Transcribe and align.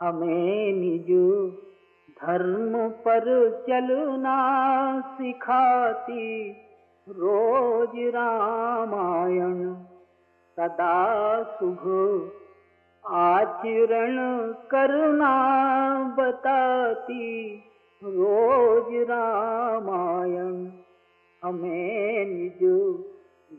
हमें 0.00 0.72
निज 0.72 1.08
धर्म 2.22 2.88
पर 2.88 3.24
चलना 3.68 4.36
सिखाती। 5.00 6.50
रोज 7.08 7.90
रामायण 7.96 9.74
सदा 10.56 10.96
शुभ 11.42 11.82
आचरण 13.04 14.16
करना 14.70 15.34
बताती। 16.18 17.54
रोज 18.04 19.08
रामायण 19.10 20.70
हमें 21.44 22.24
निज 22.26 22.62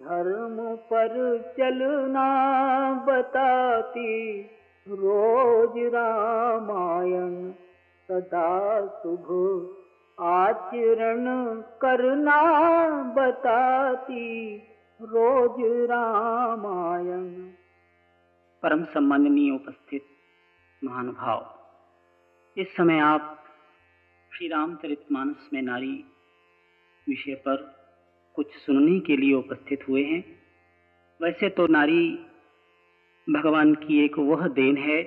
धर्म 0.02 0.76
पर 0.76 1.14
चलना 1.58 2.30
बताती। 3.08 4.46
रोज 4.88 5.74
रामायण 5.94 7.34
सदा 8.10 8.50
शुभ 8.96 9.28
आचरण 10.18 11.26
करना 11.82 12.40
बताती 13.16 14.26
रोज 15.02 15.60
रामायण। 15.90 17.28
परम 18.64 18.84
सम्माननीय 18.84 19.52
उपस्थित 19.52 20.06
महानुभाव 20.82 21.46
इस 22.58 22.76
समय 22.76 23.00
आप 23.00 23.36
श्री 24.32 24.48
रामचरितमानस 24.48 25.50
में 25.54 25.62
नारी 25.62 25.94
विषय 27.08 27.36
पर 27.36 27.58
कुछ 28.36 28.56
सुनने 28.56 29.00
के 29.00 29.18
लिए 29.18 29.34
उपस्थित 29.34 29.88
हुए 29.90 30.04
हैं। 30.04 30.24
वैसे 31.20 31.50
तो 31.50 31.68
नारी 31.68 32.04
भगवान 33.30 33.76
की 33.76 34.06
एक 34.06 34.20
वह 34.20 34.48
देन 34.48 34.78
है 34.78 35.04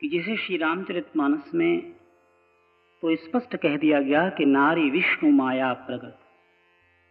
कि 0.00 0.08
जिसे 0.08 0.36
श्री 0.36 0.56
रामचरितमानस 0.56 1.50
में 1.54 1.92
तो 3.02 3.16
स्पष्ट 3.16 3.56
कह 3.56 3.76
दिया 3.76 4.00
गया 4.00 4.28
कि 4.28 4.44
नारी 4.44 4.90
विष्णु 4.90 5.30
माया 5.30 5.72
प्रगत 5.72 6.18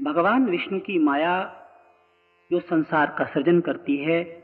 भगवान 0.02 0.46
विष्णु 0.46 0.80
की 0.80 1.00
माया 1.00 1.58
जो 2.52 2.60
संसार 2.60 3.16
का 3.18 3.26
सृजन 3.26 3.62
करती 3.62 3.98
है, 3.98 4.44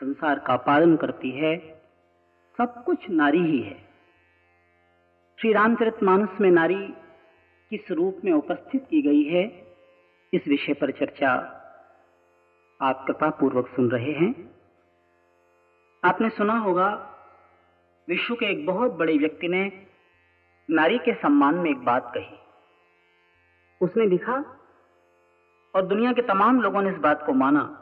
संसार 0.00 0.38
का 0.38 0.56
पालन 0.56 0.96
करती 0.96 1.30
है, 1.30 1.82
सब 2.58 2.84
कुछ 2.84 3.10
नारी 3.10 3.38
ही 3.38 3.60
है। 3.60 3.88
श्री 5.40 5.52
रामचरित 5.52 6.02
मानस 6.02 6.28
में 6.40 6.50
नारी 6.50 6.88
किस 7.70 7.90
रूप 7.90 8.20
में 8.24 8.32
उपस्थित 8.32 8.86
की 8.90 9.02
गई 9.02 9.22
है, 9.22 9.66
इस 10.34 10.48
विषय 10.48 10.72
पर 10.72 10.90
चर्चा 10.90 11.30
आप 12.80 13.04
कृपा 13.06 13.30
पूर्वक 13.30 13.68
सुन 13.68 13.90
रहे 13.90 14.12
हैं। 14.12 14.51
आपने 16.04 16.28
सुना 16.28 16.58
होगा, 16.58 17.16
विश्व 18.08 18.34
के 18.34 18.46
एक 18.46 18.66
बहुत 18.66 18.92
बड़े 18.92 19.18
व्यक्ति 19.18 19.48
ने 19.48 19.86
नारी 20.70 20.98
के 20.98 21.14
सम्मान 21.14 21.54
में 21.54 21.70
एक 21.70 21.78
बात 21.78 22.12
कही। 22.14 22.36
उसने 23.80 24.06
लिखा, 24.06 24.44
और 25.74 25.82
दुनिया 25.82 26.12
के 26.12 26.22
तमाम 26.22 26.60
लोगों 26.60 26.82
ने 26.82 26.90
इस 26.90 26.96
बात 26.96 27.26
को 27.26 27.32
माना 27.32 27.78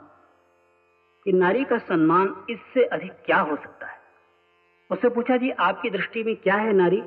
कि 1.24 1.32
नारी 1.32 1.64
का 1.64 1.78
सम्मान 1.78 2.46
इससे 2.50 2.84
अधिक 2.84 3.12
क्या 3.12 3.40
हो 3.40 3.56
सकता 3.56 3.86
है? 3.86 4.00
उससे 4.90 5.08
पूछा, 5.08 5.36
जी, 5.36 5.50
आपकी 5.50 5.90
दृष्टि 5.90 6.22
में 6.22 6.36
क्या 6.36 6.54
है 6.54 6.72
नारी? 6.72 7.02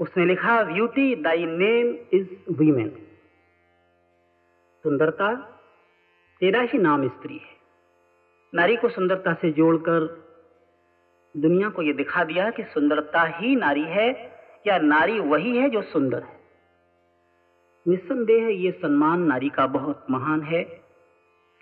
उसने 0.00 0.24
लिखा 0.24 0.62
beauty 0.62 1.16
thy 1.16 1.46
name 1.46 1.98
is 2.12 2.52
women 2.52 3.06
सुंदरता, 4.82 5.34
तेरा 6.40 6.60
ही 6.60 6.78
नाम 6.78 7.08
स्त्री 7.08 7.36
है। 7.36 7.53
नारी 8.54 8.76
को 8.76 8.88
सुंदरता 8.88 9.32
से 9.34 9.50
जोड़कर 9.50 10.04
दुनिया 11.34 11.68
को 11.68 11.82
यह 11.82 11.92
दिखा 11.92 12.24
दिया 12.24 12.50
कि 12.50 12.62
सुंदरता 12.64 13.22
ही 13.22 13.56
नारी 13.56 13.82
है, 13.82 14.10
या 14.66 14.78
नारी 14.78 15.18
वही 15.20 15.56
है 15.56 15.68
जो 15.70 15.82
सुंदर 15.82 16.22
है। 16.22 16.36
निस्संदेह 17.88 18.46
ये 18.48 18.70
सम्मान 18.72 19.20
नारी 19.20 19.48
का 19.48 19.66
बहुत 19.66 20.06
महान 20.10 20.42
है। 20.42 20.62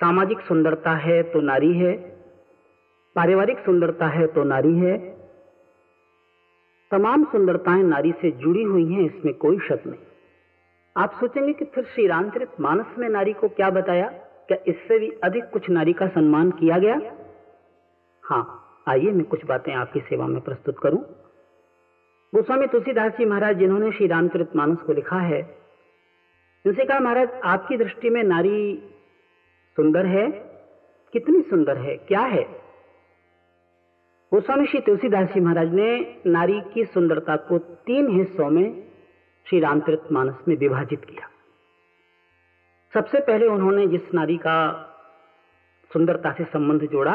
सामाजिक 0.01 0.41
सुंदरता 0.41 0.93
है 0.97 1.23
तो 1.23 1.41
नारी 1.41 1.73
है, 1.73 1.93
पारिवारिक 3.17 3.59
सुंदरता 3.59 4.07
है 4.07 4.27
तो 4.27 4.45
नारी 4.45 4.77
है। 4.79 4.99
तमाम 6.91 7.25
सुंदरताएँ 7.25 7.83
नारी 7.83 8.13
से 8.13 8.31
जुड़ी 8.31 8.63
हुई 8.63 8.93
हैं, 8.93 9.03
इसमें 9.03 9.35
कोई 9.35 9.59
शक 9.59 9.87
नहीं। 9.87 10.01
आप 10.97 11.13
सोचेंगे 11.21 11.53
कि 11.53 11.65
फिर 11.65 11.85
श्री 11.85 12.07
रामचरित 12.07 12.61
मानस 12.61 12.99
में 12.99 13.09
नारी 13.09 13.33
को 13.33 13.49
क्या 13.49 13.71
बताया? 13.71 14.09
क्या 14.49 14.59
इससे 14.67 14.99
भी 14.99 15.11
अधिक 15.25 15.45
कुछ 15.45 15.71
नारी 15.71 15.93
का 15.93 16.07
सम्मान 16.07 16.51
किया 16.51 16.79
गया? 16.79 17.01
हाँ 18.23 18.59
आइए 18.89 19.11
मैं 19.11 19.25
कुछ 19.25 19.45
बातें 19.45 19.73
आपकी 19.75 20.01
सेवा 20.01 20.27
में 20.27 20.41
प्रस्तुत 20.41 20.79
करूँ। 20.79 21.01
गोस्वामी 22.35 22.67
तुलसीदास 22.67 23.13
जी 23.13 23.25
महाराज, 23.25 23.57
जिन्होंने 23.57 23.93
श्री 23.93 24.07
रामचरित 24.07 24.57
मानस 24.57 24.79
को 24.79 24.93
लिखा 24.93 25.17
है, 25.17 25.63
उनसे 26.67 26.85
कहा, 26.85 27.01
महाराज, 27.01 27.29
आपकी 27.45 27.77
दृष्टि 27.77 28.11
में 28.11 28.23
नारी 28.23 28.83
सुंदर 29.77 30.07
है? 30.07 30.31
कितनी 31.13 31.41
सुंदर 31.43 31.77
है? 31.77 31.97
क्या 31.97 32.21
है? 32.21 32.43
गोस्वामी 34.33 34.67
श्री 34.67 34.81
तुलसीदास 34.81 35.29
जी 35.29 35.41
महाराज 35.41 35.75
ने 35.75 36.17
नारी 36.27 36.61
की 36.75 36.85
सुंदरता 36.85 37.37
को 37.37 37.59
तीन 37.59 38.19
हिस्सों 38.19 38.51
में 38.51 38.89
श्री 39.47 39.61
रामचरित 39.61 40.03
मानस 40.13 40.35
में 40.49 40.57
विभाजित 40.57 41.05
किया। 41.05 41.32
सबसे 42.95 43.21
पहले 43.21 43.47
उन्होंने 43.47 43.87
जिस 43.87 44.15
नारी 44.15 44.37
का 44.37 44.73
सुंदरता 45.93 46.33
से 46.33 46.45
संबंध 46.45 46.91
जोड़ा, 46.91 47.13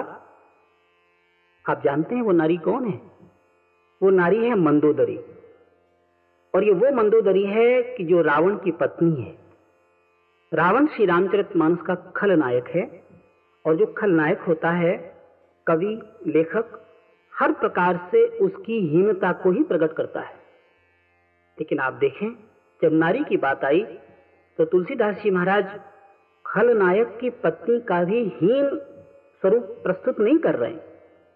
आप 1.69 1.81
जानते 1.83 2.15
हैं 2.15 2.21
वो 2.21 2.31
नारी 2.31 2.57
कौन 2.57 2.85
है? 2.85 3.01
वो 4.03 4.09
नारी 4.09 4.45
है 4.45 4.55
मंदोदरी। 4.55 5.19
और 6.55 6.63
ये 6.63 6.71
वो 6.71 6.95
मंदोदरी 6.95 7.45
है 7.45 7.83
कि 7.83 8.03
जो 8.03 8.21
रावण 8.21 8.55
की 8.55 8.71
पत्नी 8.71 9.21
है। 9.21 9.37
रावण 10.53 10.87
श्री 10.87 11.05
रामचरित 11.05 11.55
मानस 11.55 11.81
का 11.81 11.95
खलनायक 11.95 12.67
है, 12.67 13.03
और 13.66 13.75
जो 13.75 13.85
खलनायक 13.85 14.39
होता 14.39 14.71
है, 14.71 15.21
कवि, 15.67 16.01
लेखक, 16.27 16.85
हर 17.39 17.51
प्रकार 17.51 18.07
से 18.11 18.25
उसकी 18.25 18.79
हीनता 18.79 19.31
को 19.31 19.51
ही 19.51 19.63
प्रकट 19.63 19.93
करता 19.93 20.21
है। 20.21 20.35
लेकिन 21.59 21.79
आप 21.79 21.93
देखें, 21.93 22.29
जब 22.81 22.93
नारी 22.93 23.23
की 23.23 23.37
बात 23.37 23.63
आई 23.63 23.99
तो 24.57 24.66
तुलसीदास 24.66 25.16
जी 25.16 25.31
महाराज 25.31 25.79
खलनायक 26.45 27.18
की 27.22 27.29
पत्नी 27.29 27.79
का 27.79 28.03
भी 28.03 28.23
हीन 28.23 28.69
स्वरूप 29.41 29.63
प्रस्तुत 29.63 30.19
नहीं 30.19 30.38
कर 30.38 30.56
रहे 30.56 30.73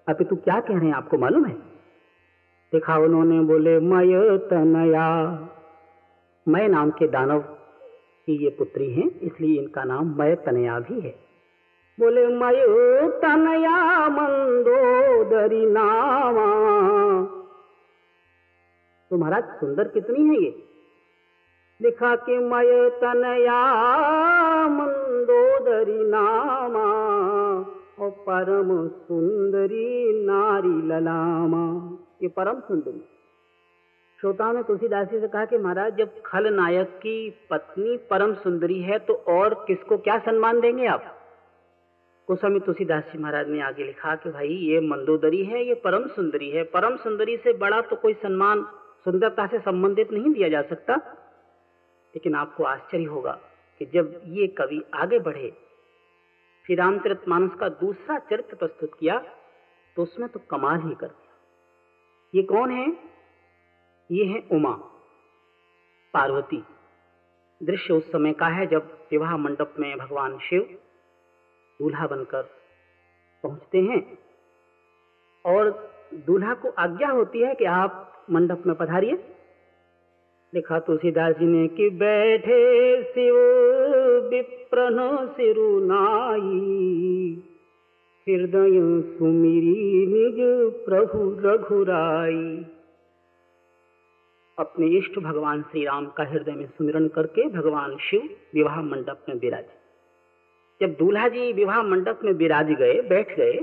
अभी 0.09 0.23
तू 0.23 0.35
क्या 0.35 0.59
कह 0.59 0.79
रहे 0.79 0.87
हैं 0.87 0.93
आपको 0.93 1.17
मालूम 1.17 1.45
है? 1.45 1.53
देखा 2.73 2.97
उन्होंने 2.97 3.39
बोले, 3.39 3.79
मय 3.79 4.37
तनया 4.37 5.39
मय 6.47 6.67
नाम 6.67 6.89
के 6.89 7.07
दानव 7.07 7.39
की 8.25 8.43
ये 8.43 8.49
पुत्री 8.49 8.93
हैं, 8.93 9.19
इसलिए 9.19 9.61
इनका 9.61 9.83
नाम 9.83 10.15
मय 10.17 10.35
तनया 10.35 10.79
भी 10.79 10.99
है। 10.99 11.15
बोले, 11.99 12.27
मय 12.27 12.65
तनया 13.11 14.09
मंदोदरी 14.09 15.65
नामा। 15.65 16.47
तो 19.09 19.17
महाराज, 19.17 19.43
सुंदर 19.43 19.87
कितनी 19.87 20.29
है 20.29 20.43
ये? 20.43 20.70
लिखा 21.81 22.15
कि 22.15 22.37
मय 22.37 22.89
तनया 22.89 23.61
मंदोदरी 24.67 26.03
नामा 26.03 26.83
और 27.99 28.09
परम 28.09 28.87
सुंदरी 28.87 30.25
नारी 30.25 30.87
ललामा। 30.87 31.97
ये 32.23 32.27
परम 32.27 32.59
सुंदरी। 32.59 33.01
श्रोताओं 34.21 34.53
ने 34.53 34.63
तुलसीदास 34.63 35.07
जी 35.07 35.19
से 35.19 35.27
कहा 35.27 35.45
कि 35.45 35.57
महाराज, 35.57 35.95
जब 35.97 36.21
खल 36.25 36.53
नायक 36.53 36.87
की 36.87 37.29
पत्नी 37.49 37.97
परम 37.97 38.33
सुंदरी 38.33 38.81
है 38.81 38.99
तो 38.99 39.13
और 39.13 39.53
किसको 39.67 39.97
क्या 39.97 40.17
सम्मान 40.17 40.59
देंगे 40.59 40.85
आप? 40.85 41.03
गोस्वामी 42.27 42.59
तुलसीदास 42.59 43.03
जी 43.03 43.19
महाराज 43.19 43.49
ने 43.49 43.61
आगे 43.61 43.83
लिखा 43.83 44.15
कि 44.15 44.29
भाई, 44.29 44.47
ये 44.47 44.79
मंदोदरी 44.79 45.43
है, 45.43 45.67
ये 45.67 45.73
परम 45.73 46.07
सुंदरी 46.07 46.49
है। 46.49 46.63
परम 46.63 46.95
सुंदरी 46.95 47.37
से 47.37 47.53
बड़ा 47.53 47.81
तो 47.81 47.95
कोई 47.95 48.13
सम्मान 48.13 48.65
सुंदरता 49.03 49.47
से 49.47 49.59
संबंधित 49.59 50.11
नहीं 50.11 50.33
दिया 50.33 50.49
जा 50.49 50.61
सकता। 50.61 51.17
लेकिन 52.15 52.35
आपको 52.35 52.63
आश्चर्य 52.63 53.03
होगा 53.03 53.39
कि 53.79 53.85
जब 53.85 54.21
ये 54.25 54.47
कवि 54.47 54.81
आगे 54.93 55.19
बढ़े 55.19 55.49
श्री 56.65 56.75
रामचरित 56.75 57.27
मानस 57.27 57.53
का 57.53 57.69
दूसरा 57.69 58.17
चरित्र 58.19 58.55
प्रस्तुत 58.55 58.91
किया 58.99 59.17
तो 59.95 60.03
उसमें 60.03 60.29
तो 60.29 60.39
कमाल 60.39 60.81
ही 60.81 60.95
कर 60.95 61.07
दिया। 61.07 61.33
ये 62.35 62.43
कौन 62.43 62.71
है? 62.71 62.87
ये 64.11 64.25
है 64.25 64.39
उमा, 64.51 64.71
पार्वती। 66.13 66.63
दृश्य 67.63 67.93
उस 67.93 68.11
समय 68.11 68.33
का 68.33 68.47
है 68.47 68.67
जब 68.67 69.07
विवाह 69.11 69.37
मंडप 69.37 69.75
में 69.79 69.97
भगवान 69.97 70.39
शिव 70.39 70.61
दूल्हा 71.79 72.07
बनकर 72.07 72.43
पहुँचते 73.43 73.81
हैं। 73.81 74.17
और 75.45 75.93
दूल्हा 76.13 76.53
को 76.53 76.69
आज्ञा 76.69 77.09
होती 77.09 77.39
है 77.39 77.55
कि 77.55 77.65
आप 77.65 78.25
मंडप 78.31 78.63
में 78.65 78.75
पधारिए। 78.75 79.40
लिखा 80.53 80.77
तुलसीदास 80.79 81.35
जी 81.35 81.45
ने 81.45 81.67
कि 81.67 81.89
बैठे 81.89 82.61
शिव 83.03 83.35
विप्रन 84.29 84.97
सिरुनाई 85.31 86.47
हृदय 88.27 88.75
सुमिरी 89.11 90.05
निज 90.07 90.39
प्रभु 90.85 91.19
रघुराई। 91.45 92.43
अपने 94.57 94.87
इष्ट 94.97 95.19
भगवान 95.19 95.61
श्री 95.61 95.85
राम 95.85 96.05
का 96.07 96.23
हृदय 96.23 96.51
में 96.51 96.65
सुमिरन 96.67 97.07
करके 97.07 97.47
भगवान 97.49 97.95
शिव 98.01 98.29
विवाह 98.53 98.81
मंडप 98.81 99.25
में 99.29 99.35
विराजे। 99.35 99.75
जब 100.81 100.95
दूल्हा 100.97 101.27
जी 101.27 101.51
विवाह 101.53 101.81
मंडप 101.83 102.19
में 102.23 102.33
विराज 102.33 102.71
गए, 102.73 103.01
बैठ 103.01 103.35
गए 103.37 103.59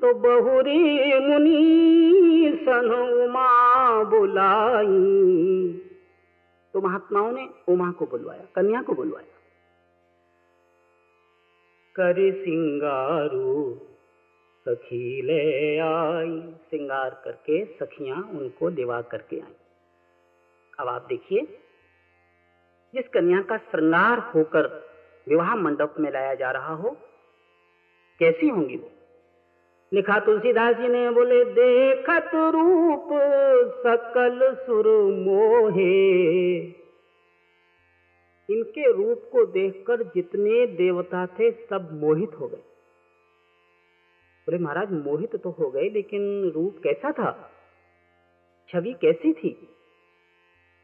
तो 0.00 0.14
बहुरी 0.20 1.18
मुनि 1.20 2.58
सन 2.62 2.90
उमा 2.94 3.50
बुलाई। 4.04 5.72
तो 6.74 6.80
महात्माओं 6.80 7.32
ने 7.32 7.48
उमा 7.68 7.90
को 7.90 8.06
बुलवाया, 8.06 8.44
कन्या 8.54 8.82
को 8.82 8.92
बुलवाया। 8.92 9.26
कर 11.96 12.14
सिंगारू, 12.44 13.80
सखी 14.68 15.22
ले 15.22 15.78
आई। 15.78 16.54
सिंगार 16.70 17.22
करके 17.24 17.64
सखियाँ 17.64 18.22
उनको 18.22 18.70
दिवा 18.70 19.02
करके 19.02 19.40
आई। 19.40 19.54
अब 20.80 20.88
आप 20.88 21.02
देखिए, 21.02 21.58
जिस 22.94 23.08
कन्या 23.08 23.42
का 23.42 23.56
श्रृंगार 23.56 24.18
होकर 24.18 24.90
विवाह 25.28 25.54
मंडप 25.54 25.94
में 26.00 26.12
लाया 26.12 26.34
जा 26.34 26.50
रहा 26.50 26.74
हो, 26.74 26.96
कैसी 28.18 28.48
होंगी 28.48 28.76
वो? 28.76 28.90
लिखा 29.94 30.18
तुलसीदास 30.18 30.76
जी 30.76 30.88
ने 30.88 31.10
बोले, 31.10 31.44
देखत 31.44 32.30
रूप 32.34 33.08
सकल 33.86 34.54
सुर 34.66 34.86
मोहे। 35.14 36.56
इनके 38.50 38.92
रूप 38.92 39.22
को 39.32 39.46
देखकर 39.46 40.02
जितने 40.02 40.66
देवता 40.66 41.26
थे, 41.26 41.50
सब 41.50 41.88
मोहित 41.92 42.30
हो 42.40 42.48
गए। 42.48 42.56
बोले, 44.46 44.58
महाराज, 44.58 44.92
मोहित 44.92 45.36
तो 45.36 45.50
हो 45.50 45.70
गए, 45.70 45.88
लेकिन 45.88 46.52
रूप 46.54 46.76
कैसा 46.82 47.12
था? 47.12 47.50
छवि 48.68 48.92
कैसी 48.92 49.32
थी? 49.32 49.68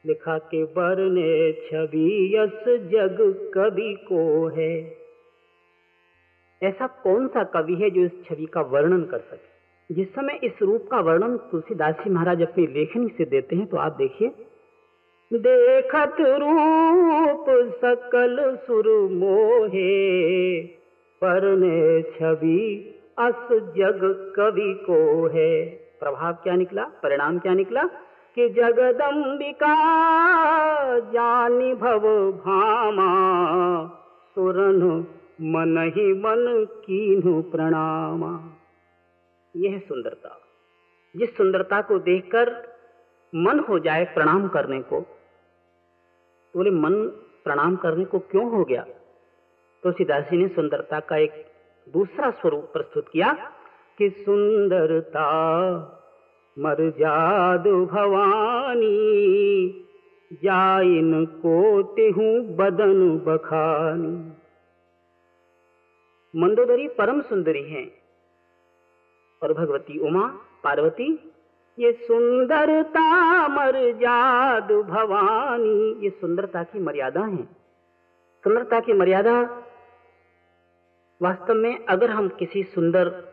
लिखा, 0.06 0.38
के 0.38 0.64
बरने 0.64 1.52
छवि 1.52 2.36
यस 2.36 2.64
जग 2.68 3.50
कवि 3.54 3.94
को 3.94 4.48
है। 4.48 5.01
ऐसा 6.62 6.86
कौन 6.86 7.28
सा 7.28 7.44
कवि 7.44 7.74
है 7.74 7.90
जो 7.90 8.00
इस 8.00 8.24
छवि 8.24 8.46
का 8.46 8.60
वर्णन 8.60 9.02
कर 9.02 9.18
सके? 9.18 9.52
जिस 9.94 10.14
समय 10.14 10.40
इस 10.44 10.52
रूप 10.62 10.88
का 10.90 11.00
वर्णन 11.00 11.36
तुलसीदास 11.36 11.94
जी 11.94 12.10
महाराज 12.10 12.42
अपनी 12.42 12.66
लेखनी 12.66 13.08
से 13.08 13.24
देते 13.24 13.56
हैं 13.56 13.66
तो 13.66 13.76
आप 13.76 13.92
देखिए। 13.92 14.28
देखत 15.32 16.16
रूप 16.20 17.46
सकल 17.74 18.58
सुर 18.66 19.10
मोहे 19.10 20.62
परने 21.20 22.02
छवि 22.02 22.94
अस 23.18 23.48
जग 23.52 24.32
कवि 24.36 24.74
को 24.90 25.26
है। 25.26 25.64
प्रभाव 26.00 26.32
क्या 26.32 26.56
निकला? 26.56 26.84
परिणाम 26.84 27.38
क्या 27.38 27.54
निकला? 27.54 27.82
कि 28.34 28.48
जगदम्बिका 28.48 29.74
जानी 30.98 31.74
भव 31.74 32.32
भामा 32.32 33.10
सुरन 34.34 35.06
मन 35.42 35.92
ही 35.96 36.14
मन 36.14 36.66
कीनु 36.70 37.42
प्रणामा। 37.42 38.50
यह 39.56 39.78
सुंदरता। 39.78 40.38
जिस 41.16 41.36
सुंदरता 41.36 41.82
को 41.82 41.98
देखकर 41.98 42.72
मन 43.34 43.58
हो 43.58 43.78
जाए 43.78 44.04
प्रणाम 44.04 44.48
करने 44.48 44.82
को 44.82 45.00
तो 45.00 46.58
बोले, 46.58 46.70
मन 46.70 46.92
प्रणाम 47.44 47.76
करने 47.76 48.04
को 48.04 48.18
क्यों 48.18 48.50
हो 48.50 48.64
गया? 48.64 48.86
तो 49.82 49.92
सीदासी 49.92 50.36
ने 50.36 50.48
सुंदरता 50.48 51.00
का 51.00 51.16
एक 51.16 51.46
दूसरा 51.88 52.30
स्वरूप 52.30 52.64
प्रस्तुत 52.72 53.08
किया 53.12 53.32
कि 53.98 54.10
सुंदरता, 54.10 55.28
मर 56.58 56.90
जादु 56.90 57.86
भवानी 57.86 58.88
जाइन 60.32 61.26
कोटि 61.26 62.10
हूँ 62.10 62.56
बदन 62.56 63.18
बखानी। 63.18 64.41
मंदोदरी 66.36 66.88
परम 66.88 67.20
सुंदरी 67.20 67.62
हैं। 67.62 67.92
और 69.42 69.52
भगवती 69.52 69.98
उमा, 69.98 70.26
पार्वती, 70.64 71.32
ये 71.78 71.92
सुंदरता 71.92 73.48
मर 73.48 73.92
जादु 73.92 74.82
भवानी, 74.82 76.04
ये 76.04 76.10
सुंदरता 76.10 76.62
की 76.62 76.78
मर्यादा 76.78 77.20
है। 77.20 77.44
सुंदरता 78.44 78.80
की 78.80 78.92
मर्यादा 78.92 79.42
वास्तव 81.22 81.54
में 81.54 81.84
अगर 81.84 82.10
हम 82.10 82.28
किसी 82.28 82.62
सुंदर 82.62 83.32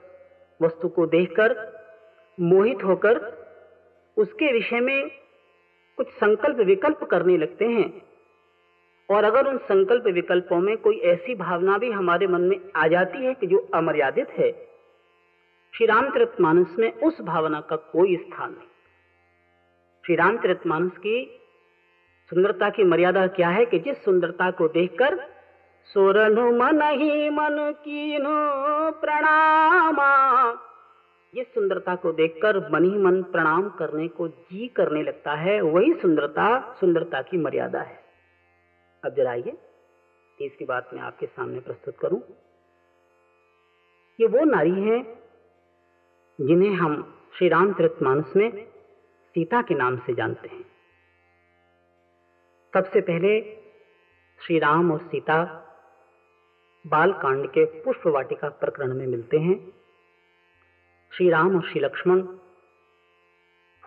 वस्तु 0.62 0.88
को 0.88 1.06
देखकर, 1.06 1.80
मोहित 2.40 2.84
होकर, 2.84 3.40
उसके 4.18 4.54
विषय 4.54 4.80
में 4.80 5.10
कुछ 5.98 6.08
संकल्प 6.08 6.58
विकल्प 6.58 7.04
करने 7.04 7.38
लगते 7.38 7.66
हैं 7.66 8.09
और 9.10 9.24
अगर 9.24 9.48
उन 9.48 9.58
संकल्प 9.58 10.04
विकल्पों 10.04 10.60
में 10.60 10.78
कोई 10.78 11.00
ऐसी 11.00 11.36
भावना 11.36 11.78
भी 11.78 11.92
हमारे 11.92 12.28
मन 12.28 12.42
में 12.42 12.60
आ 12.76 12.88
जाती 12.88 13.26
है 13.26 13.34
कि 13.34 13.48
जो 13.48 13.58
अमर्यादित 13.74 14.30
है 14.30 14.52
श्री 15.74 15.86
रामचरित 15.86 16.42
मानस 16.42 16.76
में 16.80 16.92
उस 16.94 17.22
भावना 17.22 17.62
का 17.62 17.76
कोई 17.76 18.16
स्थान 18.16 18.52
नहीं। 18.52 18.68
श्री 20.06 20.16
रामचरित 20.16 20.68
मानस 20.68 20.98
की 20.98 21.40
सुंदरता 22.30 22.70
की 22.70 22.84
मर्यादा 22.84 23.28
क्या 23.28 23.50
है 23.50 23.66
कि 23.66 23.80
जिस 23.80 24.04
सुंदरता 24.04 24.52
को 24.52 24.68
देखकर 24.68 25.18
सोरनु 25.84 26.52
मन 26.52 26.82
ही 26.82 27.30
मन 27.30 27.74
कीनो 27.86 28.92
प्रणामा 28.92 30.52
जिस 31.34 31.48
सुंदरता 31.54 31.96
को 31.96 32.12
देखकर 32.12 32.70
मन 32.72 32.84
ही 32.84 32.98
मन 32.98 33.22
प्रणाम 33.24 33.70
करने 33.70 34.08
को 34.08 34.28
जी 34.28 34.68
करने 34.68 35.04
लगता 35.04 35.34
है, 35.34 35.62
वही 35.62 35.94
सुंदरता 35.94 36.78
सुंदरता 36.80 37.22
की 37.22 37.38
मर्यादा 37.38 37.82
है। 37.82 38.09
अब 39.04 39.14
जरा 39.16 39.32
आइए 39.32 39.52
तीसरी 40.38 40.66
बात 40.66 40.90
मैं 40.94 41.02
आपके 41.02 41.26
सामने 41.26 41.60
प्रस्तुत 41.60 41.98
करूँ। 42.00 42.22
ये 44.20 44.28
वो 44.28 44.44
नारी 44.46 44.82
हैं 44.82 45.02
जिन्हें 46.40 46.74
हम 46.76 46.96
श्री 47.38 47.48
रामचरित 47.50 48.02
मानस 48.02 48.34
में 48.36 48.66
सीता 49.36 49.62
के 49.62 49.76
नाम 49.76 49.98
से 49.98 50.14
जानते 50.14 50.48
हैं। 50.48 50.64
सबसे 52.74 53.02
पहले 53.02 53.42
श्री 54.40 54.60
राम 54.60 54.92
और 54.92 55.00
सीता 55.00 55.44
बाल 56.86 57.14
कांड 57.14 57.48
के 57.48 57.66
पुष्प 57.82 58.08
वाटिका 58.08 58.50
प्रकरण 58.50 58.94
में 58.94 59.08
मिलते 59.08 59.38
हैं। 59.38 59.74
श्री 61.12 61.30
राम 61.30 61.56
और 61.56 61.70
श्री 61.70 61.82
लक्ष्मण 61.82 62.22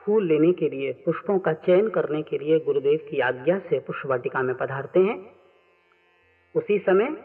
फूल 0.07 0.27
लेने 0.27 0.53
के 0.53 0.69
लिए, 0.69 0.93
पुष्पों 0.93 1.39
का 1.39 1.53
चयन 1.53 1.89
करने 1.89 2.23
के 2.23 2.39
लिए 2.39 2.59
गुरुदेव 2.59 3.01
की 3.11 3.21
आज्ञा 3.21 3.59
से 3.59 3.79
पुष्प 3.79 4.07
वाटिका 4.07 4.43
में 4.43 4.55
पधारते 4.55 5.01
हैं। 5.01 5.33
उसी 6.57 6.79
समय 6.79 7.17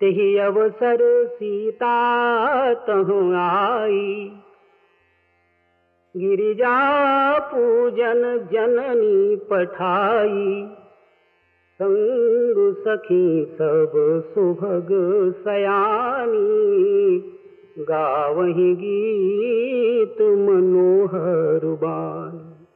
ते 0.00 0.06
ही 0.06 0.38
अवसर 0.38 1.26
सीता 1.26 2.74
तहु 2.74 3.34
आई। 3.34 4.32
गिरिजा 6.16 7.38
पूजन 7.38 8.48
जननी 8.52 9.36
पठाई। 9.36 10.68
संग 11.82 12.74
सखी 12.74 13.44
सब 13.44 13.92
सुभग 14.34 14.88
सयानी। 15.44 17.32
गावही 17.78 18.74
गीत 18.74 20.20
मनोहर 20.20 21.60
बान 21.64 22.66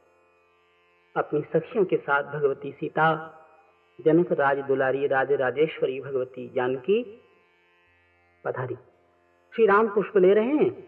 अपनी 1.15 1.41
सखियों 1.41 1.85
के 1.85 1.97
साथ 1.97 2.23
भगवती 2.23 2.71
सीता, 2.71 3.37
जनक 4.05 4.31
राज 4.31 4.57
दुलारी 4.57 5.07
राज 5.07 5.31
राजेश्वरी 5.31 6.01
भगवती 6.01 6.51
जानकी 6.55 7.21
पधारी। 8.45 8.75
श्री 9.55 9.65
राम 9.65 9.87
पुष्प 9.87 10.17
ले 10.17 10.33
रहे 10.33 10.45
हैं। 10.45 10.81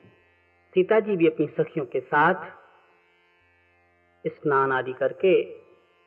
सीता 0.73 0.99
जी 0.99 1.15
भी 1.15 1.27
अपनी 1.27 1.47
सखियों 1.47 1.85
के 1.85 1.99
साथ 1.99 2.45
स्नान 4.27 4.71
आदि 4.71 4.93
करके 4.93 5.43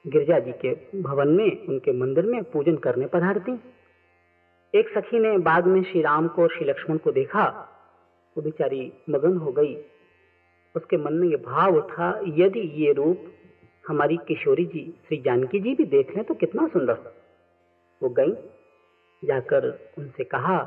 गिरजा 0.06 0.38
जी 0.38 0.52
के 0.52 1.00
भवन 1.02 1.28
में, 1.28 1.66
उनके 1.66 1.92
मंदिर 1.92 2.25
में 2.25 2.42
पूजन 2.44 2.76
करने 2.76 3.06
पधारती। 3.06 3.60
एक 4.75 4.98
सखी 4.98 5.18
ने 5.18 5.38
बाद 5.38 5.66
में 5.66 5.82
श्री 5.82 6.02
राम 6.02 6.28
को 6.28 6.48
श्री 6.48 6.64
लक्ष्मण 6.64 6.96
को 6.96 7.12
देखा। 7.12 7.72
वो 8.36 8.42
बेचारी 8.42 8.92
मगन 9.10 9.36
हो 9.36 9.52
गई। 9.52 9.76
उसके 10.74 10.96
मन 10.96 11.12
में 11.12 11.28
ये 11.28 11.36
भाव 11.36 11.76
उठा, 11.76 12.20
यदि 12.26 12.60
ये 12.84 12.92
रूप 12.92 13.24
हमारी 13.88 14.16
किशोरी 14.16 14.64
जी, 14.64 14.94
श्री 15.08 15.16
जानकी 15.16 15.60
जी 15.60 15.74
भी 15.74 15.84
देख 15.84 16.16
लें 16.16 16.24
तो 16.24 16.34
कितना 16.34 16.66
सुंदर। 16.66 16.98
वो 18.02 18.08
गई, 18.08 18.32
जाकर 19.24 19.68
उनसे 19.98 20.24
कहा 20.24 20.58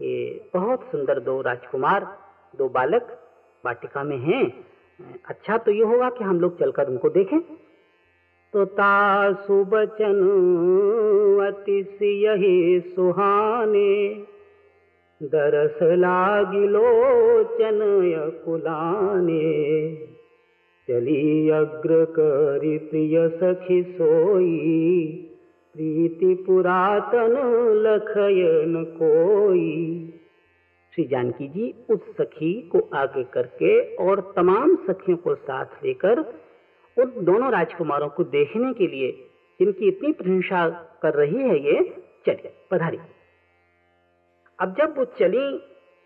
कि 0.00 0.50
बहुत 0.54 0.82
सुंदर 0.82 1.20
दो 1.20 1.40
राजकुमार, 1.40 2.18
दो 2.58 2.68
बालक 2.68 3.18
वाटिका 3.64 4.02
में 4.02 4.18
हैं। 4.18 4.64
अच्छा 5.28 5.58
तो 5.58 5.72
ये 5.72 5.84
होगा 5.84 6.10
कि 6.10 6.24
हम 6.24 6.40
लोग 6.40 6.58
चलकर 6.58 6.88
उनको 6.88 7.08
देखें। 7.08 7.40
तो 8.52 8.64
तासु 8.64 9.64
बचन 9.64 10.18
अतिश 11.46 12.02
यही 12.02 12.80
सुहाने 12.80 14.14
दरस 15.22 15.78
लागिलो 15.82 16.82
चनय 17.44 18.16
कुलाने 18.44 19.42
चली 20.88 21.50
अग्र 21.50 22.04
करी 22.04 22.78
प्रिय 22.78 23.28
सखी 23.28 23.82
सोई। 23.82 25.06
प्रीति 25.74 26.34
पुरातन 26.46 27.36
लखयन 27.86 28.84
कोई। 28.84 29.68
श्री 30.92 31.04
जानकी 31.04 31.48
जी, 31.48 31.74
उस 31.90 32.00
सखी 32.20 32.52
को 32.72 32.90
आगे 32.94 33.22
करके 33.24 33.94
और 33.96 34.32
तमाम 34.36 34.74
सखियों 34.76 35.16
को 35.16 35.34
साथ 35.34 35.84
लेकर 35.84 36.20
उन 36.96 37.12
दोनों 37.24 37.52
राजकुमारों 37.52 38.08
को 38.08 38.24
देखने 38.24 38.72
के 38.72 38.86
लिए 38.86 39.12
जिनकी 39.60 39.88
इतनी 39.88 40.12
प्रशंसा 40.12 40.68
कर 41.02 41.14
रही 41.14 41.36
है 41.36 41.58
ये, 41.64 41.82
चलिए 42.26 42.52
पधारी 42.70 42.96
अब 44.62 44.74
जब 44.78 44.94
वो 44.98 45.04
चली 45.04 45.60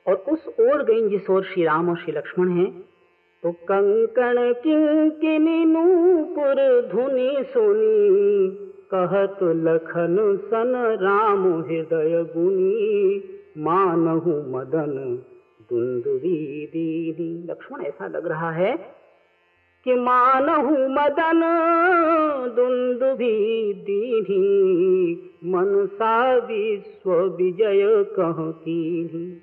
और 0.06 0.14
उस 0.14 0.46
ओर 0.60 0.82
गई 0.82 1.08
जिस 1.08 1.30
ओर 1.30 1.42
श्री 1.44 1.64
राम 1.64 1.88
और 1.90 1.96
श्री 1.96 2.12
लक्ष्मण 2.12 2.50
हैं 2.50 2.70
तो 3.42 3.52
कंकण 3.52 4.52
किंकिनी 4.52 5.64
नूपुर 5.64 6.54
धुनी 6.92 7.44
सुनी, 7.44 8.48
कहत 8.94 9.38
लखन 9.42 10.16
सन 10.44 10.72
राम 11.02 11.42
हृदय 11.60 12.24
गुनी, 12.36 13.24
मानहु 13.58 14.32
मदन 14.52 15.22
दुंदुरी 15.70 16.66
दीनी। 16.66 17.46
लक्ष्मण, 17.50 17.80
ऐसा 17.80 18.06
लग 18.06 18.26
रहा 18.26 18.50
है 18.50 18.74
कि 19.86 19.94
मानहु 19.94 20.70
मदन 20.70 21.40
दुंदुभी 22.56 23.74
दीनी। 23.74 24.42
मनसा 25.44 26.36
विश्व 26.36 27.12
विजय 27.12 28.04
कह 28.04 28.50
की 28.50 28.78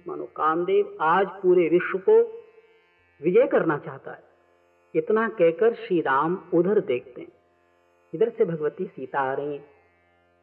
मानो 0.07 0.23
कामदेव 0.23 0.97
आज 1.01 1.27
पूरे 1.27 1.69
विश्व 1.69 1.97
को 1.97 2.17
विजय 3.23 3.47
करना 3.47 3.77
चाहता 3.77 4.11
है। 4.11 4.23
इतना 4.95 5.29
कहकर 5.29 5.73
श्री 5.73 6.01
राम 6.01 6.37
उधर 6.53 6.79
देखते 6.79 7.21
हैं। 7.21 7.31
इधर 8.13 8.29
से 8.29 8.45
भगवती 8.45 8.85
सीता 8.85 9.19
आ 9.19 9.33
रही 9.33 9.53
है। 9.53 9.63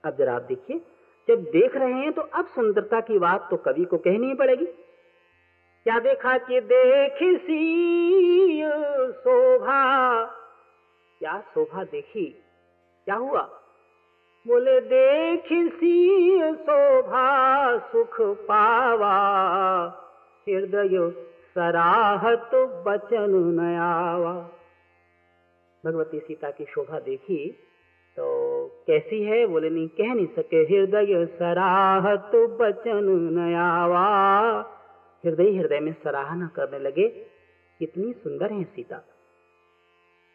अब 0.04 0.16
जरा 0.18 0.34
आप 0.34 0.42
देखिए, 0.42 0.80
जब 1.28 1.42
देख 1.42 1.76
रहे 1.76 1.92
हैं 1.92 2.12
तो 2.12 2.22
अब 2.22 2.46
सुंदरता 2.46 3.00
की 3.00 3.18
बात 3.18 3.48
तो 3.50 3.56
कवि 3.56 3.84
को 3.84 3.98
कहनी 3.98 4.34
पड़ेगी। 4.34 4.66
क्या 5.84 5.98
देखा 5.98 6.38
कि 6.38 6.60
देख 6.60 7.38
सी 7.38 8.62
शोभा? 9.12 10.24
क्या 11.18 11.40
शोभा 11.40 11.84
देखी? 11.84 12.42
क्या 13.04 13.14
हुआ? 13.14 13.40
बोले, 14.46 14.80
देख 14.80 15.44
सी 15.74 16.38
शोभा, 16.54 17.78
सुख 17.78 18.20
पावा। 18.20 19.18
हृदय 20.48 21.10
सराहत 21.54 22.50
बचन 22.54 23.30
नयावा। 23.30 24.50
भगवती 25.86 26.20
सीता 26.20 26.50
की 26.50 26.64
शोभा 26.64 27.00
देखी 27.00 27.50
तो 28.16 28.66
कैसी 28.86 29.22
है? 29.22 29.46
बोले, 29.46 29.70
नहीं, 29.70 29.88
कह 29.88 30.14
नहीं 30.14 30.26
सके। 30.26 30.56
हृदय 30.56 31.26
सराहत 31.26 32.30
बचन 32.34 33.30
नयावा। 33.32 34.76
हृदय 35.26 35.58
हृदय 35.58 35.80
में 35.80 35.92
सराहना 35.92 36.50
करने 36.56 36.78
लगे, 36.78 37.08
कितनी 37.78 38.12
सुंदर 38.12 38.52
है 38.52 38.64
सीता। 38.64 39.04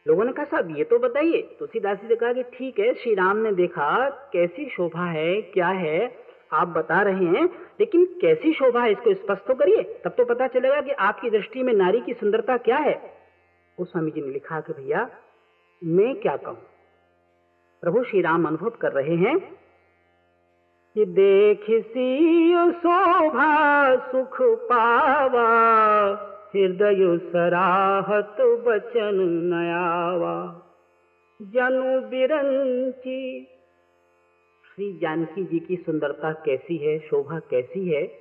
लोगों 0.07 0.25
ने 0.25 0.31
कहा, 0.31 0.45
साहब, 0.45 0.77
ये 0.77 0.83
तो 0.83 0.99
बताइए 0.99 1.41
तुलसीदास 1.59 1.97
जी 1.97 2.07
ने 2.07 2.15
कहा 2.15 2.33
कि 2.33 2.43
ठीक 2.43 2.79
है, 2.79 2.93
श्री 2.93 3.13
राम 3.13 3.37
ने 3.37 3.51
देखा, 3.51 4.09
कैसी 4.09 4.69
शोभा 4.69 5.05
है, 5.05 5.41
क्या 5.41 5.67
है, 5.67 6.25
आप 6.53 6.67
बता 6.67 7.01
रहे 7.01 7.25
हैं, 7.25 7.45
लेकिन 7.79 8.05
कैसी 8.05 8.53
शोभा 8.53 8.83
है, 8.83 8.91
इसको 8.91 9.13
स्पष्ट 9.13 9.47
तो 9.47 9.55
करिए, 9.55 9.83
तब 9.83 10.09
तो 10.09 10.25
पता 10.25 10.47
चलेगा 10.47 10.81
कि 10.81 10.91
आपकी 10.91 11.29
दृष्टि 11.29 11.63
में 11.63 11.73
नारी 11.73 12.01
की 12.01 12.13
सुंदरता 12.13 12.57
क्या 12.57 12.77
है। 12.77 12.93
गोस्वामी 13.77 14.11
जी 14.11 14.21
ने 14.21 14.27
लिखा 14.27 14.61
कि, 14.61 14.73
भैया, 14.73 15.09
मैं 15.83 16.15
क्या 16.15 16.37
कहूँ? 16.37 16.57
प्रभु 17.81 18.03
श्री 18.03 18.21
राम 18.21 18.47
अनुभव 18.47 18.69
कर 18.69 18.91
रहे 18.91 19.15
हैं 19.15 19.64
देख 20.97 21.63
सी 21.63 22.51
शोभा 22.71 23.95
सुख 23.95 24.41
पावा, 24.41 25.49
हृदय 26.55 27.17
सराहत 27.17 28.37
बचन 28.39 29.15
नयावा। 29.53 30.61
जनु 31.41 32.01
बिरंची। 32.01 33.47
श्री 34.75 34.97
जानकी 34.97 35.43
जी 35.43 35.59
की 35.59 35.75
सुंदरता 35.75 36.33
कैसी 36.33 36.77
है, 36.77 36.99
शोभा 36.99 37.39
कैसी 37.39 37.89
है? 37.89 38.11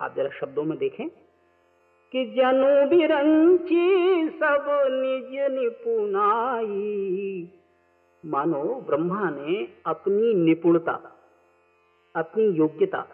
आप 0.00 0.14
जरा 0.16 0.30
शब्दों 0.40 0.64
में 0.64 0.78
देखें। 0.78 1.08
कि 2.12 2.24
जनु 2.24 2.96
बिरंची 2.96 4.28
सब 4.28 4.66
निज 4.90 5.58
निपुणाई। 5.58 7.48
मानो 8.26 8.84
ब्रह्मा 8.86 9.30
ने 9.30 9.68
अपनी 9.86 10.34
निपुणता 10.34 11.16
अपनी 12.16 12.44
योग्यता। 12.44 13.06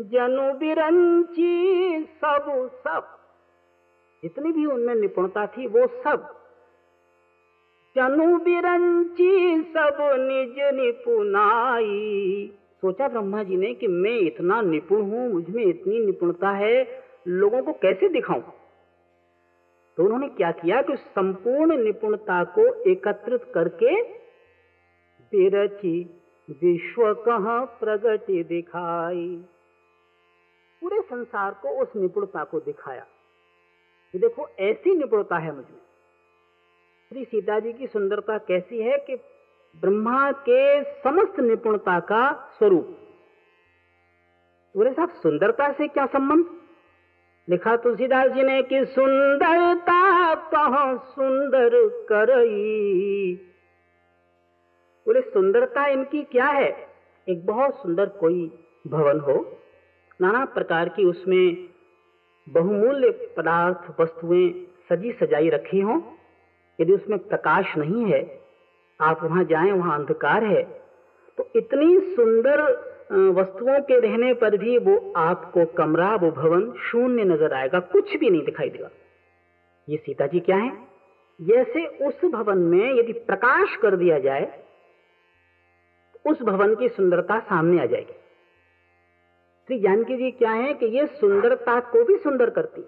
जनु 0.00 0.58
बिरंची 0.58 1.98
सब 2.04 2.70
सब। 2.74 3.18
जितनी 4.22 4.52
भी 4.52 4.66
उनमें 4.66 4.94
निपुणता 4.94 5.46
थी, 5.46 5.66
वो 5.66 5.86
सब। 5.86 6.36
जनु 7.96 8.38
बिरंची 8.38 9.62
सब 9.62 9.96
निज 10.00 10.54
निपुणाई। 10.58 12.52
सोचा 12.80 13.08
ब्रह्मा 13.08 13.42
जी 13.42 13.56
ने 13.56 13.74
कि 13.74 13.86
मैं 13.86 14.18
इतना 14.18 14.60
निपुण 14.60 15.02
हूँ 15.02 15.32
मुझमें 15.32 15.64
इतनी 15.64 16.06
निपुणता 16.06 16.50
है, 16.50 17.04
लोगों 17.28 17.62
को 17.62 17.72
कैसे 17.72 18.08
दिखाऊँ? 18.08 18.44
तो 19.96 20.04
उन्होंने 20.04 20.28
क्या 20.28 20.50
किया 20.50 20.82
कि 20.82 20.96
संपूर्ण 20.96 21.76
निपुणता 21.76 22.44
को 22.44 22.90
एकत्रित 22.90 23.44
करके 23.54 24.02
बिरची 25.32 26.21
विश्व 26.50 27.14
कहा 27.14 27.64
प्रगति 27.64 28.44
दिखाई? 28.44 29.44
पूरे 30.80 31.00
संसार 31.00 31.54
को 31.62 31.82
उस 31.82 31.96
निपुणता 31.96 32.44
को 32.44 32.60
दिखाया। 32.60 33.06
कि 34.12 34.18
देखो, 34.18 34.48
ऐसी 34.58 34.96
निपुणता 34.96 35.36
है 35.36 35.54
मुझमें 35.54 35.78
श्री 37.08 37.24
सीता 37.24 37.58
जी 37.58 37.72
की 37.72 37.86
सुंदरता 37.86 38.38
कैसी 38.38 38.82
है 38.82 38.98
कि 38.98 39.16
ब्रह्मा 39.80 40.32
के 40.32 40.84
समस्त 40.84 41.40
निपुणता 41.40 42.00
का 42.00 42.32
स्वरूप। 42.58 42.98
बोले 44.76 44.92
साहब 44.92 45.08
सुंदरता 45.08 45.72
से 45.72 45.88
क्या 45.88 46.06
संबंध? 46.06 46.46
लिखा 47.48 47.76
तुलसीदास 47.76 48.30
जी 48.30 48.42
ने 48.42 48.62
कि 48.62 48.84
सुंदरता 48.84 50.34
कहा 50.34 50.96
सुंदर 50.96 51.70
करई। 52.08 53.34
बोले, 55.06 55.20
सुंदरता 55.20 55.86
इनकी 55.86 56.22
क्या 56.22 56.46
है? 56.46 56.86
एक 57.28 57.46
बहुत 57.46 57.82
सुंदर 57.82 58.06
कोई 58.06 58.52
भवन 58.86 59.20
हो। 59.20 59.58
नाना 60.20 60.44
प्रकार 60.44 60.88
की 60.88 61.04
उसमें 61.04 61.68
बहुमूल्य 62.48 63.10
पदार्थ 63.10 64.00
वस्तुएँ 64.00 64.66
सजी 64.88 65.12
सजाई 65.12 65.48
रखी 65.48 65.80
हों। 65.80 66.00
यदि 66.80 66.92
उसमें 66.92 67.18
प्रकाश 67.18 67.76
नहीं 67.76 68.04
है, 68.04 68.40
आप 69.00 69.22
वहाँ 69.22 69.44
जाएँ, 69.44 69.72
वहाँ 69.72 69.98
अंधकार 69.98 70.44
है। 70.44 70.62
तो 71.38 71.50
इतनी 71.56 72.00
सुंदर 72.00 72.62
वस्तुओं 73.12 73.80
के 73.80 74.00
रहने 74.00 74.34
पर 74.34 74.56
भी 74.56 74.78
वो 74.78 75.12
आपको 75.16 75.64
कमरा, 75.64 76.14
वो 76.14 76.30
भवन 76.30 76.72
शून्य 76.72 77.24
नज़र 77.24 77.54
आएगा, 77.54 77.80
कुछ 77.80 78.16
भी 78.16 78.30
नहीं 78.30 78.44
दिखाई 78.44 78.70
देगा। 78.70 78.90
ये 79.88 79.96
सीता 79.96 80.26
जी 80.26 80.40
क्या 80.40 80.56
है? 80.56 80.72
जैसे 81.40 81.86
उस 81.86 82.24
भवन 82.24 82.58
में 82.58 82.94
यदि 82.94 83.12
प्रकाश 83.12 83.76
कर 83.76 83.96
दिया 83.96 84.18
जाए 84.18 84.62
उस 86.26 86.42
भवन 86.42 86.74
की 86.74 86.88
सुंदरता 86.88 87.40
सामने 87.40 87.82
आ 87.82 87.86
जाएगी। 87.86 88.12
श्री 89.66 89.80
जानकी 89.80 90.16
जी 90.16 90.30
क्या 90.30 90.50
है 90.50 90.74
कि 90.74 90.86
ये 90.86 91.06
सुंदरता 91.06 91.80
को 91.80 92.04
भी 92.04 92.16
सुंदर 92.16 92.50
करती 92.50 92.82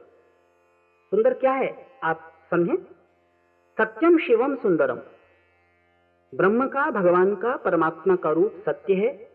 सुंदर 1.11 1.35
क्या 1.35 1.53
है, 1.53 1.87
आप 2.03 2.33
समझें? 2.51 2.77
सत्यम 3.79 4.19
शिवम 4.19 4.57
सुंदरम। 4.57 4.97
ब्रह्म 6.35 6.69
का, 6.69 6.91
भगवान 6.91 7.35
का, 7.35 7.57
परमात्मा 7.57 8.17
का 8.17 8.31
रूप 8.31 8.53
सत्य 8.67 8.95
है, 8.95 9.31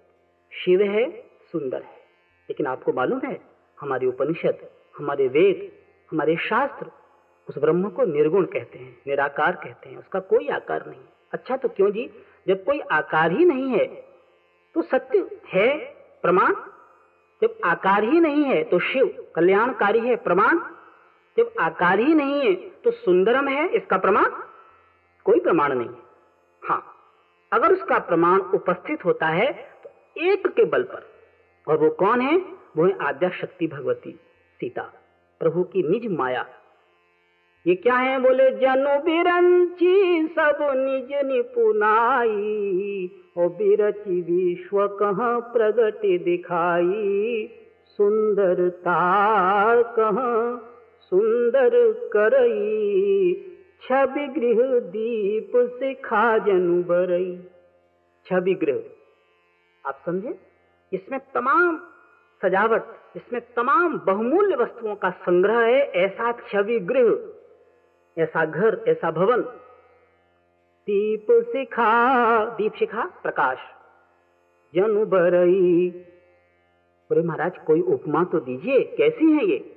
शिव 0.51 0.81
है, 0.81 1.21
सुंदर 1.51 1.81
है। 1.81 1.97
लेकिन 2.49 2.67
आपको 2.67 2.93
मालूम 2.93 3.19
है, 3.19 3.41
हमारे 3.79 4.07
उपनिषद, 4.07 4.69
हमारे 4.97 5.27
वेद, 5.27 5.71
हमारे 6.11 6.35
शास्त्र 6.35 6.91
उस 7.49 7.57
ब्रह्म 7.57 7.89
को 7.89 8.03
निर्गुण 8.03 8.45
कहते 8.45 8.79
हैं, 8.79 9.01
निराकार 9.07 9.55
कहते 9.55 9.89
हैं, 9.89 9.97
उसका 9.97 10.19
कोई 10.19 10.47
आकार 10.47 10.85
नहीं। 10.85 11.01
अच्छा 11.31 11.57
तो 11.57 11.69
क्यों 11.69 11.91
जी? 11.91 12.11
जब 12.45 12.63
कोई 12.65 12.79
आकार 12.91 13.31
ही 13.31 13.45
नहीं 13.45 13.69
है 13.69 13.85
तो 14.75 14.81
सत्य 14.83 15.39
है 15.47 15.67
प्रमाण। 16.23 16.53
जब 17.41 17.57
आकार 17.65 18.03
ही 18.03 18.19
नहीं 18.19 18.43
है 18.43 18.63
तो 18.63 18.79
शिव 18.81 19.07
कल्याणकारी 19.35 19.99
है 19.99 20.15
प्रमाण। 20.23 20.59
जब 21.37 21.53
आकार 21.59 21.99
ही 21.99 22.13
नहीं 22.13 22.41
है 22.41 22.53
तो 22.83 22.91
सुंदरम 22.93 23.47
है 23.47 23.67
इसका 23.69 23.97
प्रमाण। 23.97 24.25
कोई 25.25 25.39
प्रमाण 25.39 25.73
नहीं 25.73 25.89
है। 25.89 26.07
हाँ 26.63 26.83
अगर 27.51 27.73
उसका 27.73 27.99
प्रमाण 27.99 28.39
उपस्थित 28.53 29.05
होता 29.05 29.27
है 29.29 29.51
तो 29.83 29.89
एक 30.23 30.47
के 30.47 30.65
बल 30.65 30.83
पर। 30.83 31.07
और 31.67 31.77
वो 31.77 31.89
कौन 31.99 32.21
है? 32.21 32.37
वो 32.77 32.85
है 32.85 32.97
आद्या 33.01 33.29
शक्ति 33.31 33.67
भगवती 33.67 34.11
सीता, 34.59 34.81
प्रभु 35.41 35.63
की 35.63 35.83
निज 35.83 36.11
माया। 36.11 36.45
ये 37.69 37.75
क्या 37.75 37.95
है 37.95 38.19
बोले, 38.19 38.49
जनु 38.51 38.93
बिरंची 38.99 40.27
सब 40.27 40.57
निज 40.75 41.09
निपुनाई, 41.25 43.09
ओ 43.37 43.47
बिरची 43.49 44.21
विश्व 44.21 44.87
कहाँ 44.87 45.39
प्रगति 45.53 46.17
दिखाई 46.17 47.49
सुंदरता 47.99 48.95
कहाँ 49.95 50.39
सुंदर 51.11 51.69
करई, 52.13 53.33
छवि 53.83 54.27
गृह 54.27 54.79
दीप 54.89 55.51
से 55.75 55.93
जनु 56.45 56.81
बरई। 56.83 57.31
छवि 58.25 58.53
गृह, 58.53 58.79
आप 59.85 60.01
समझे? 60.05 60.39
इसमें 60.91 61.19
तमाम 61.33 61.77
सजावट, 62.41 62.83
इसमें 63.15 63.41
तमाम 63.55 63.97
बहुमूल्य 63.97 64.55
वस्तुओं 64.55 64.95
का 64.95 65.09
संग्रह 65.09 65.59
है, 65.59 65.81
ऐसा 65.81 66.31
छवि 66.31 66.79
गृह। 66.79 67.38
ऐसा 68.19 68.45
घर, 68.45 68.81
ऐसा 68.87 69.11
भवन। 69.11 69.41
दीप 70.87 71.49
शिखा 71.53 72.45
दीप 72.45 72.73
शिखा, 72.75 73.05
प्रकाश। 73.23 73.57
जनु 74.75 75.05
बरई। 75.05 75.89
बोले 77.09 77.21
महाराज, 77.21 77.57
कोई 77.57 77.81
उपमा 77.81 78.23
तो 78.23 78.39
दीजिए, 78.39 78.83
कैसी 78.83 79.31
है 79.31 79.45
ये? 79.45 79.75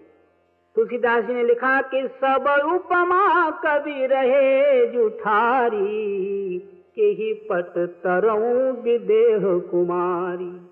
तुलसीदास 0.74 1.24
जी 1.24 1.34
ने 1.34 1.42
लिखा 1.42 1.82
कि 1.82 2.08
सब 2.08 2.72
उपमा 2.74 3.50
कवि 3.50 4.06
रहे 4.06 4.86
जुठारी, 4.86 6.58
के 6.94 7.02
ही 7.02 7.34
पट 7.34 7.88
तरऊ 8.02 8.72
विदेह 8.82 9.58
कुमारी। 9.58 10.70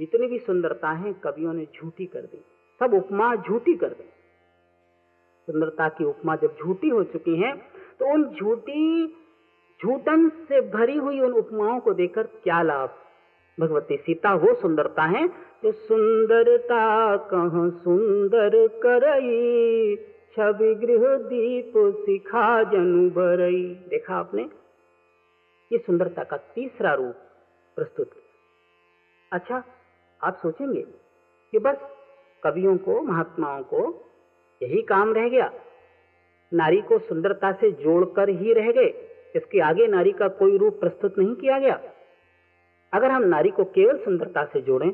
जितनी 0.00 0.26
भी 0.26 0.38
सुंदरता 0.38 0.88
है, 0.88 1.12
कवियों 1.12 1.52
ने 1.52 1.64
झूठी 1.64 2.06
कर 2.06 2.20
दी। 2.20 2.44
सब 2.80 2.94
उपमा 2.94 3.36
झूठी 3.36 3.74
कर 3.74 3.88
दी। 3.88 4.10
सुंदरता 5.50 5.88
की 5.88 6.04
उपमा 6.04 6.36
जब 6.36 6.56
झूठी 6.56 6.88
हो 6.88 7.02
चुकी 7.04 7.36
है 7.36 7.52
तो 8.00 8.12
उन 8.14 8.24
झूठी, 8.24 9.06
झूठन 9.80 10.28
से 10.48 10.60
भरी 10.70 10.96
हुई 10.96 11.20
उन 11.20 11.32
उपमाओं 11.32 11.80
को 11.80 11.92
देखकर 11.94 12.26
क्या 12.42 12.62
लाभ? 12.62 12.90
भगवती 13.58 13.96
सीता 13.96 14.34
वो 14.34 14.54
सुंदरता 14.54 15.04
है, 15.04 15.26
जो 15.62 15.72
सुंदरता 15.72 17.16
कह 17.32 17.58
सुंदर 17.78 18.50
करई, 18.82 19.96
छवि 20.36 20.74
गृह 20.74 21.16
दीप 21.18 21.72
सिखा 21.76 22.62
जनु 22.62 23.08
बरई 23.10 23.62
देखा 23.88 24.14
आपने? 24.14 24.48
ये 25.70 25.78
सुंदरता 25.78 26.24
का 26.24 26.36
तीसरा 26.54 26.94
रूप 26.94 27.14
प्रस्तुत 27.76 28.10
अच्छा 29.32 29.62
आप 30.20 30.36
सोचेंगे 30.36 30.82
कि 31.52 31.58
बस 31.58 31.76
कवियों 32.44 32.76
को, 32.76 33.00
महात्माओं 33.00 33.62
को 33.62 33.80
यही 34.60 34.82
काम 34.82 35.12
रह 35.14 35.28
गया। 35.28 35.52
नारी 36.52 36.80
को 36.80 36.98
सुंदरता 36.98 37.52
से 37.52 37.70
जोड़कर 37.72 38.28
ही 38.28 38.52
रह 38.52 38.70
गए। 38.72 38.88
इसके 39.36 39.60
आगे 39.60 39.86
नारी 39.86 40.12
का 40.12 40.28
कोई 40.28 40.56
रूप 40.58 40.80
प्रस्तुत 40.80 41.18
नहीं 41.18 41.34
किया 41.34 41.58
गया। 41.58 41.80
अगर 42.92 43.10
हम 43.10 43.24
नारी 43.24 43.50
को 43.50 43.64
केवल 43.64 43.98
सुंदरता 43.98 44.44
से 44.44 44.60
जोड़ें, 44.60 44.92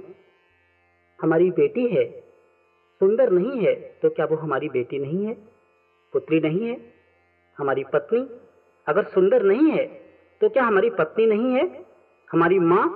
हमारी 1.19 1.51
बेटी 1.51 1.87
है, 1.87 2.05
सुंदर 3.01 3.31
नहीं 3.31 3.61
है 3.61 3.75
तो 4.03 4.11
क्या 4.11 4.25
वो 4.27 4.37
हमारी 4.37 4.69
बेटी 4.69 4.99
नहीं 4.99 5.25
है? 5.27 5.35
पुत्री 6.15 6.41
नहीं 6.41 6.69
है, 6.69 6.77
हमारी 7.59 7.85
पत्नी? 7.85 8.21
अगर 8.87 9.05
सुंदर 9.05 9.43
नहीं 9.43 9.71
है 9.71 9.85
तो 10.41 10.49
क्या 10.49 10.65
हमारी 10.65 10.91
पत्नी 10.91 11.27
नहीं 11.27 11.55
है? 11.55 11.85
हमारी 12.31 12.59
माँ 12.59 12.87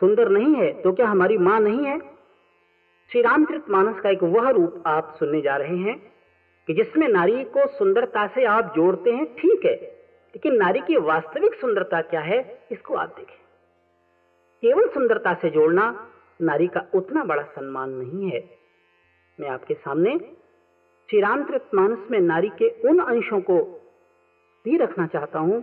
सुंदर 0.00 0.28
नहीं 0.28 0.54
है 0.54 0.72
तो 0.82 0.92
क्या 0.92 1.06
हमारी 1.08 1.38
माँ 1.38 1.60
नहीं 1.60 1.84
है? 1.86 1.98
श्री 3.10 3.22
रामचरित 3.22 3.70
मानस 3.70 4.00
का 4.00 4.10
एक 4.10 4.22
वह 4.22 4.48
रूप 4.50 4.82
आप 4.86 5.14
सुनने 5.18 5.40
जा 5.40 5.56
रहे 5.56 5.76
हैं 5.78 6.13
कि 6.68 6.74
जिसमें 6.74 7.08
नारी 7.08 7.44
को 7.44 7.66
सुंदरता 7.68 8.26
से 8.26 8.44
आप 8.44 8.72
जोड़ते 8.76 9.10
हैं, 9.10 9.26
ठीक 9.34 9.64
है, 9.64 9.74
लेकिन 10.34 10.56
नारी 10.56 10.80
की 10.80 10.96
वास्तविक 10.96 11.54
सुंदरता 11.54 12.00
क्या 12.02 12.20
है, 12.20 12.66
इसको 12.72 12.94
आप 12.94 13.14
देखें। 13.16 13.36
केवल 14.62 14.88
सुंदरता 14.88 15.34
से 15.34 15.50
जोड़ना 15.50 16.10
नारी 16.42 16.66
का 16.66 16.86
उतना 16.94 17.24
बड़ा 17.24 17.42
सम्मान 17.42 17.90
नहीं 17.90 18.30
है। 18.30 18.42
मैं 19.38 19.48
आपके 19.48 19.74
सामने 19.74 20.18
श्री 21.08 21.20
मानस 21.74 22.06
में 22.10 22.20
नारी 22.20 22.48
के 22.48 22.68
उन 22.88 22.98
अंशों 22.98 23.40
को 23.40 23.62
भी 24.64 24.76
रखना 24.76 25.06
चाहता 25.06 25.38
हूँ 25.38 25.60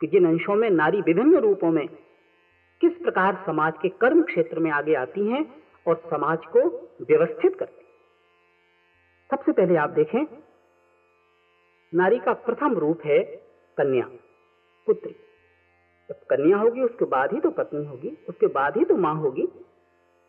कि 0.00 0.06
जिन 0.06 0.26
अंशों 0.26 0.54
में 0.54 0.70
नारी 0.70 1.00
विभिन्न 1.00 1.38
रूपों 1.38 1.70
में 1.70 1.86
किस 2.80 2.92
प्रकार 2.92 3.42
समाज 3.46 3.72
के 3.82 3.88
कर्म 3.88 4.22
क्षेत्र 4.22 4.58
में 4.58 4.70
आगे 4.70 4.94
आती 4.94 5.26
हैं 5.26 5.44
और 5.86 5.96
समाज 5.96 6.38
को 6.46 6.60
व्यवस्थित 7.00 7.56
करती 7.58 7.77
सबसे 9.30 9.52
पहले 9.52 9.76
आप 9.76 9.90
देखें। 9.90 10.26
नारी 11.94 12.18
का 12.18 12.32
प्रथम 12.32 12.78
रूप 12.78 13.00
है 13.04 13.24
कन्या, 13.76 14.06
पुत्री। 14.86 15.12
जब 16.08 16.14
कन्या 16.14 16.56
होगी, 16.56 16.80
उसके 16.80 17.04
बाद 17.04 17.32
ही 17.32 17.40
तो 17.40 17.50
पत्नी 17.50 17.84
होगी, 17.84 18.18
उसके 18.28 18.46
बाद 18.46 18.76
ही 18.76 18.84
तो 18.84 18.96
माँ 18.96 19.14
होगी। 19.14 19.48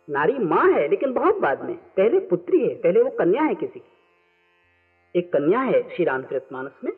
नारी 0.09 0.33
माँ 0.33 0.71
है, 0.71 0.87
लेकिन 0.87 1.13
बहुत 1.13 1.35
बाद 1.35 1.63
में। 1.63 1.75
पहले 1.75 2.19
पुत्री 2.19 2.69
है, 2.69 2.75
पहले 2.75 3.01
वो 3.01 3.09
कन्या 3.09 3.43
है 3.43 3.55
किसी 3.55 3.79
की। 3.79 3.93
एक 5.19 5.33
कन्या 5.33 5.59
है 5.59 5.95
श्री 5.95 6.05
रामचरित 6.05 6.47
मानस 6.51 6.71
में। 6.83 6.91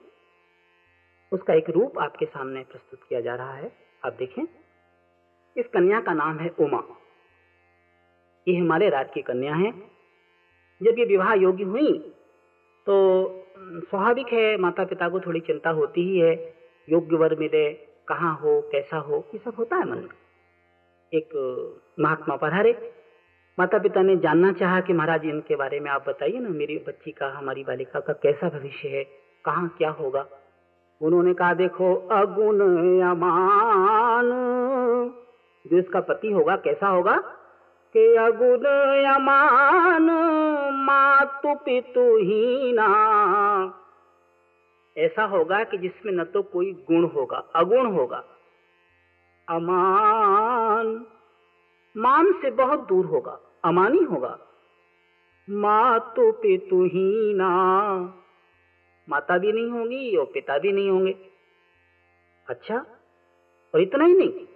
उसका 1.31 1.53
एक 1.53 1.69
रूप 1.69 1.99
आपके 1.99 2.25
सामने 2.25 2.63
प्रस्तुत 2.63 2.99
किया 3.09 3.21
जा 3.21 3.35
रहा 3.35 3.53
है। 3.53 3.71
आप 4.05 4.13
देखें। 4.13 4.43
इस 5.57 5.67
कन्या 5.67 6.01
का 6.01 6.13
नाम 6.13 6.37
है 6.37 6.49
उमा। 6.59 6.83
ये 8.47 8.53
हिमालय 8.53 8.89
राज 8.89 9.11
की 9.13 9.21
कन्या 9.21 9.55
है। 9.55 10.00
जब 10.84 11.00
ये 11.00 11.06
विवाह 11.06 11.34
योग्य 11.34 11.63
हुई 11.63 12.13
तो 12.86 13.28
स्वाभाविक 13.60 14.28
है 14.28 14.58
माता 14.58 14.84
पिता 14.84 15.10
को 15.10 15.20
थोड़ी 15.20 15.39
चिंता 15.39 15.70
होती 15.70 16.02
ही 16.02 16.20
है, 16.20 16.54
योग्य 16.89 17.15
वर 17.15 17.36
मिले, 17.39 17.74
कहाँ 18.08 18.39
हो, 18.44 18.62
कैसा 18.62 18.98
हो, 18.98 19.28
ये 19.34 19.39
सब 19.46 19.54
होता 19.60 19.76
है 19.76 19.91
मन 19.91 19.98
में। 19.98 20.10
एक, 21.13 21.30
महात्मा 22.00 22.36
पधारे। 22.36 22.94
माता 23.60 23.78
पिता 23.78 24.02
ने 24.02 24.17
जानना 24.17 24.52
चाहा 24.52 24.82
कि 24.82 24.94
महाराज, 24.94 25.26
इनके 25.26 25.56
बारे 25.56 25.80
में 25.80 25.91
आप 25.91 26.10
बताइए 26.10 26.39
ना, 26.39 26.50
मेरी 26.50 26.78
बच्ची 26.88 27.12
का, 27.12 27.28
हमारी 27.28 27.63
बालिका 27.63 28.00
का 28.00 28.13
कैसा 28.13 28.50
भविष्य 28.50 28.89
है, 28.89 29.04
कहाँ 29.46 29.76
क्या 29.78 29.89
होगा? 29.89 30.28
उन्होंने 31.02 31.34
कहा, 31.34 31.54
देखो, 31.54 31.96
अगुण 31.96 32.60
अमान 33.02 34.30
जो 35.67 35.78
इसका 35.78 36.00
पति 36.00 36.32
होगा, 36.32 36.56
कैसा 36.56 36.88
होगा? 36.88 37.17
के 37.94 38.17
अगुण 38.17 38.65
अमान 39.04 40.08
मातु 40.82 41.56
पितु 41.56 42.17
हीना 42.17 42.88
ऐसा 44.98 45.24
होगा 45.24 45.63
कि 45.63 45.78
जिसमें 45.78 46.13
न 46.13 46.24
तो 46.24 46.44
कोई 46.44 46.74
गुण 46.74 47.04
होगा, 47.04 47.38
अगुण 47.56 47.91
होगा। 47.91 48.24
अमान। 49.50 51.06
मान 51.98 52.32
से 52.32 52.52
बहुत 52.52 52.88
दूर 52.88 53.06
होगा, 53.06 53.39
अमानी 53.63 54.00
होगा। 54.00 54.39
मातु 55.50 56.32
पितु 56.32 56.84
हीना 56.86 57.50
माता 59.10 59.38
भी 59.38 59.52
नहीं 59.52 59.70
होगी, 59.70 60.15
और 60.15 60.26
पिता 60.26 60.58
भी 60.58 60.72
नहीं 60.72 60.89
होंगे। 60.89 61.15
अच्छा 62.48 62.86
और 63.74 63.82
इतना 63.82 64.06
ही 64.06 64.13
नहीं। 64.13 64.48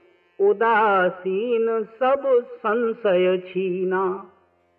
उदासीन 0.50 1.84
सब 1.84 2.48
संशय 2.54 3.38
छीना। 3.38 4.32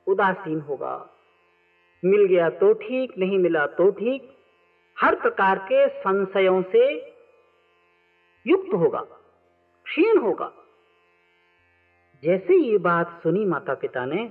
उदासीन 0.06 0.60
होगा। 0.60 1.10
मिल 2.06 2.24
गया 2.24 2.50
तो 2.50 2.72
ठीक, 2.72 3.12
नहीं 3.18 3.38
मिला 3.38 3.66
तो 3.66 3.90
ठीक। 3.90 4.32
हर 4.96 5.14
प्रकार 5.14 5.58
के 5.58 5.88
संशयों 5.88 6.62
से 6.62 7.12
युक्त 8.46 8.74
होगा, 8.74 9.00
क्षीण 9.86 10.18
होगा। 10.18 10.52
जैसे 12.22 12.54
ये 12.54 12.78
बात 12.78 13.20
सुनी 13.22 13.44
माता 13.44 13.74
पिता 13.74 14.04
ने, 14.04 14.24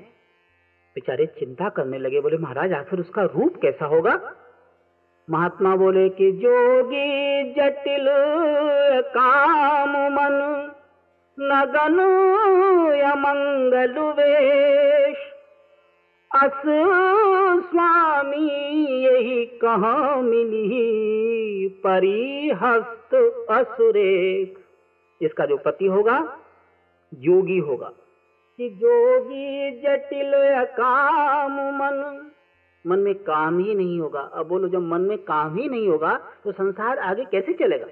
बेचारे 0.96 1.26
चिंता 1.26 1.70
करने 1.70 1.98
लगे, 1.98 2.20
बोले, 2.22 2.38
महाराज, 2.38 2.74
आखिर 2.74 3.00
उसका 3.00 3.24
रूप 3.24 3.56
कैसा 3.62 3.86
होगा? 3.86 4.36
महात्मा 5.30 5.76
बोले 5.76 6.10
कि, 6.10 6.32
जोगी 6.32 7.44
जटिल 7.54 8.06
काम 9.02 9.90
मन, 9.90 10.36
नगन 11.40 11.98
मंगल 13.18 14.00
वेश, 14.00 15.18
अस 16.32 16.62
स्वामी, 17.66 18.48
यही 19.06 19.46
कहा 19.46 20.22
मिली? 20.22 21.68
परिहस्त 21.68 23.16
असुरेख। 23.52 24.60
इसका 25.22 25.46
जो 25.46 25.58
पति 25.58 25.86
होगा, 25.86 26.38
योगी 27.14 27.58
होगा। 27.58 27.92
जोगी 28.62 29.72
जटिल 29.82 30.32
काम 30.66 31.52
मन। 31.54 32.32
मन 32.88 33.00
में 33.00 33.16
काम 33.16 33.60
ही 33.60 33.76
नहीं 33.76 34.00
होगा। 34.00 34.20
अब 34.20 34.48
बोलो, 34.48 34.68
जब 34.68 34.82
मन 34.82 35.02
में 35.02 35.18
काम 35.18 35.56
ही 35.56 35.70
नहीं 35.70 35.88
होगा 35.88 36.20
तो 36.44 36.52
संसार 36.52 37.00
आगे 37.00 37.24
कैसे 37.24 37.54
चलेगा? 37.54 37.88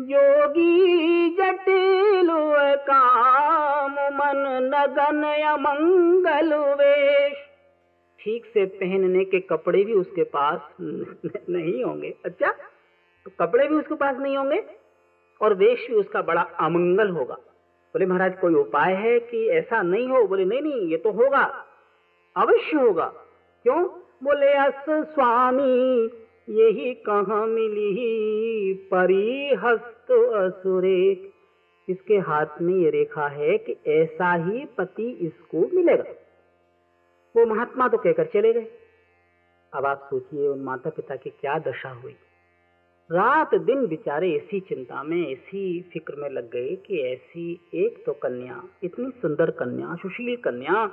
योगी 0.00 1.28
जटिल 1.30 2.28
काम 2.90 3.92
मन, 3.92 4.70
नगन 4.74 5.24
या 5.40 5.56
मंगल 5.56 6.54
वेश। 6.54 7.37
ठीक 8.20 8.46
से 8.46 8.66
पहनने 8.66 9.24
के 9.24 9.40
कपड़े 9.40 9.84
भी 9.84 9.92
उसके 9.92 10.22
पास 10.22 10.60
नहीं 11.50 11.84
होंगे। 11.84 12.14
अच्छा 12.24 12.52
तो 13.24 13.30
कपड़े 13.40 13.68
भी 13.68 13.74
उसके 13.74 13.94
पास 13.94 14.16
नहीं 14.18 14.36
होंगे 14.36 14.64
और 15.40 15.54
वेश 15.54 15.86
भी 15.90 15.94
उसका 15.94 16.22
बड़ा 16.22 16.42
अमंगल 16.42 17.08
होगा। 17.08 17.34
बोले, 17.94 18.06
महाराज, 18.06 18.38
कोई 18.38 18.54
उपाय 18.54 18.94
है 18.94 19.20
कि 19.20 19.48
ऐसा 19.48 19.82
नहीं 19.82 20.08
हो? 20.08 20.26
बोले, 20.26 20.44
नहीं 20.44 20.62
नहीं, 20.62 20.88
ये 20.88 20.96
तो 20.96 21.10
होगा, 21.10 21.64
अवश्य 22.36 22.76
होगा। 22.76 23.06
क्यों? 23.62 23.84
बोले, 24.24 24.52
अस 24.52 24.84
स्वामी, 24.90 26.10
यही 26.50 26.94
कहा 26.94 27.46
मिली 27.46 28.74
परिहस्त 28.74 30.10
असुरेख 30.10 31.30
इसके 31.88 32.18
हाथ 32.18 32.46
में 32.62 32.74
ये 32.74 32.90
रेखा 32.90 33.28
है 33.28 33.58
कि 33.58 33.76
ऐसा 33.86 34.34
ही 34.34 34.64
पति 34.78 35.10
इसको 35.10 35.70
मिलेगा। 35.74 36.04
वो 37.38 37.46
महात्मा 37.46 37.88
तो 37.88 37.98
कहकर 37.98 38.26
चले 38.26 38.52
गए। 38.52 38.66
अब 39.72 39.86
आप 39.86 40.06
सोचिए 40.10 40.48
उन 40.48 40.60
माता 40.60 40.90
पिता 40.90 41.16
की 41.16 41.30
क्या 41.30 41.58
दशा 41.58 41.90
हुई। 41.90 42.16
रात 43.10 43.54
दिन 43.54 43.86
बेचारे 43.86 44.30
ऐसी 44.36 44.60
चिंता 44.60 45.02
में 45.02 45.20
ऐसी 45.32 45.60
फ़िक्र 45.92 46.14
में 46.16 46.28
लग 46.30 46.50
गए 46.50 46.74
कि 46.76 47.00
ऐसी 47.02 47.52
एक 47.74 48.02
तो 48.06 48.12
कन्या, 48.12 48.62
इतनी 48.84 49.10
सुंदर 49.22 49.50
कन्या, 49.50 49.94
सुशील 49.94 50.36
कन्या, 50.36 50.90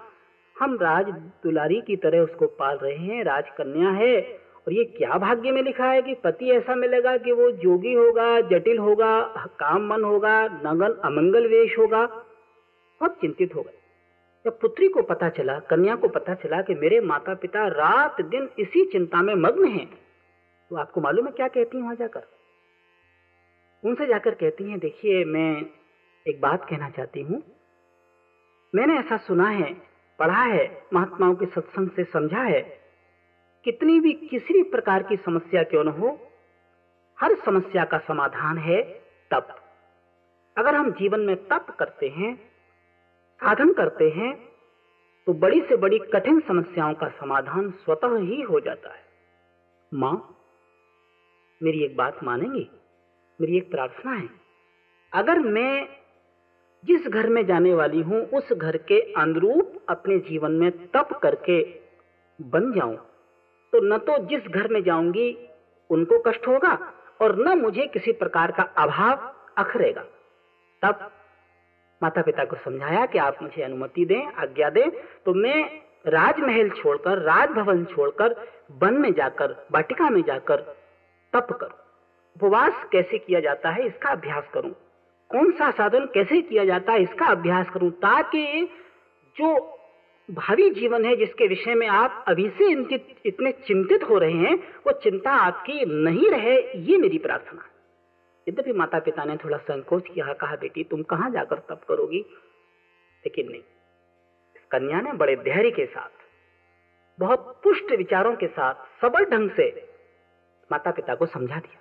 हम 0.55 0.75
राज 0.75 1.09
दुलारी 1.43 1.81
की 1.81 1.95
तरह 1.95 2.19
उसको 2.19 2.47
पाल 2.59 2.77
रहे 2.77 2.95
हैं, 2.95 3.23
राजकन्या 3.23 3.89
है, 3.89 4.21
और 4.67 4.73
ये 4.73 4.83
क्या 4.83 5.17
भाग्य 5.17 5.51
में 5.51 5.61
लिखा 5.63 5.85
है 5.85 6.01
कि 6.01 6.13
पति 6.13 6.51
ऐसा 6.51 6.75
मिलेगा 6.75 7.17
कि 7.17 7.31
वो 7.31 7.51
जोगी 7.51 7.93
होगा, 7.93 8.41
जटिल 8.41 8.77
होगा, 8.77 9.21
काम 9.59 9.87
मन 9.87 10.03
होगा, 10.03 10.43
नगन 10.65 10.93
अमंगल 11.05 11.47
वेश 11.47 11.77
होगा 11.77 12.05
बहुत 12.05 13.17
चिंतित 13.21 13.55
हो 13.55 13.61
गए। 13.61 13.84
जब 14.45 14.59
पुत्री 14.59 14.87
को 14.87 15.01
पता 15.01 15.29
चला, 15.29 15.59
कन्या 15.59 15.95
को 15.95 16.07
पता 16.07 16.33
चला 16.33 16.61
कि 16.61 16.75
मेरे 16.75 16.99
माता 17.01 17.33
पिता 17.33 17.67
रात 17.67 18.21
दिन 18.21 18.49
इसी 18.59 18.85
चिंता 18.85 19.21
में 19.21 19.33
मग्न 19.35 19.67
हैं 19.67 19.85
तो 20.71 20.75
आपको 20.75 21.01
मालूम 21.01 21.25
है 21.25 21.31
क्या 21.31 21.47
कहती 21.47 21.77
हैं 21.77 21.83
वहाँ 21.83 21.95
जाकर? 21.95 22.21
उनसे 23.83 24.05
जाकर 24.05 24.35
कहती 24.35 24.69
हैं, 24.69 24.79
देखिए, 24.79 25.25
मैं 25.25 25.65
एक 26.25 26.41
बात 26.41 26.65
कहना 26.69 26.89
चाहती 26.89 27.21
हूँ। 27.21 27.41
मैंने 28.73 28.97
ऐसा 28.99 29.17
सुना 29.17 29.49
है, 29.49 29.73
पढ़ा 30.19 30.41
है, 30.43 30.87
महात्माओं 30.93 31.35
के 31.35 31.45
सत्संग 31.45 31.89
से 31.89 32.03
समझा 32.03 32.41
है, 32.41 32.61
कितनी 33.65 33.99
भी 33.99 34.13
किसी 34.13 34.53
भी 34.53 34.63
प्रकार 34.63 35.03
की 35.03 35.17
समस्या 35.17 35.63
क्यों 35.63 35.83
न 35.83 35.87
हो, 35.87 36.17
हर 37.17 37.35
समस्या 37.35 37.85
का 37.85 37.97
समाधान 37.97 38.57
है 38.57 38.81
तप। 39.31 39.55
अगर 40.57 40.75
हम 40.75 40.91
जीवन 40.91 41.19
में 41.19 41.35
तप 41.47 41.75
करते 41.79 42.09
हैं 42.09 42.54
साधन 43.41 43.71
करते 43.73 44.09
हैं 44.09 44.33
तो 45.27 45.33
बड़ी 45.33 45.61
से 45.61 45.75
बड़ी 45.77 45.97
कठिन 46.13 46.39
समस्याओं 46.39 46.93
का 46.93 47.07
समाधान 47.09 47.69
स्वतः 47.83 48.15
ही 48.19 48.41
हो 48.41 48.59
जाता 48.59 48.93
है। 48.93 49.03
माँ, 49.91 50.15
मेरी 51.61 51.83
एक 51.83 51.95
बात 51.97 52.23
मानेंगे? 52.23 52.67
मेरी 53.39 53.57
एक 53.57 53.69
प्रार्थना 53.71 54.11
है। 54.11 54.29
अगर 55.13 55.39
मैं 55.39 55.87
जिस 56.83 57.07
घर 57.07 57.29
में 57.29 57.45
जाने 57.45 57.73
वाली 57.73 58.01
हूँ, 58.01 58.21
उस 58.23 58.51
घर 58.53 58.77
के 58.77 58.99
अनुरूप 59.13 59.73
अपने 59.89 60.17
जीवन 60.19 60.51
में 60.51 60.71
तप 60.87 61.19
करके 61.23 61.61
बन 62.39 62.71
जाऊँ 62.73 62.95
तो 63.73 63.79
न 63.83 63.97
तो 63.99 64.17
जिस 64.27 64.47
घर 64.47 64.67
में 64.67 64.81
जाऊँगी, 64.83 65.37
उनको 65.89 66.19
कष्ट 66.19 66.47
होगा 66.47 66.73
और 67.21 67.35
न 67.37 67.57
मुझे 67.59 67.87
किसी 67.87 68.11
प्रकार 68.13 68.51
का 68.51 68.63
अभाव 68.77 69.33
अखरेगा। 69.57 70.03
तब 70.81 71.09
माता 72.05 72.21
पिता 72.21 72.43
को 72.45 72.55
समझाया 72.55 73.05
कि 73.05 73.17
आप 73.19 73.37
मुझे 73.41 73.61
अनुमति 73.63 74.05
दें, 74.05 74.25
आज्ञा 74.33 74.69
दें 74.69 74.89
तो 75.25 75.33
मैं 75.33 75.57
राजमहल 76.07 76.69
छोड़कर, 76.71 77.17
राजभवन 77.17 77.83
छोड़कर, 77.85 78.35
वन 78.81 78.93
में 78.93 79.11
जाकर, 79.13 79.55
वाटिका 79.71 80.09
में 80.09 80.21
जाकर 80.21 80.57
तप 81.33 81.47
करूँ। 81.51 81.79
उपवास 82.35 82.83
कैसे 82.91 83.17
किया 83.17 83.39
जाता 83.39 83.69
है 83.69 83.85
इसका 83.87 84.09
अभ्यास 84.09 84.49
करूँ? 84.53 84.71
कौन 85.31 85.51
सा 85.51 85.71
साधन 85.71 86.05
कैसे 86.13 86.41
किया 86.41 86.65
जाता 86.65 86.93
है 86.93 87.01
इसका 87.01 87.25
अभ्यास 87.25 87.69
करूँ? 87.69 87.89
ताकि 87.91 88.69
जो 89.35 89.55
भावी 90.29 90.69
जीवन 90.71 91.05
है 91.05 91.15
जिसके 91.15 91.47
विषय 91.47 91.73
में 91.73 91.87
आप 91.87 92.25
अभी 92.27 92.49
से 92.49 92.71
इतने 93.25 93.51
चिंतित 93.67 94.03
हो 94.03 94.17
रहे 94.17 94.33
हैं, 94.33 94.55
वो 94.87 94.91
चिंता 94.93 95.31
आपकी 95.31 95.85
नहीं 96.03 96.29
रहे, 96.29 96.57
ये 96.81 96.97
मेरी 96.97 97.17
प्रार्थना 97.17 97.61
है। 97.61 97.74
यद्यपि 98.47 98.71
माता 98.71 98.99
पिता 98.99 99.23
ने 99.23 99.35
थोड़ा 99.37 99.57
संकोच 99.57 100.07
किया, 100.07 100.33
कहा, 100.33 100.55
बेटी, 100.55 100.83
तुम 100.83 101.03
कहाँ 101.03 101.29
जाकर 101.31 101.59
तप 101.59 101.81
करोगी? 101.87 102.19
लेकिन 103.23 103.47
नहीं। 103.49 103.61
इस 104.55 104.65
कन्या 104.71 105.01
ने 105.01 105.13
बड़े 105.13 105.35
धैर्य 105.35 105.71
के 105.71 105.85
साथ, 105.85 106.09
बहुत 107.19 107.61
पुष्ट 107.63 107.91
विचारों 107.91 108.35
के 108.35 108.47
साथ, 108.47 108.73
सबल 109.01 109.25
ढंग 109.25 109.49
से 109.49 109.89
माता 110.71 110.91
पिता 110.91 111.15
को 111.15 111.25
समझा 111.25 111.59
दिया। 111.59 111.79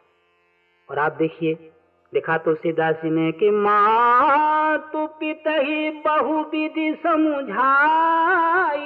और 0.90 0.98
आप 0.98 1.12
देखिए 1.12 1.70
लिखा 2.14 2.38
तो 2.38 2.54
सीधासी 2.54 3.08
जी 3.08 3.14
ने 3.14 3.32
कि 3.32 3.50
माँ 3.50 4.78
तू 4.92 5.06
पिता 5.06 5.52
ही 5.52 5.90
बहु 5.90 6.42
विधि 6.42 6.94
समझाई, 7.02 8.80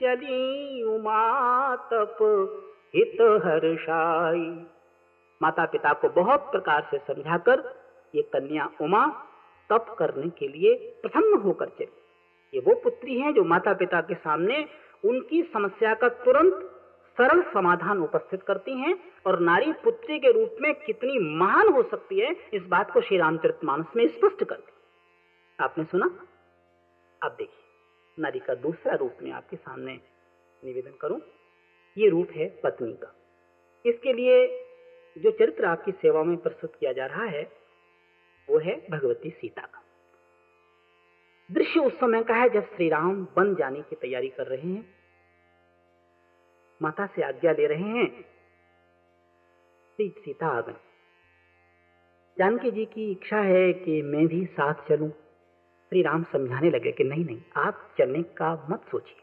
चली 0.00 0.82
उमा 0.82 1.76
तप 1.76 2.18
हित 2.94 3.20
हर्षाई। 3.44 4.66
माता 5.40 5.64
पिता 5.64 5.92
को 5.92 6.08
बहुत 6.08 6.40
प्रकार 6.40 6.88
से 6.90 6.98
समझाकर 6.98 7.62
ये 8.14 8.22
कन्या 8.22 8.68
उमा 8.80 9.06
तप 9.70 9.94
करने 9.98 10.28
के 10.30 10.48
लिए 10.48 10.74
प्रसन्न 11.02 11.40
होकर 11.40 11.68
चली। 11.68 11.92
ये 12.54 12.60
वो 12.60 12.74
पुत्री 12.74 13.18
हैं 13.20 13.32
जो 13.34 13.44
माता 13.44 13.72
पिता 13.72 14.00
के 14.00 14.14
सामने 14.14 14.64
उनकी 15.04 15.42
समस्या 15.42 15.94
का 15.94 16.08
तुरंत 16.08 16.72
सरल 17.18 17.42
समाधान 17.42 18.00
उपस्थित 18.00 18.42
करती 18.42 18.72
हैं 18.72 18.98
और 19.26 19.38
नारी 19.40 19.72
पुत्री 19.72 20.18
के 20.18 20.32
रूप 20.32 20.56
में 20.60 20.74
कितनी 20.74 21.18
महान 21.36 21.68
हो 21.68 21.82
सकती 21.82 22.18
है, 22.18 22.36
इस 22.54 22.62
बात 22.62 22.90
को 22.90 23.00
श्री 23.00 23.18
रामचरित 23.18 23.64
मानस 23.64 23.86
में 23.96 24.06
स्पष्ट 24.08 24.44
करती 24.44 24.72
आपने 25.58 25.84
सुना? 25.84 26.06
अब 27.22 27.34
देखिए, 27.38 27.64
नारी 28.18 28.38
का 28.38 28.54
दूसरा 28.54 28.94
रूप 28.94 29.18
में 29.22 29.32
आपके 29.32 29.56
सामने 29.56 29.92
निवेदन 30.62 30.96
करूँ। 31.00 31.20
ये 31.96 32.08
रूप 32.08 32.28
है 32.30 32.48
पत्नी 32.64 32.92
का। 32.92 33.14
इसके 33.86 34.12
लिए 34.12 34.46
जो 35.16 35.30
चरित्र 35.30 35.64
आपकी 35.64 35.92
सेवा 35.92 36.22
में 36.22 36.36
प्रस्तुत 36.36 36.74
किया 36.76 36.92
जा 36.92 37.06
रहा 37.06 37.24
है, 37.24 37.42
वो 38.48 38.58
है 38.58 38.74
भगवती 38.90 39.30
सीता 39.30 39.62
का। 39.62 39.82
दृश्य 41.50 41.80
उस 41.80 41.92
समय 41.92 42.22
का 42.22 42.34
है 42.34 42.48
जब 42.48 42.64
श्री 42.66 42.88
राम 42.88 43.26
बन 43.36 43.54
जाने 43.54 43.82
की 43.82 43.96
तैयारी 43.96 44.28
कर 44.28 44.46
रहे 44.46 44.72
हैं। 44.72 44.94
माता 46.82 47.06
से 47.06 47.22
आज्ञा 47.22 47.52
ले 47.52 47.66
रहे 47.66 47.88
हैं, 47.88 48.24
सीता 49.98 50.46
आ 50.46 50.60
गई। 50.60 50.72
जानकी 52.38 52.70
जी 52.70 52.84
की 52.84 53.10
इच्छा 53.10 53.38
है 53.38 53.72
कि 53.72 54.02
मैं 54.02 54.26
भी 54.26 54.44
साथ 54.46 54.74
चलूँ। 54.88 55.10
श्री 55.92 56.02
राम 56.02 56.22
समझाने 56.22 56.70
लगे 56.70 56.92
कि 56.92 57.04
नहीं 57.04 57.24
नहीं, 57.24 57.42
आप 57.56 57.94
चलने 57.98 58.22
का 58.22 58.66
मत 58.70 58.86
सोचिए। 58.90 59.22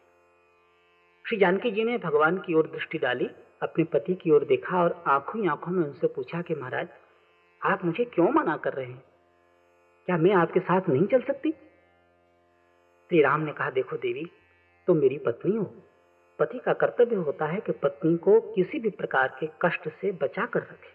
श्री 1.26 1.38
जानकी 1.38 1.72
जी 1.72 1.84
ने 1.84 1.98
भगवान 1.98 2.38
की 2.38 2.54
ओर 2.54 2.68
दृष्टि 2.68 2.98
डाली। 2.98 3.30
अपने 3.64 3.84
पति 3.84 4.16
की 4.16 4.32
ओर 4.32 4.46
देखा 4.46 4.84
और 4.84 5.04
आँखों 5.08 5.42
ही 5.42 5.48
आँखों 5.48 5.72
में 5.72 5.84
उनसे 5.84 6.08
पूछा 6.08 6.42
कि 6.42 6.56
महाराज, 6.56 6.88
आप 7.66 7.86
मुझे 7.86 8.06
क्यों 8.06 8.32
मना 8.32 8.58
कर 8.58 8.74
रहे 8.74 8.86
हैं? 8.86 9.04
क्या 10.06 10.18
मैं 10.18 10.34
आपके 10.34 10.60
साथ 10.60 10.82
नहीं 10.90 11.08
चल 11.08 11.22
सकती? 11.22 11.52
श्री 13.10 13.22
राम 13.22 13.42
ने 13.42 13.52
कहा, 13.52 13.70
देखो 13.70 13.98
देवी, 13.98 14.26
तुम 14.88 14.98
मेरी 14.98 15.18
पत्नी 15.18 15.56
हो। 15.56 15.64
पति 16.40 16.60
का 16.60 16.74
कर्तव्य 16.74 17.16
होता 17.16 17.46
है 17.46 17.60
कि 17.60 17.72
पत्नी 17.72 18.18
को 18.18 18.42
किसी 18.42 18.80
भी 18.80 18.90
प्रकार 18.90 19.38
के 19.40 19.50
कष्ट 19.62 19.90
से 19.90 20.12
बचा 20.12 20.46
कर 20.46 20.60
रखे। 20.60 20.94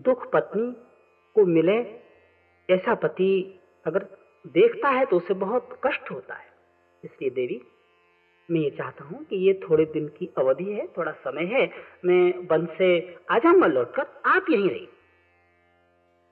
दुख 0.00 0.30
पत्नी 0.32 0.72
को 1.34 1.46
मिले, 1.46 1.78
ऐसा 2.70 2.94
पति 2.94 3.60
अगर 3.86 4.06
देखता 4.46 4.88
है 4.88 5.04
तो 5.04 5.16
उसे 5.16 5.34
बहुत 5.34 5.80
कष्ट 5.86 6.10
होता 6.10 6.34
है। 6.34 6.46
इसलिए 7.04 7.30
देवी 7.30 7.62
मैं 8.52 8.60
ये 8.60 8.70
चाहता 8.70 9.04
हूँ 9.04 9.24
कि 9.24 9.36
ये 9.36 9.60
थोड़े 9.70 9.84
दिन 9.84 10.08
की 10.08 10.34
अवधि 10.38 10.64
है, 10.64 10.86
थोड़ा 10.86 11.12
समय 11.12 11.44
है, 11.44 11.70
मैं 12.04 12.48
वन 12.50 12.66
से 12.78 13.16
आ 13.30 13.38
जाऊँगा 13.38 13.66
लौटकर 13.66 14.06
आप 14.26 14.46
यहीं 14.50 14.70
रहिए। 14.70 14.88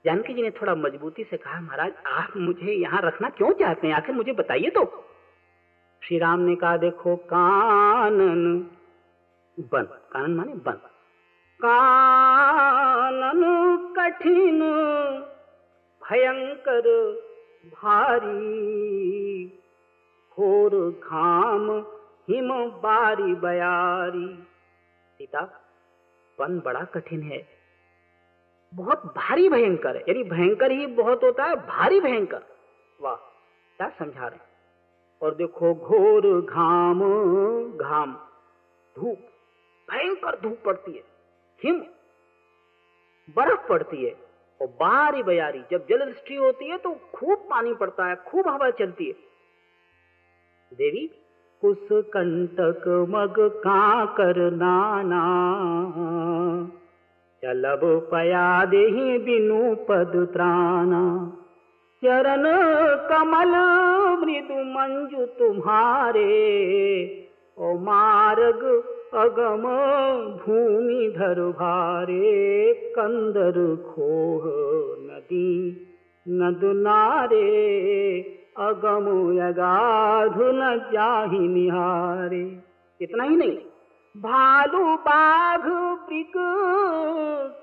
जानकी 0.05 0.35
जी 0.35 0.43
ने 0.43 0.51
थोड़ा 0.51 0.75
मजबूती 0.75 1.25
से 1.25 1.37
कहा, 1.37 1.61
महाराज, 1.61 1.93
आप 2.07 2.33
मुझे 2.37 2.73
यहाँ 2.73 3.01
रखना 3.03 3.29
क्यों 3.29 3.53
चाहते 3.53 3.87
हैं? 3.87 3.95
आखिर 3.95 4.15
मुझे 4.15 4.33
बताइए 4.33 4.71
तो। 4.71 5.05
श्री 6.05 6.19
राम 6.19 6.41
ने 6.41 6.57
कहा, 6.57 6.77
देखो, 6.77 7.17
कानन 7.17 8.67
बन 9.61 9.83
कानन 9.83 10.31
माने 10.31 10.55
बन 10.55 10.81
कानन 11.61 13.43
कठिन, 13.97 14.61
भयंकर, 16.03 17.13
भारी, 17.67 19.47
घोर 20.37 21.01
घाम 21.05 21.85
हिम 22.31 22.71
बारी 22.71 23.35
बयारी। 23.35 24.45
सीता, 25.19 25.41
वन 26.41 26.61
बड़ा 26.61 26.85
कठिन 26.85 27.23
है। 27.23 27.49
बहुत 28.75 29.15
भारी 29.17 29.49
भयंकर 29.49 29.97
है। 29.97 30.03
यानी 30.03 30.23
भयंकर 30.25 30.71
ही 30.71 30.87
बहुत 30.87 31.25
होता 31.25 31.45
है, 31.45 31.55
भारी 31.55 32.01
भयंकर। 32.01 32.43
वाह, 33.01 33.15
क्या 33.77 33.89
समझा 33.89 34.27
रहे 34.29 34.39
और 35.23 35.35
देखो 35.35 35.75
घोर 35.75 36.43
घाम 36.43 37.01
घाम। 37.77 38.15
धूप, 38.97 39.19
भयंकर 39.91 40.41
धूप 40.41 40.59
पड़ती 40.65 40.93
है। 40.93 41.05
हिम, 41.65 41.81
बर्फ़ 43.37 43.69
पड़ती 43.69 44.05
है। 44.05 44.31
और 44.61 44.67
बारी 44.67 45.23
बयारी, 45.23 45.63
जब 45.71 45.87
जल 45.87 46.05
दृष्टि 46.05 46.35
होती 46.35 46.69
है 46.69 46.79
तो 46.79 46.95
खूब 47.15 47.39
पानी 47.51 47.75
पड़ता 47.75 48.07
है, 48.07 48.17
खूब 48.17 48.49
हवा 48.49 48.71
चलती 48.71 49.05
है। 49.05 49.15
देवी 50.75 51.11
कुछ 51.65 51.89
कंटक 51.93 53.07
मग 53.11 53.35
का 53.41 54.05
कर 54.05 54.51
नाना। 54.51 55.23
चलब 57.43 57.81
पया 57.85 58.65
दे 58.65 59.19
बिनु 59.19 59.75
पद 59.75 60.29
त्राना। 60.33 61.33
चरण 62.05 62.43
कमल 63.09 63.53
मृदु 64.21 64.55
मंजु 64.55 65.27
तुम्हारे। 65.27 66.31
ओ 67.59 67.75
मार्ग 67.75 68.85
अगम 69.15 69.63
भूमि 70.37 71.15
धर 71.17 71.41
भारे 71.41 72.73
कंदर 72.99 73.77
खोह 73.77 74.43
नदी 75.07 75.87
नद 76.29 76.61
नारे। 76.65 78.40
अगम 78.61 79.07
यगाधु 79.37 80.47
न 80.53 80.77
जाहि 80.93 81.39
निहारे 81.49 82.43
इतना 83.01 83.25
ही 83.25 83.37
नहीं, 83.37 83.57
भालू 84.15 84.85
बाघ 84.99 85.63
प्रिक 86.07 86.33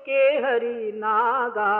के 0.06 0.22
हरि 0.36 0.92
नागा 0.96 1.74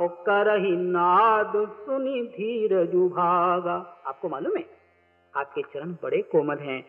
करही 0.00 0.76
नाद 0.76 1.52
सुनी 1.78 2.22
धीरज 2.28 2.94
भागा 3.12 3.76
आपको 4.06 4.28
मालूम 4.28 4.56
है, 4.56 4.64
आपके 5.34 5.62
चरण 5.72 5.92
बड़े 6.02 6.22
कोमल 6.32 6.58
हैं। 6.60 6.84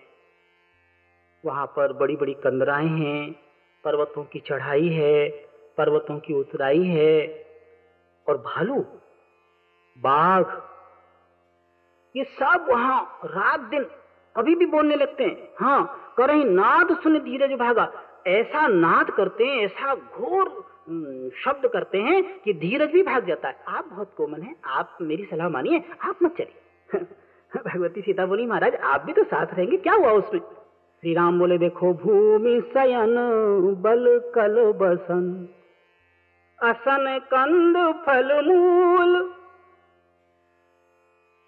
वहाँ 1.44 1.66
पर 1.76 1.94
बड़ी 1.94 2.16
बड़ी 2.16 2.34
कंदराएँ 2.44 2.88
हैं, 2.90 3.32
पर्वतों 3.84 4.24
की 4.24 4.40
चढ़ाई 4.40 4.90
है, 4.90 5.30
पर्वतों 5.78 6.18
की 6.20 6.34
उतराई 6.34 6.84
है, 6.86 7.46
और 8.28 8.38
भालू 8.46 8.80
बाघ 9.98 10.46
ये 12.16 12.24
सब 12.24 12.66
वहाँ 12.70 13.20
रात 13.26 13.60
दिन 13.60 13.84
कभी 14.38 14.56
भी 14.56 14.66
बोलने 14.66 14.96
लगते 14.96 15.24
हैं। 15.24 15.50
हाँ 15.60 16.14
करही 16.18 16.44
नाद 16.44 16.98
सुन 17.02 17.20
धीरज 17.20 17.52
भागा। 17.60 17.92
ऐसा 18.28 18.68
नाद 18.68 19.12
करते 19.12 19.44
हैं, 19.44 19.58
ऐसा 19.58 19.96
घोर 19.96 20.46
शब्द 21.46 21.70
करते 21.74 21.98
हैं 21.98 22.40
कि 22.40 22.54
धीरज 22.54 22.92
भी 22.92 23.04
भाग 23.04 23.26
जाता 23.26 23.48
है। 23.48 23.64
आप 23.68 23.86
बहुत 23.86 24.14
कोमल 24.18 24.42
हैं, 24.42 24.56
आप 24.66 24.98
मेरी 25.02 25.26
सलाह 25.26 25.50
मानिए, 25.50 25.84
आप 26.04 26.16
मत 26.24 26.36
चलिए। 26.38 27.00
भगवती 27.68 28.02
सीता 28.02 28.26
बोली, 28.26 28.46
महाराज, 28.46 28.76
आप 28.76 29.06
भी 29.06 29.14
तो 29.14 29.24
साथ 29.24 29.48
रहेंगे, 29.54 29.78
क्या 29.78 29.94
हुआ 29.94 30.12
उसमें? 30.12 30.42
श्री 31.02 31.14
राम 31.14 31.40
बोले, 31.40 31.58
देखो, 31.58 31.94
भूमि 31.94 32.62
सयन 32.74 33.16
बल 33.82 34.32
कल 34.36 34.72
बसन, 34.72 35.50
असन 36.62 37.20
कंद 37.20 37.96
फल 38.06 38.46
मूल 38.46 39.34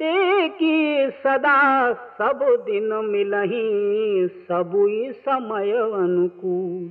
ते 0.01 0.47
की 0.49 1.09
सदा 1.11 1.93
सब 1.93 2.63
दिन 2.65 2.93
मिलही, 3.05 4.27
सबुई 4.27 5.11
समय 5.11 5.71
अनुकूल। 5.71 6.87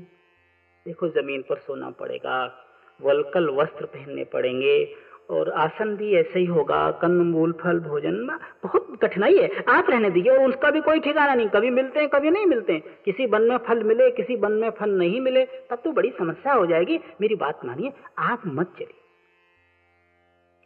देखो 0.87 1.09
ज़मीन 1.09 1.43
पर 1.43 1.57
सोना 1.57 1.91
पड़ेगा, 1.91 2.65
वलकल 3.03 3.49
वस्त्र 3.49 3.85
पहनने 3.85 4.25
पड़ेंगे, 4.25 4.95
और 5.31 5.51
आसन 5.51 5.97
भी 5.97 6.15
ऐसे 6.15 6.39
ही 6.39 6.45
होगा 6.45 6.91
कंद 6.91 7.23
मूल 7.23 7.53
फल 7.53 7.79
भोजन 7.79 8.39
बहुत 8.63 8.99
कठिनाई 9.03 9.39
है। 9.39 9.65
आप 9.69 9.91
रहने 9.91 10.11
दीजिए, 10.11 10.33
और 10.33 10.49
उसका 10.49 10.71
भी 10.71 10.81
कोई 10.81 11.01
ठिकाना 11.01 11.35
नहीं, 11.35 11.49
कभी 11.49 11.71
मिलते 11.71 12.01
हैं, 12.01 12.09
कभी 12.09 12.31
नहीं 12.31 12.47
मिलते 12.47 12.73
हैं। 12.73 12.83
किसी 13.05 13.27
वन 13.27 13.43
में 13.43 13.57
फल 13.57 13.83
मिले, 13.83 14.11
किसी 14.11 14.37
वन 14.37 14.53
में 14.53 14.71
फल 14.71 14.91
नहीं 14.91 15.21
मिले, 15.21 15.45
तब 15.45 15.83
तो 15.85 15.93
बड़ी 15.93 16.11
समस्या 16.11 16.53
हो 16.53 16.67
जाएगी। 16.67 17.01
मेरी 17.21 17.35
बात 17.35 17.65
मानिए, 17.65 17.93
आप 18.19 18.43
मत 18.47 18.67
चलिए। 18.67 18.95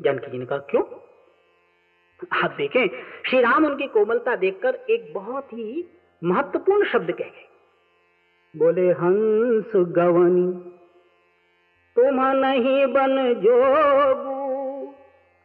जानकी 0.03 0.31
जी 0.31 0.39
ने 0.39 0.47
कहा, 0.47 0.59
क्यों? 0.59 0.83
आप 2.33 2.51
देखें, 2.51 2.89
श्री 3.27 3.41
राम 3.41 3.67
उनकी 3.67 3.87
कोमलता 3.87 4.37
देखकर 4.37 4.75
एक 4.91 5.15
बहुत 5.15 5.53
ही 5.53 5.89
महत्वपूर्ण 6.25 6.85
शब्द 6.85 7.13
कह 7.13 7.25
गए। 7.25 7.49
बोले, 8.57 8.91
हंस 8.91 9.73
गवनी, 9.77 10.71
तुम 11.97 12.21
नहीं 12.27 12.87
बन 12.87 13.35
जोगू। 13.35 14.95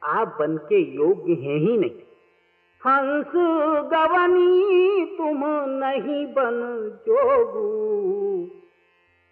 आप 0.04 0.38
बन 0.40 0.58
के 0.58 0.96
योग्य 0.96 1.34
हैं 1.34 1.58
ही 1.58 1.78
नहीं। 1.78 1.92
हंस 2.86 3.32
गवनी, 3.92 5.06
तुम 5.18 5.42
नहीं 5.86 6.26
बन 6.26 6.90
जोगू। 7.08 8.29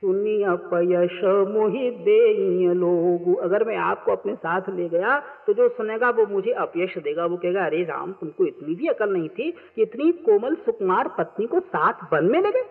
सुनी 0.03 0.41
अपयश 0.43 1.19
मोहि 1.49 1.89
दे 1.99 2.73
लोग। 2.73 3.37
अगर 3.39 3.63
मैं 3.63 3.77
आपको 3.83 4.11
अपने 4.11 4.35
साथ 4.35 4.69
ले 4.69 4.87
गया 4.89 5.17
तो 5.47 5.53
जो 5.53 5.67
सुनेगा 5.69 6.09
वो 6.09 6.25
मुझे 6.25 6.51
अपयश 6.53 6.97
देगा। 6.97 7.25
वो 7.25 7.37
कहेगा, 7.37 7.65
अरे 7.65 7.83
राम, 7.83 8.11
तुमको 8.11 8.45
इतनी 8.45 8.75
भी 8.75 8.87
अकल 8.87 9.13
नहीं 9.13 9.29
थी 9.29 9.51
कि 9.51 9.81
इतनी 9.81 10.11
कोमल 10.11 10.55
सुकुमार 10.55 11.07
पत्नी 11.17 11.45
को 11.45 11.59
साथ 11.59 12.09
बन 12.11 12.25
में 12.25 12.41
ले 12.41 12.51
गए? 12.51 12.65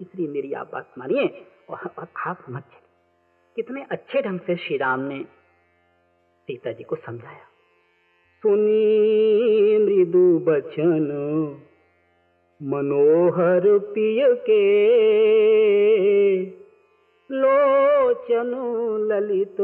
इसलिए 0.00 0.28
मेरी 0.28 0.52
आप 0.52 0.70
बात 0.72 0.92
मानिए 0.98 1.46
और 1.70 2.06
आप 2.26 2.44
मत 2.50 2.62
चलिए। 2.62 2.84
कितने 3.56 3.84
अच्छे 3.90 4.22
ढंग 4.22 4.40
से 4.40 4.56
श्री 4.56 4.76
राम 4.76 5.00
ने 5.00 5.22
सीता 6.48 6.72
जी 6.72 6.84
को 6.84 6.96
समझाया। 6.96 7.44
सुनी 8.42 9.78
मृदु 9.78 10.38
बचन 10.46 11.06
मनोहर 12.60 13.78
पिय 13.78 14.26
के 14.48 14.60
लोचन 17.30 18.52
ललित 19.10 19.60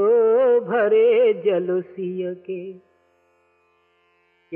भरे 0.67 1.35
जल 1.35 1.83
सिय 1.83 2.35
के 2.35 2.71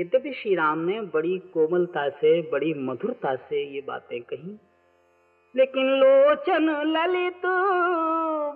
यद्यपि 0.01 0.33
श्री 0.33 0.55
राम 0.55 0.79
ने 0.79 1.01
बड़ी 1.01 1.37
कोमलता 1.53 2.09
से, 2.09 2.41
बड़ी 2.41 2.73
मधुरता 2.73 3.35
से 3.35 3.63
ये 3.65 3.81
बातें 3.81 4.21
कही, 4.21 4.55
लेकिन 5.55 5.89
लोचन 5.89 6.69
ललित 6.87 7.45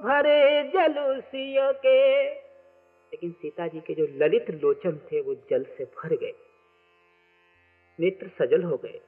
भरे 0.06 0.64
जल 0.64 1.20
सिय 1.22 1.60
के 1.62 2.26
लेकिन 2.26 3.32
सीता 3.32 3.68
जी 3.68 3.80
के 3.80 3.94
जो 3.94 4.08
ललित 4.16 4.46
लोचन 4.64 5.00
थे, 5.12 5.22
वो 5.22 5.36
जल 5.50 5.64
से 5.64 5.84
भर 5.84 6.16
गए। 6.16 6.34
नेत्र 8.00 8.28
सजल 8.40 8.64
हो 8.64 8.78
गए। 8.78 9.00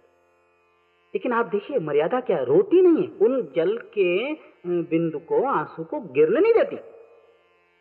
लेकिन 1.15 1.33
आप 1.33 1.45
देखिए, 1.45 1.79
मर्यादा 1.79 2.19
क्या 2.19 2.37
रोती 2.43 2.81
नहीं 2.81 3.03
है। 3.03 3.13
उन 3.21 3.41
जल 3.55 3.77
के 3.77 4.33
बिंदु 4.67 5.19
को, 5.19 5.43
आँसू 5.43 5.83
को 5.83 5.99
गिरने 5.99 6.39
नहीं 6.39 6.53
देती। 6.53 6.75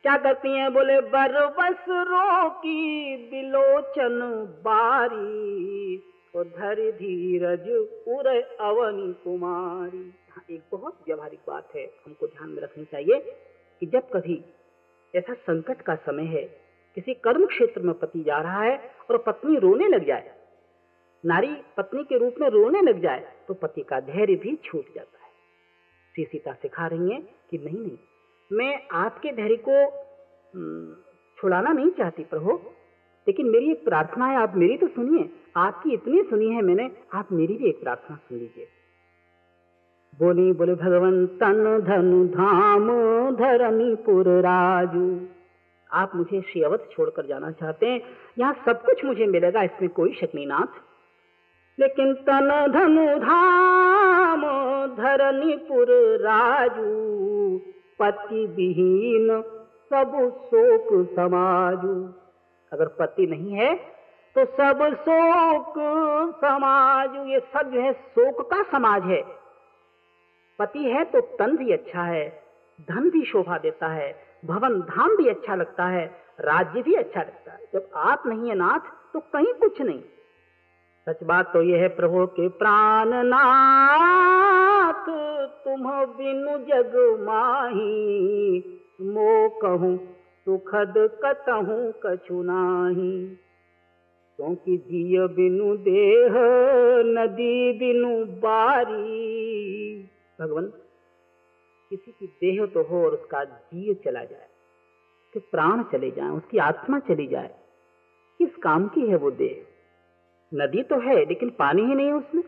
क्या 0.04 0.16
करती 0.16 0.48
हैं? 0.48 0.72
बोले, 0.72 1.00
बरबस 1.00 1.84
रोकी 1.88 3.16
बिलोचन 3.16 4.20
बारी 4.64 6.02
तो 6.34 6.44
धर 6.44 6.90
धीरज 6.90 7.68
उर 8.08 8.26
अवनी 8.60 9.12
कुमारी। 9.12 10.14
हाँ 10.30 10.44
एक 10.50 10.62
बहुत 10.72 10.98
व्यवहारिक 11.06 11.40
बात 11.48 11.68
है, 11.76 11.84
हमको 12.06 12.26
ध्यान 12.26 12.50
में 12.50 12.62
रखनी 12.62 12.84
चाहिए 12.84 13.18
कि 13.80 13.86
जब 13.86 14.10
कभी 14.10 14.44
ऐसा 15.14 15.34
संकट 15.34 15.82
का 15.82 15.94
समय 15.94 16.24
है, 16.24 16.42
किसी 16.94 17.14
कर्म 17.14 17.46
क्षेत्र 17.46 17.82
में 17.82 17.94
पति 17.94 18.22
जा 18.22 18.40
रहा 18.40 18.62
है 18.62 18.90
और 19.10 19.18
पत्नी 19.18 19.58
रोने 19.58 19.88
लग 19.88 20.06
जाए 20.06 20.41
नारी 21.24 21.54
पत्नी 21.76 22.02
के 22.04 22.18
रूप 22.18 22.34
में 22.40 22.48
रोने 22.50 22.80
लग 22.82 23.02
जाए 23.02 23.24
तो 23.48 23.54
पति 23.54 23.82
का 23.82 24.00
धैर्य 24.02 24.34
भी 24.36 24.56
छूट 24.64 24.94
जाता 24.94 25.18
है। 25.18 25.30
श्री 26.14 26.24
सीता 26.24 26.52
सिखा 26.52 26.86
रही 26.86 27.10
है 27.10 27.20
कि 27.50 27.58
नहीं 27.58 27.78
नहीं, 27.78 27.96
मैं 28.50 28.88
आपके 28.96 29.32
धैर्य 29.32 29.56
को 29.68 29.84
छुड़ाना 31.38 31.72
नहीं 31.72 31.90
चाहती 31.90 32.24
प्रभु, 32.24 32.58
लेकिन 33.26 33.48
मेरी 33.50 33.70
एक 33.70 33.84
प्रार्थना 33.84 34.26
है, 34.26 34.36
आप 34.36 34.54
मेरी 34.56 34.76
तो 34.78 34.86
सुनिए, 34.88 35.28
आपकी 35.56 35.92
इतनी 35.94 36.22
सुनी 36.22 36.50
है 36.50 36.62
मैंने, 36.62 36.90
आप 37.14 37.32
मेरी 37.32 37.56
भी 37.56 37.68
एक 37.68 37.80
प्रार्थना 37.80 38.16
सुन 38.18 38.38
लीजिए। 38.38 38.68
बोली, 40.12 40.52
बोले, 40.52 40.74
भगवान, 40.76 41.26
तन 41.38 41.80
धनु 41.80 42.24
धाम 42.28 42.88
धरनीपुर 43.36 44.28
राजू। 44.40 45.04
आप 45.90 46.12
मुझे 46.14 46.40
श्री 46.42 46.62
अवध 46.62 46.88
छोड़कर 46.92 47.26
जाना 47.26 47.50
चाहते 47.52 47.86
हैं, 47.86 48.00
यहाँ 48.38 48.54
सब 48.66 48.82
कुछ 48.84 49.04
मुझे 49.04 49.26
मिलेगा, 49.28 49.62
इसमें 49.62 49.90
कोई 49.90 50.12
शक 50.14 50.34
नहीं, 50.34 50.46
नाथ। 50.46 50.80
लेकिन 51.78 52.12
तन 52.22 52.48
धनु 52.72 53.06
धाम 53.18 54.42
धरनीपुर 54.96 55.88
राजू, 56.20 57.58
पति 58.00 58.44
विहीन 58.56 59.40
सब 59.90 60.12
शोक 60.44 60.88
समाजू। 61.10 61.94
अगर 62.72 62.86
पति 62.98 63.26
नहीं 63.26 63.52
है 63.52 63.74
तो 64.36 64.44
सब 64.48 64.84
शोक 64.98 65.74
समाज। 66.36 67.16
ये 67.28 67.40
सब 67.54 67.70
जो 67.72 67.80
है, 67.80 67.92
शोक 67.92 68.40
का 68.50 68.62
समाज 68.70 69.02
है। 69.04 69.20
पति 70.58 70.84
है 70.84 71.04
तो 71.04 71.20
तन 71.38 71.56
भी 71.56 71.72
अच्छा 71.72 72.02
है, 72.02 72.28
धन 72.88 73.10
भी 73.10 73.24
शोभा 73.24 73.58
देता 73.58 73.88
है, 73.88 74.14
भवन 74.44 74.80
धाम 74.82 75.16
भी 75.16 75.28
अच्छा 75.28 75.54
लगता 75.54 75.86
है, 75.86 76.04
राज्य 76.40 76.82
भी 76.82 76.94
अच्छा 76.94 77.20
लगता 77.20 77.52
है। 77.52 77.58
जब 77.74 77.90
आप 77.96 78.26
नहीं 78.26 78.48
है 78.48 78.54
नाथ 78.54 78.90
तो 79.12 79.20
कहीं 79.32 79.52
कुछ 79.54 79.80
नहीं। 79.80 80.02
सच 81.08 81.22
बात 81.22 81.52
तो 81.52 81.62
यह 81.62 81.78
है 81.78 81.88
प्रभु 81.88 82.26
के 82.26 82.48
प्राण 82.48 83.10
नाथ 83.14 85.06
तुम 85.64 85.82
बिनु 86.04 86.58
जग 86.58 86.92
माही। 87.20 88.58
मो 89.00 89.48
कहूँ, 89.62 89.96
सुखद 90.44 90.94
कतहूं 91.24 91.92
कछु 92.06 92.42
नाही। 92.42 93.36
क्योंकि 94.38 94.76
जिय 94.76 95.26
बिनु 95.26 95.76
देह, 95.76 96.34
नदी 97.06 97.78
बिनु 97.78 98.24
बारी। 98.24 100.10
भगवान, 100.40 100.66
किसी 101.90 102.12
की 102.12 102.26
देह 102.26 102.66
तो 102.66 102.82
हो 102.82 103.04
और 103.04 103.12
उसका 103.12 103.44
जीव 103.44 103.94
चला 103.94 104.24
जाए, 104.24 104.48
उसके 105.22 105.40
प्राण 105.40 105.82
चले 105.82 106.10
जाए, 106.10 106.28
उसकी 106.28 106.58
आत्मा 106.58 106.98
चली 106.98 107.26
जाए, 107.26 107.54
किस 108.38 108.56
काम 108.56 108.88
की 108.88 109.06
है 109.06 109.16
वो 109.16 109.30
देह? 109.30 109.71
नदी 110.54 110.82
तो 110.82 110.98
है, 111.00 111.24
लेकिन 111.24 111.50
पानी 111.50 111.82
ही 111.82 111.94
नहीं 111.94 112.06
है 112.06 112.12
उसमें। 112.12 112.42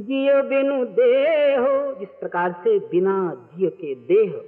जियो 0.00 0.42
बिनु 0.42 0.84
देह, 0.84 1.66
जिस 2.00 2.08
प्रकार 2.08 2.52
से 2.64 2.78
बिना 2.78 3.48
जिय 3.54 3.68
के 3.70 3.94
देह। 3.94 4.40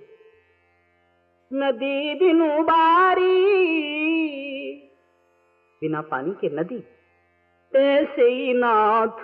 नदी 1.53 2.14
बिनु 2.14 2.62
बारी, 2.62 3.27
बिना 5.83 6.01
पानी 6.01 6.31
के 6.31 6.49
नदी। 6.57 6.83
ऐसे 7.77 8.23
ही 8.23 8.53
नाथ, 8.55 9.23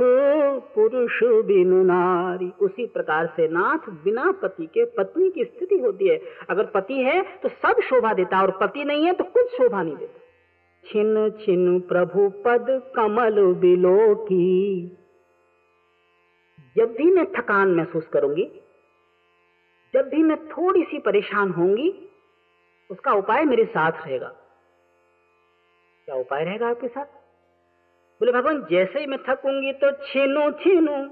पुरुष 0.75 1.22
बिन 1.46 1.75
नारी। 1.87 2.51
उसी 2.61 2.87
प्रकार 2.87 3.27
से 3.27 3.49
नाथ 3.49 3.88
बिना 4.05 4.31
पति 4.33 4.66
के, 4.66 4.85
पत्नी 4.85 5.31
की 5.31 5.44
स्थिति 5.44 5.79
होती 5.79 6.09
है। 6.09 6.20
अगर 6.51 6.66
पति 6.66 7.03
है 7.03 7.22
तो 7.42 7.49
सब 7.49 7.81
शोभा 7.81 8.12
देता 8.14 8.42
और 8.42 8.51
पति 8.51 8.85
नहीं 8.85 9.07
है 9.07 9.12
तो 9.12 9.25
कुछ 9.25 9.46
शोभा 9.46 9.83
नहीं 9.83 9.96
देता। 9.96 10.25
छिन 10.90 11.31
छिन 11.31 11.81
प्रभु 11.81 12.29
पद 12.29 12.92
कमल 12.96 13.55
बिलो 13.55 14.14
की। 14.14 14.87
जब 16.77 16.92
भी 16.92 17.05
मैं 17.05 17.33
थकान 17.33 17.68
महसूस 17.68 18.07
करूँगी, 18.07 18.51
जब 19.94 20.09
भी 20.09 20.22
मैं 20.22 20.49
थोड़ी 20.49 20.83
सी 20.83 20.99
परेशान 20.99 21.51
होंगी, 21.51 22.09
उसका 22.90 23.12
उपाय 23.12 23.44
मेरे 23.44 23.64
साथ 23.64 23.92
रहेगा। 23.92 24.29
क्या 26.05 26.16
उपाय 26.16 26.44
रहेगा 26.44 26.68
आपके 26.68 26.88
साथ? 26.88 27.07
बोले, 28.20 28.33
भगवान, 28.33 28.66
जैसे 28.70 29.01
ही 29.01 29.07
मैं 29.07 29.18
थकूँगी 29.29 29.72
तो 29.72 29.90
छीनू 29.90 30.51
छीनू, 30.51 31.11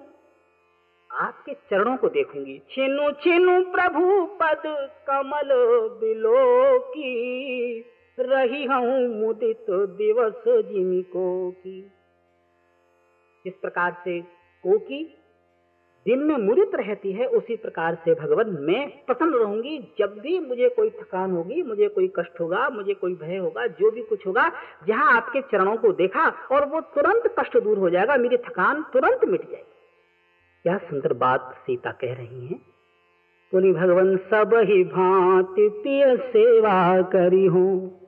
आपके 1.11 1.55
चरणों 1.55 1.97
को 1.97 2.09
देखूँगी। 2.09 2.59
छीनू 2.71 3.11
छीनू 3.11 3.65
प्रभु 3.65 4.25
पद 4.27 4.63
कमल 5.07 5.51
बिलो 6.01 6.79
की। 6.79 7.91
रही 8.21 8.65
हूँ 8.65 9.09
मुदित 9.09 9.67
दिवस 9.71 10.43
जिनको 10.49 11.51
की 11.51 11.91
जिस 13.45 13.55
प्रकार 13.55 13.97
से 14.05 14.21
कोकी 14.65 15.21
दिन 16.07 16.19
में 16.19 16.37
मुदित 16.37 16.71
रहती 16.75 17.13
है, 17.13 17.27
उसी 17.27 17.57
प्रकार 17.57 17.95
से 17.95 18.15
भगवान 18.15 18.51
मैं 18.51 19.05
प्रसन्न 19.07 19.35
रहूँगी। 19.35 19.95
जब 19.99 20.19
भी 20.19 20.41
मुझे 20.41 20.69
कोई 20.69 20.91
थकान 20.91 21.33
होगी, 21.33 21.63
मुझे 21.63 21.89
कोई 21.89 22.09
कष्ट 22.09 22.41
होगा, 22.41 22.69
मुझे 22.69 22.95
कोई 22.95 23.15
भय 23.15 23.37
होगा, 23.37 23.67
जो 23.67 23.91
भी 23.91 24.03
कुछ 24.03 24.27
होगा, 24.27 24.53
जहाँ 24.87 25.17
आपके 25.17 25.41
चरणों 25.41 25.77
को 25.77 25.93
देखा 25.93 26.29
और 26.53 26.67
वो 26.67 26.81
तुरंत 26.81 27.35
कष्ट 27.39 27.59
दूर 27.59 27.79
हो 27.79 27.91
जाएगा, 27.91 28.17
मेरी 28.17 28.37
थकान 28.37 28.83
तुरंत 28.83 29.25
मिट 29.25 29.51
जाएगी। 29.51 29.73
क्या 30.63 30.79
सुंदर 30.79 31.13
बात 31.13 31.55
सीता 31.59 31.91
कह 31.91 32.15
रही 32.15 32.47
है। 32.47 32.55
बोली 33.53 33.73
भगवान, 33.73 34.17
सब 34.17 34.51
ही 34.55 34.85
भांति 34.85 35.69
प्रिय 35.69 36.17
सेवा 36.17 37.03
करी 37.03 37.47
हूँ। 37.47 38.04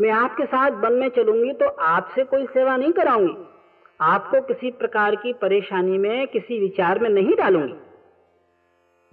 मैं 0.00 0.10
आपके 0.10 0.44
साथ 0.44 0.70
वन 0.70 0.92
में 0.92 1.08
चलूँगी 1.08 1.52
तो 1.52 1.66
आपसे 1.68 2.24
कोई 2.24 2.46
सेवा 2.46 2.76
नहीं 2.76 2.92
कराऊँगी। 2.92 3.36
आपको 4.00 4.40
किसी 4.40 4.70
प्रकार 4.70 5.14
की 5.14 5.32
परेशानी 5.32 5.98
में, 5.98 6.26
किसी 6.26 6.60
विचार 6.60 6.98
में 6.98 7.10
नहीं 7.10 7.36
डालूँगी। 7.36 7.74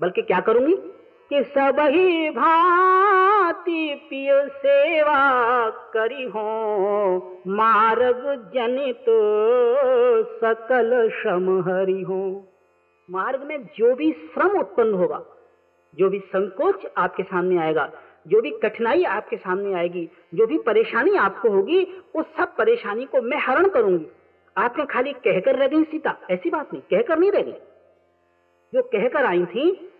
बल्कि 0.01 0.21
क्या 0.21 0.39
करूँगी? 0.39 0.75
कि 1.29 1.43
सब 1.43 1.75
ही 1.79 2.29
भांति 2.29 4.07
पिय 4.09 4.49
सेवा 4.49 5.69
करी 5.69 6.23
हो। 6.23 7.41
मार्ग 7.47 8.51
जनित 8.53 9.05
सकल 10.41 11.09
श्रम 11.09 11.61
हरि 11.61 12.01
हो। 12.01 12.47
मार्ग 13.11 13.43
में 13.43 13.65
जो 13.65 13.95
भी 13.95 14.11
श्रम 14.11 14.59
उत्पन्न 14.59 14.93
होगा, 14.93 15.23
जो 15.95 16.09
भी 16.09 16.19
संकोच 16.19 16.87
आपके 16.97 17.23
सामने 17.23 17.57
आएगा 17.57 17.91
जो 18.27 18.41
भी 18.41 18.51
कठिनाई 18.51 19.03
आपके 19.03 19.37
सामने 19.37 19.73
आएगी, 19.73 20.09
जो 20.33 20.47
भी 20.47 20.57
परेशानी 20.57 21.15
आपको 21.15 21.49
होगी, 21.49 22.03
उस 22.15 22.25
सब 22.37 22.55
परेशानी 22.55 23.05
को 23.05 23.21
मैं 23.21 23.37
हरण 23.37 23.67
करूँगी। 23.67 24.05
आपने 24.57 24.85
खाली 24.85 25.13
कहकर 25.13 25.55
रह 25.55 25.67
गई 25.67 25.83
सीता। 25.83 26.17
ऐसी 26.31 26.49
बात 26.49 26.73
नहीं, 26.73 26.83
कहकर 26.83 27.19
नहीं 27.19 27.31
रह 27.31 27.41
गई। 27.41 27.53
जो 28.73 28.81
कहकर 28.83 29.25
आई 29.25 29.45
थी, 29.45 29.91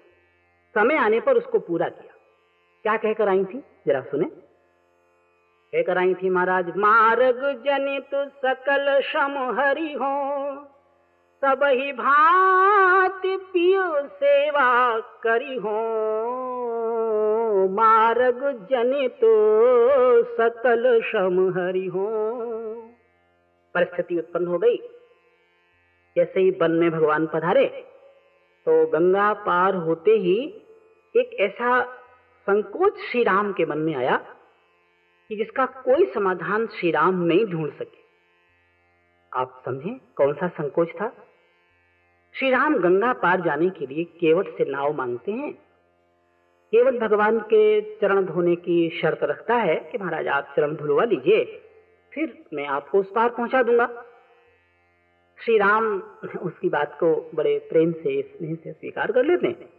समय 0.76 0.96
आने 0.96 1.20
पर 1.20 1.38
उसको 1.38 1.60
पूरा 1.60 1.90
किया। 1.90 2.14
क्या 2.84 2.98
कहकर 2.98 3.30
आई 3.30 3.46
थी? 3.46 3.64
जरा 3.88 4.02
सुने। 4.02 4.26
कहकर 5.74 5.98
आई 5.98 6.14
थी, 6.14 6.30
महाराज, 6.30 6.78
मार्ग 6.78 7.64
जनित 7.66 8.10
सकल 8.16 9.02
श्रम 9.02 9.60
हरि 9.60 9.94
हो। 9.94 10.56
सब 11.46 11.60
ही 11.64 11.92
भांति 11.92 13.38
पियो 13.38 14.08
सेवा 14.08 15.00
करी 15.00 15.56
हो। 15.58 16.53
मार्ग 17.68 18.68
जनित 18.72 19.20
सकल 20.38 21.02
श्रम 21.02 21.50
हरि 21.50 21.86
हो। 21.86 22.08
परिस्थिति 23.74 24.18
उत्पन्न 24.18 24.48
हो 24.48 24.58
गई। 24.58 24.78
जैसे 26.16 26.40
ही 26.40 26.52
वन 26.52 26.72
में 26.72 26.92
भगवान 26.92 27.28
पधारे 27.28 27.66
तो 28.66 28.86
गंगा 28.88 29.34
पार 29.34 29.76
होते 29.76 30.12
ही 30.12 30.62
एक 31.18 31.34
ऐसा 31.40 31.84
संकोच 32.42 32.98
श्री 32.98 33.24
राम 33.24 33.54
के 33.54 33.66
मन 33.66 33.78
में 33.78 33.96
आया 33.96 34.18
कि 35.30 35.36
जिसका 35.36 35.66
कोई 35.66 36.06
समाधान 36.06 36.68
श्री 36.68 36.92
राम 36.92 37.24
नहीं 37.24 37.46
ढूंढ 37.46 37.72
सके। 37.72 38.04
आप 39.40 39.62
समझे 39.66 39.90
कौन 40.16 40.34
सा 40.34 40.48
संकोच 40.48 40.90
था? 40.90 41.28
श्री 42.36 42.50
राम 42.50 42.76
गंगा 42.76 43.14
पार 43.14 43.42
जाने 43.42 43.70
के 43.70 43.86
लिए 43.86 44.04
केवट 44.04 44.48
से 44.48 44.66
नाव 44.66 44.94
मांगते 44.94 45.32
हैं। 45.32 45.63
केवट 46.74 46.94
भगवान 46.94 47.40
के 47.40 47.82
चरण 47.98 48.26
धोने 48.26 48.56
की 48.56 48.78
शर्त 49.02 49.24
रखता 49.24 49.56
है 49.56 49.76
कि 49.92 49.98
महाराज, 49.98 50.28
आप 50.28 50.54
चरण 50.56 50.76
धुलवा 50.76 51.04
लीजिए, 51.04 51.44
फिर 52.12 52.34
मैं 52.54 52.66
आपको 52.68 53.00
उस 53.00 53.12
पार 53.16 53.30
पहुँचा 53.30 53.62
दूँगा। 53.64 53.86
श्री 55.40 55.58
राम 55.58 55.86
उसकी 56.42 56.70
बात 56.70 56.98
को 57.00 57.32
बड़े 57.36 57.58
प्रेम 57.60 57.92
से, 57.92 58.22
स्नेह 58.22 58.56
से 58.56 58.72
स्वीकार 58.72 59.12
कर 59.12 59.26
लेते 59.26 59.48
हैं 59.48 59.70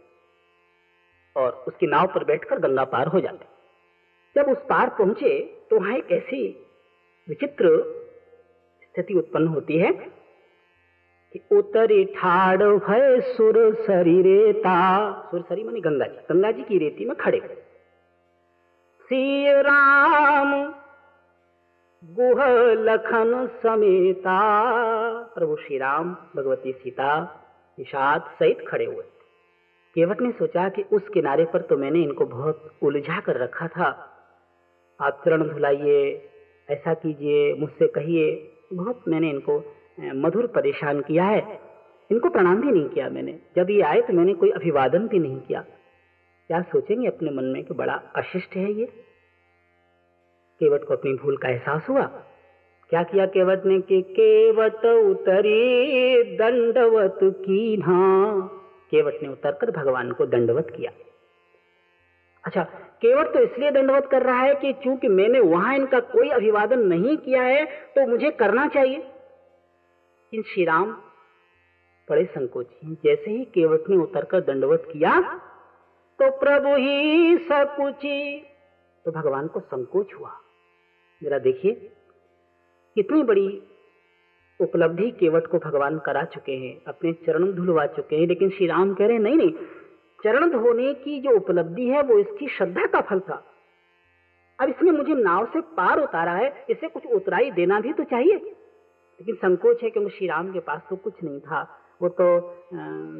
और 1.35 1.63
उसकी 1.67 1.87
नाव 1.87 2.07
पर 2.07 2.23
बैठकर 2.23 2.59
गंगा 2.59 2.83
पार 2.85 3.07
हो 3.07 3.19
जाते 3.19 3.45
जब 4.35 4.51
उस 4.51 4.65
पार 4.69 4.89
पहुँचे 4.89 5.39
तो 5.69 5.79
वहाँ 5.79 5.97
एक 5.97 6.11
ऐसी 6.11 6.41
विचित्र 7.27 7.77
स्थिति 8.83 9.13
उत्पन्न 9.13 9.47
होती 9.47 9.77
है 9.77 9.91
उतरी 11.51 12.03
ठाड़ 12.05 12.63
भय 12.63 13.21
सुर 13.21 13.57
सरी 13.75 14.21
रेता। 14.21 14.77
सुर 15.31 15.41
सरी 15.41 15.63
मानी 15.63 15.81
गंगा 15.81 16.05
जी 16.05 16.17
गंगा 16.29 16.51
जी 16.51 16.63
की 16.63 16.77
रेती 16.77 17.05
में 17.05 17.15
खड़े 17.15 17.39
सी 19.09 19.51
राम, 19.61 20.51
गुह 22.03 22.45
लखन 22.73 23.47
समेता। 23.63 24.39
प्रभु 25.35 25.55
श्री 25.55 25.77
राम, 25.77 26.15
भगवती 26.35 26.71
सीता, 26.71 27.09
निषाद 27.79 28.21
सहित 28.39 28.65
खड़े 28.67 28.85
हुए। 28.85 29.03
केवट 29.95 30.21
ने 30.21 30.31
सोचा 30.31 30.69
कि 30.69 30.83
उस 30.93 31.07
किनारे 31.13 31.45
पर 31.45 31.61
तो 31.61 31.77
मैंने 31.77 32.01
इनको 32.01 32.25
बहुत 32.25 32.71
उलझा 32.83 33.19
कर 33.19 33.37
रखा 33.37 33.67
था। 33.67 33.87
आप 35.01 35.21
चरण 35.25 35.43
धुलाइए, 35.49 36.29
ऐसा 36.69 36.93
कीजिए, 36.93 37.53
मुझसे 37.53 37.87
कहिए। 37.87 38.51
बहुत 38.73 39.01
मैंने 39.07 39.29
इनको 39.29 39.59
मधुर 39.97 40.47
परेशान 40.47 41.01
किया 41.01 41.23
है। 41.23 41.59
इनको 42.09 42.29
प्रणाम 42.29 42.61
भी 42.61 42.71
नहीं 42.71 42.89
किया 42.89 43.09
मैंने। 43.09 43.39
जब 43.55 43.69
ये 43.69 43.81
आए 43.81 44.01
तो 44.01 44.13
मैंने 44.13 44.33
कोई 44.33 44.49
अभिवादन 44.51 45.07
भी 45.07 45.19
नहीं 45.19 45.39
किया। 45.39 45.61
क्या 46.49 46.61
सोचेंगे 46.61 47.07
अपने 47.07 47.31
मन 47.31 47.43
में 47.43 47.63
कि 47.63 47.73
बड़ा 47.73 47.93
अशिष्ट 48.15 48.55
है 48.55 48.71
ये? 48.71 48.85
केवट 50.61 50.83
को 50.83 50.93
अपनी 50.93 51.13
भूल 51.13 51.37
का 51.37 51.49
एहसास 51.49 51.89
हुआ। 51.89 52.05
क्या 52.89 53.01
किया 53.03 53.25
केवट 53.25 53.65
ने 53.65 53.79
कि 53.81 54.01
केवट 54.01 54.85
उतरी 54.85 56.23
दंडवत 56.37 57.19
की 57.23 57.77
ना? 57.77 58.49
केवट 58.91 59.13
ने 59.23 59.29
उतरकर 59.29 59.71
भगवान 59.71 60.11
को 60.11 60.25
दंडवत 60.25 60.67
किया। 60.77 60.91
अच्छा 62.43 62.63
केवट 63.01 63.33
तो 63.33 63.39
इसलिए 63.39 63.71
दंडवत 63.71 64.07
कर 64.11 64.23
रहा 64.23 64.41
है 64.41 64.53
कि 64.55 64.73
चूँकि 64.73 65.07
मैंने 65.07 65.39
वहाँ 65.39 65.75
इनका 65.75 65.99
कोई 65.99 66.29
अभिवादन 66.29 66.79
नहीं 66.79 67.17
किया 67.17 67.41
है 67.41 67.65
तो 67.65 68.07
मुझे 68.07 68.31
करना 68.31 68.67
चाहिए। 68.67 69.03
इन 70.35 70.41
श्री 70.41 70.65
राम 70.65 70.91
बड़े 72.09 72.25
संकोची 72.25 72.97
जैसे 73.05 73.31
ही 73.31 73.45
केवट 73.45 73.89
ने 73.89 73.97
उतरकर 73.97 74.39
दंडवत 74.39 74.87
किया 74.93 75.37
तो 76.19 76.31
प्रभु 76.31 76.75
ही 76.75 77.37
सकुची 77.37 78.45
तो 79.05 79.11
भगवान 79.11 79.47
को 79.47 79.59
संकोच 79.59 80.13
हुआ। 80.13 80.39
जरा 81.23 81.37
देखिए, 81.37 81.71
कितनी 82.95 83.23
बड़ी 83.23 83.63
उपलब्धि 84.59 85.11
केवट 85.11 85.47
को 85.47 85.59
भगवान 85.59 85.99
करा 85.99 86.23
चुके 86.23 86.51
हैं। 86.51 86.81
अपने 86.87 87.13
चरण 87.13 87.51
धुलवा 87.51 87.85
चुके 87.85 88.15
हैं। 88.15 88.27
लेकिन 88.27 88.49
श्री 88.49 88.67
राम 88.67 88.93
कह 88.93 89.07
रहे 89.07 89.17
नहीं 89.17 89.35
नहीं, 89.35 89.51
चरण 90.23 90.49
धोने 90.49 90.93
की 90.93 91.19
जो 91.21 91.29
उपलब्धि 91.29 91.87
है, 91.87 92.01
वो 92.01 92.17
इसकी 92.17 92.47
श्रद्धा 92.47 92.85
का 92.85 93.01
फल 93.01 93.19
था। 93.19 93.45
अब 94.59 94.69
इसने 94.69 94.91
मुझे 94.91 95.13
नाव 95.13 95.45
से 95.45 95.61
पार 95.61 95.99
उतारा 95.99 96.31
है। 96.31 96.65
इसे 96.69 96.87
कुछ 96.87 97.05
उतराई 97.05 97.51
देना 97.51 97.79
भी 97.79 97.93
तो 97.93 98.03
चाहिए। 98.03 98.55
लेकिन 99.19 99.35
संकोच 99.35 99.83
है 99.83 99.89
क्योंकि 99.89 100.09
श्री 100.09 100.27
राम 100.27 100.51
के 100.53 100.59
पास 100.59 100.81
तो 100.89 100.95
कुछ 100.95 101.23
नहीं 101.23 101.39
था। 101.39 101.61
वो 102.01 102.09
तो 102.09 102.39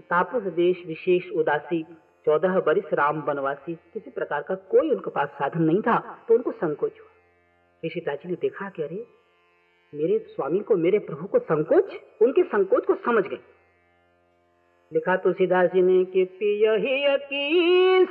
तापस 0.10 0.42
देश 0.54 0.84
विशेष 0.88 1.30
उदासी, 1.32 1.84
चौदह 2.26 2.60
बरिस 2.60 2.94
राम 2.94 3.22
बनवासी 3.22 3.74
किसी 3.94 4.12
प्रकार 4.12 4.42
का 4.42 4.56
कोई 4.56 4.90
उनके 4.90 5.10
पास 5.10 5.30
साधन 5.30 5.62
नहीं 5.62 5.82
था 5.82 5.98
तो 6.28 6.34
उनको 6.34 6.52
संकोच 6.52 7.00
हुआ। 7.00 7.12
ऋषिताजी 7.86 8.30
ने 8.30 8.36
देखा 8.36 8.70
कि 8.70 8.84
अरे, 8.84 9.06
मेरे 9.94 10.18
स्वामी 10.20 10.60
को, 10.60 10.76
मेरे 10.76 11.00
प्रभु 11.00 11.28
को 11.28 11.40
संकोच? 11.40 11.94
उनके 12.22 12.44
संकोच 12.44 12.86
को 12.86 12.96
समझ 12.96 13.24
गए। 13.28 13.40
लिखा 14.94 15.16
तुलसीदास 15.18 15.70
जी 15.74 15.82
ने 15.82 16.04
कि 16.06 16.24
पिय 16.26 18.06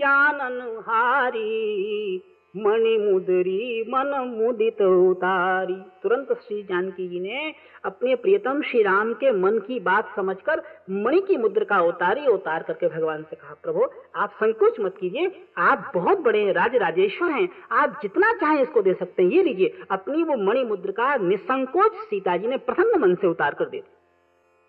जानन 0.00 0.82
हारी 0.86 2.22
मणि 2.56 2.96
मुदरी 2.98 3.84
मन 3.88 4.34
मुदित 4.38 4.82
उतारी। 4.82 5.74
तुरंत 5.74 6.32
श्री 6.32 6.62
जानकी 6.62 7.08
जी 7.08 7.20
ने 7.20 7.52
अपने 7.84 8.14
प्रियतम 8.14 8.62
श्री 8.62 8.82
राम 8.82 9.12
के 9.12 9.32
मन 9.32 9.58
की 9.58 9.80
बात 9.80 10.16
समझकर 10.16 10.62
मणि 10.90 11.20
की 11.20 11.36
मुद्रिका 11.36 11.80
उतारी, 11.80 12.26
उतार 12.26 12.62
करके 12.62 12.88
भगवान 12.88 13.22
से 13.22 13.36
कहा, 13.36 13.54
प्रभु, 13.62 13.86
आप 14.16 14.30
संकोच 14.30 14.80
मत 14.80 14.96
कीजिए। 15.00 15.32
आप 15.58 15.90
बहुत 15.94 16.18
बड़े 16.18 16.52
राज 16.52 16.76
राजेश्वर 16.76 17.30
हैं। 17.30 17.48
आप 17.72 17.98
जितना 18.02 18.32
चाहें 18.32 18.62
इसको 18.62 18.82
दे 18.82 18.94
सकते 18.94 19.22
हैं। 19.22 19.30
ये 19.30 19.42
लीजिए। 19.42 19.78
अपनी 19.90 20.22
वो 20.22 20.36
मणि 20.36 20.64
मुद्रिका 20.64 21.16
निसंकोच 21.16 21.92
सीता 21.92 22.36
जी 22.36 22.46
ने 22.46 22.56
प्रसन्न 22.56 23.00
मन 23.00 23.14
से 23.14 23.26
उतार 23.26 23.54
कर 23.54 23.64
दे 23.64 23.82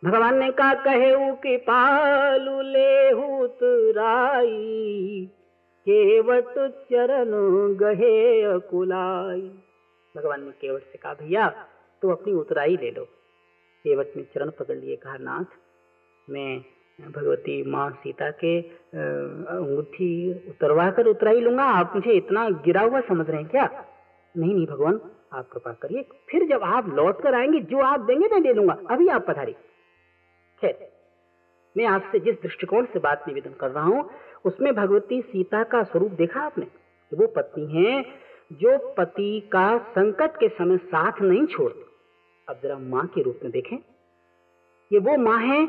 भगवान 0.06 0.38
ने 0.38 0.52
कहा, 0.52 0.74
कहे 0.74 1.58
पालू 1.58 2.62
ले 2.62 3.12
तुराई 3.48 5.30
केवट 5.90 6.54
चरण 6.90 7.32
गहे 7.78 8.44
अकुलाई। 8.44 9.42
भगवान 10.16 10.44
ने 10.44 10.52
केवट 10.52 10.82
से 10.82 10.98
कहा, 10.98 11.14
भैया 11.14 11.48
तो 12.02 12.10
अपनी 12.12 12.34
उतराई 12.34 12.76
ले 12.78 12.90
लो। 12.92 13.04
केवट 13.86 14.12
ने 14.18 14.24
चरण 14.24 14.50
पकड़ 14.50 14.76
लिए, 14.76 14.96
कहा, 14.96 15.18
नाथ, 15.18 15.46
मैं 16.28 16.60
भगवती 17.12 17.64
माँ 17.72 17.90
सीता 17.94 18.30
के 18.32 18.60
अंगूठी 18.60 20.10
उतरवा 20.50 20.90
कर 20.92 21.08
उतराई 21.08 21.40
लूँगा। 21.40 21.64
आप 21.64 21.96
मुझे 21.96 22.12
इतना 22.12 22.50
गिरा 22.66 22.82
हुआ 22.82 23.02
समझ 23.02 23.30
रहे 23.30 23.42
हैं 23.42 23.50
क्या? 23.50 23.66
नहीं 24.36 24.54
नहीं 24.54 24.66
भगवान, 24.68 25.00
आप 25.34 25.50
कृपा 25.50 25.74
करिए। 25.74 26.06
फिर 26.30 26.48
जब 26.48 26.64
आप 26.66 26.94
लौट 26.96 27.22
कर 27.22 27.36
आएँगे, 27.36 27.60
जो 27.62 27.80
आप 27.86 28.00
देंगे, 28.00 28.28
मैं 28.28 28.42
दे 28.44 28.54
दूँगा। 28.54 28.78
अभी 28.92 29.08
आप 29.08 29.26
पधारिए। 29.28 29.56
खैर, 30.62 30.88
मैं 31.76 31.86
आपसे 31.86 32.20
जिस 32.20 32.42
दृष्टिकोण 32.44 32.86
से 32.86 33.00
बात 33.00 33.28
निवेदन 33.28 33.54
कर 33.60 33.72
रहा 33.72 33.84
हूँ 33.84 34.10
उसमें 34.46 34.76
भगवती 34.76 35.22
सीता 35.22 35.64
का 35.64 35.84
स्वरूप 35.84 36.12
देखा 36.12 36.42
आपने? 36.42 36.68
वो 37.14 37.28
पत्नी 37.28 37.66
है 37.66 38.06
जो 38.54 38.94
पति 38.94 39.50
का 39.52 39.78
संकट 39.78 40.32
के 40.40 40.50
समय 40.50 40.78
साथ 40.78 41.22
नहीं 41.22 41.46
छोड़ती। 41.46 41.86
अब 42.50 42.60
जरा 42.64 42.78
माँ 42.78 43.08
के 43.08 43.22
रूप 43.22 43.40
में 43.44 43.52
देखें। 43.52 43.78
ये 44.94 45.00
वो 45.00 45.18
माँ 45.18 45.40
है 45.40 45.66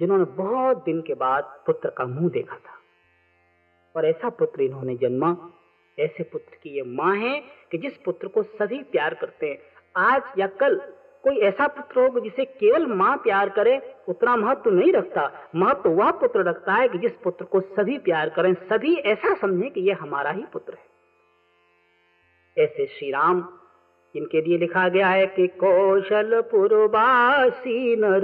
जिन्होंने 0.00 0.24
बहुत 0.24 0.84
दिन 0.84 1.02
के 1.02 1.14
बाद 1.14 1.62
पुत्र 1.66 1.90
का 1.90 2.04
मुँह 2.04 2.30
देखा 2.30 2.56
था। 2.56 2.76
और 3.96 4.06
ऐसा 4.06 4.28
पुत्र 4.28 4.62
इन्होंने 4.62 4.96
जन्मा। 4.96 5.36
ऐसे 5.98 6.22
पुत्र 6.22 6.56
की 6.62 6.70
ये 6.70 6.82
माँ 6.82 7.16
है 7.16 7.42
कि 7.70 7.78
जिस 7.78 7.96
पुत्र 7.96 8.28
को 8.28 8.42
सभी 8.42 8.82
प्यार 8.82 9.14
करते 9.14 9.46
हैं, 9.46 9.58
आज 9.96 10.22
या 10.38 10.46
कल। 10.46 10.92
कोई 11.26 11.38
ऐसा 11.38 11.66
पुत्र 11.66 12.00
हो 12.00 12.20
जिसे 12.20 12.44
केवल 12.44 12.86
माँ 12.86 13.16
प्यार 13.16 13.48
करे, 13.48 13.96
उतना 14.08 14.36
महत्व 14.36 14.70
नहीं 14.70 14.92
रखता। 14.92 15.50
महत्व 15.56 15.90
वह 15.90 16.10
पुत्र 16.10 16.42
रखता 16.44 16.72
है 16.72 16.88
कि 16.88 16.98
जिस 16.98 17.12
पुत्र 17.12 17.44
को 17.44 17.60
सभी 17.60 17.98
प्यार 17.98 18.28
करें, 18.28 18.54
सभी 18.54 18.94
ऐसा 18.96 19.34
समझें 19.34 19.70
कि 19.70 19.80
यह 19.80 19.98
हमारा 20.00 20.30
ही 20.30 20.44
पुत्र 20.52 20.72
है। 20.72 20.86
ऐसे 22.64 22.86
श्री 22.86 23.10
राम 23.10 23.48
इनके 24.16 24.40
लिए 24.40 24.58
लिखा 24.58 24.88
गया 24.88 25.08
है 25.08 25.26
कि 25.26 25.46
कौशल 25.46 26.40
पुरवासी 26.40 27.96
नर, 27.96 28.22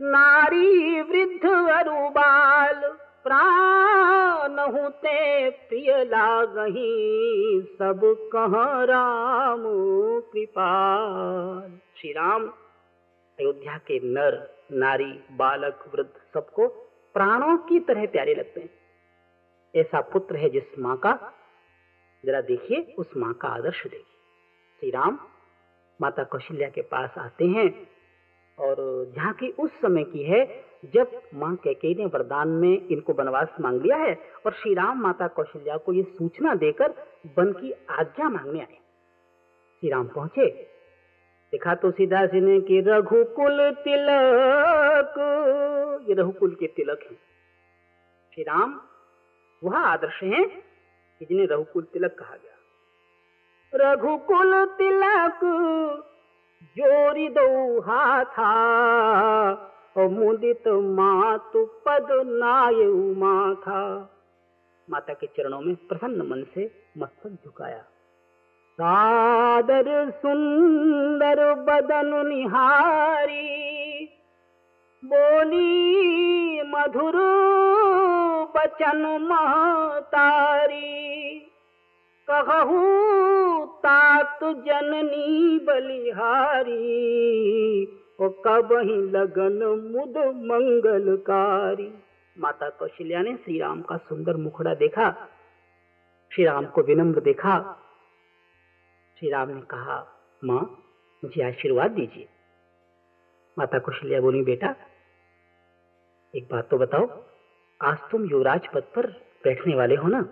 नारी 0.00 1.00
वृद्ध 1.00 1.50
अरुबाल 1.70 2.98
प्राण 3.28 4.58
होते 4.58 5.50
प्रिय 5.50 6.04
लागही, 6.04 7.60
सब 7.78 8.00
कह 8.32 8.84
राम 8.84 9.62
कृपाल 10.32 11.78
श्री 11.96 12.12
राम, 12.12 12.46
अयोध्या 13.40 13.78
के 13.78 14.00
नर, 14.04 14.50
नारी, 14.72 15.20
बालक, 15.32 15.90
वृद्ध, 15.94 16.10
सबको 16.34 16.68
प्राणों 17.14 17.56
की 17.56 17.80
तरह 17.80 18.06
प्यारे 18.06 18.34
लगते 18.34 18.60
हैं। 18.60 18.70
ऐसा 19.74 20.00
पुत्र 20.00 20.36
है 20.36 20.50
जिस 20.50 20.78
माँ 20.78 20.96
का, 20.96 21.32
जरा 22.24 22.40
देखिए, 22.40 22.94
उस 22.98 23.10
माँ 23.16 23.32
का 23.34 23.48
आदर्श 23.48 23.82
देखिए। 23.82 24.16
श्री 24.80 24.90
राम, 24.90 25.18
माता 26.00 26.24
कौशल्या 26.24 26.68
के 26.68 26.82
पास 26.82 27.14
आते 27.18 27.44
हैं 27.44 27.88
और 28.58 28.76
जहाँ 29.16 29.32
की 29.32 29.48
उस 29.48 29.80
समय 29.80 30.04
की 30.04 30.22
है 30.22 30.67
जब 30.84 31.20
माँ 31.34 31.56
कैके 31.56 31.94
ने 31.94 32.06
वरदान 32.06 32.48
में 32.48 32.88
इनको 32.88 33.12
वनवास 33.12 33.48
मांग 33.60 33.82
लिया 33.82 33.96
है 33.96 34.18
और 34.46 34.52
श्री 34.52 34.74
राम 34.74 35.02
माता 35.02 35.28
कौशल्या 35.28 35.76
को 35.76 35.92
ये 35.92 36.02
सूचना 36.02 36.54
देकर 36.54 36.90
वन 37.38 37.52
की 37.52 37.72
आज्ञा 37.90 38.28
मांगने 38.28 38.60
आए। 38.60 38.78
श्री 39.80 39.90
राम 39.90 40.08
पहुँचे। 40.08 40.46
देखा 41.52 41.74
तो 41.74 41.90
सीधा 41.90 42.28
ने 42.34 42.60
कि 42.60 42.80
रघुकुल 42.80 43.70
तिलक, 43.70 45.14
ये 46.08 46.14
रघुकुल 46.14 46.54
के 46.54 46.66
तिलक 46.66 47.00
हैं। 47.02 47.18
श्री 48.34 48.42
राम, 48.42 48.80
वह 49.64 49.76
आदर्श 49.76 50.22
हैं 50.22 50.48
कि 51.18 51.24
जिन्हें 51.24 51.46
रघुकुल 51.46 51.82
तिलक 51.82 52.16
कहा 52.18 52.36
गया। 52.36 52.54
रघुकुल 53.74 54.66
तिलक, 54.66 55.40
जोरी 56.78 57.28
दो 57.28 57.80
हाथा 57.80 58.54
मुदित 59.98 60.68
मातु 60.68 61.64
पद 61.64 62.08
नाय 62.10 62.84
माथा 63.20 63.80
माता 64.90 65.14
के 65.14 65.26
चरणों 65.26 65.60
में 65.60 65.76
प्रसन्न 65.76 66.22
मन 66.22 66.46
से 66.54 66.70
मस्तक 66.98 67.28
झुकाया। 67.28 67.82
सादर 68.72 70.10
सुंदर 70.10 71.54
बदन 71.54 72.26
निहारी, 72.28 74.04
बोली 75.04 76.62
मधुर 76.62 77.16
बचन 78.56 79.02
महतारी 79.22 80.98
कहू 82.30 82.80
तात 83.66 84.38
जननी 84.44 85.58
बलिहारी 85.58 86.78
ओ 88.20 88.28
कब 88.28 88.68
ही 88.72 89.10
लगन 89.10 89.62
मुद 89.92 90.18
मंगलकारी। 90.34 91.94
माता 92.38 92.70
कौशल्या 92.70 93.22
ने 93.22 93.36
श्री 93.36 93.58
राम 93.58 93.82
का 93.82 93.96
सुंदर 93.96 94.36
मुखड़ा 94.36 94.74
देखा। 94.74 95.28
श्री 96.32 96.44
राम 96.44 96.66
को 96.66 96.82
विनम्र 96.82 97.20
देखा। 97.20 97.78
श्री 99.18 99.30
राम 99.30 99.48
ने 99.48 99.60
कहा, 99.60 100.06
माँ, 100.44 100.82
मुझे 101.24 101.42
आशीर्वाद 101.42 101.90
दीजिए। 101.90 102.28
माता 103.58 103.78
कौशल्या 103.78 104.20
बोली, 104.20 104.42
बेटा, 104.42 104.74
एक 106.34 106.48
बात 106.52 106.68
तो 106.68 106.78
बताओ, 106.78 107.24
आज 107.82 107.98
तुम 108.10 108.24
युवराज 108.24 108.68
पद 108.74 108.82
पर 108.82 109.06
बैठने 109.44 109.74
वाले 109.74 109.94
हो 109.94 110.08
ना? 110.08 110.22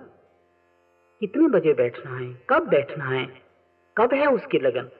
कितने 1.20 1.48
बजे 1.48 1.74
बैठना 1.74 2.16
है? 2.16 2.46
कब 2.50 2.68
बैठना 2.68 3.04
है? 3.04 3.42
कब 3.96 4.14
है 4.14 4.26
उसकी 4.26 4.58
लगन? 4.58 4.90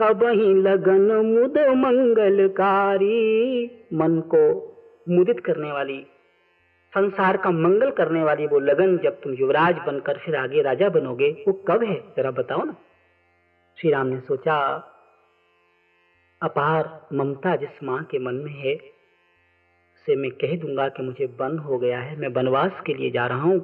कब 0.00 0.24
ही 0.24 0.54
लगन 0.54 1.10
मुद 1.26 1.58
मंगलकारी। 1.76 3.18
मन 3.94 4.20
को 4.20 4.42
मुदित 5.08 5.40
करने 5.40 5.72
वाली, 5.72 6.06
संसार 6.92 7.36
का 7.36 7.50
मंगल 7.50 7.90
करने 7.90 8.22
वाली 8.22 8.46
वो 8.46 8.58
लगन 8.58 8.98
जब 8.98 9.20
तुम 9.20 9.32
युवराज 9.32 9.76
बनकर 9.86 10.18
फिर 10.18 10.36
आगे 10.36 10.62
राजा 10.62 10.88
बनोगे, 10.88 11.30
वो 11.48 11.52
कब 11.52 11.82
है? 11.82 12.00
जरा 12.16 12.30
बताओ 12.30 12.64
ना। 12.64 12.76
श्री 13.78 13.90
राम 13.90 14.06
ने 14.06 14.20
सोचा, 14.20 14.56
अपार 16.42 17.08
ममता 17.12 17.56
जिस 17.56 17.82
माँ 17.82 18.02
के 18.04 18.18
मन 18.18 18.34
में 18.34 18.52
है 18.52 18.74
से 20.06 20.16
मैं 20.16 20.30
कह 20.30 20.56
दूँगा 20.56 20.88
कि 20.88 21.02
मुझे 21.02 21.26
बन 21.26 21.58
हो 21.58 21.78
गया 21.78 22.00
है। 22.00 22.16
मैं 22.16 22.28
वनवास 22.28 22.80
के 22.86 22.94
लिए 22.94 23.10
जा 23.10 23.26
रहा 23.26 23.42
हूँ। 23.42 23.58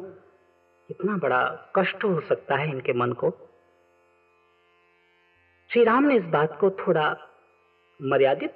कितना 0.88 1.16
बड़ा 1.16 1.72
कष्ट 1.76 2.04
हो 2.04 2.20
सकता 2.20 2.56
है 2.56 2.68
इनके 2.68 2.92
मन 2.92 3.12
को। 3.12 3.34
श्री 5.72 5.84
राम 5.84 6.04
ने 6.04 6.16
इस 6.16 6.24
बात 6.24 6.58
को 6.60 6.70
थोड़ा 6.70 7.16
मर्यादित 8.02 8.52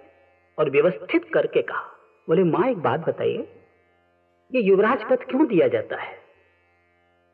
और 0.59 0.71
व्यवस्थित 0.71 1.31
करके 1.35 1.63
कहा। 1.63 1.83
बोले, 2.29 2.45
माँ, 2.45 2.69
एक 2.69 2.79
बात 2.79 3.01
बताइए। 3.01 3.53
ये 4.55 4.61
युवराज 4.63 5.05
पद 5.11 5.25
क्यों 5.25 5.47
दिया 5.47 5.69
जाता 5.69 5.97
है? 5.97 6.19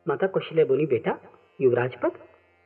माता 0.07 0.27
कौशल्या 0.27 0.65
बोली, 0.65 0.85
बेटा, 0.85 1.19
युवराज 1.61 1.95
पद? 1.95 2.11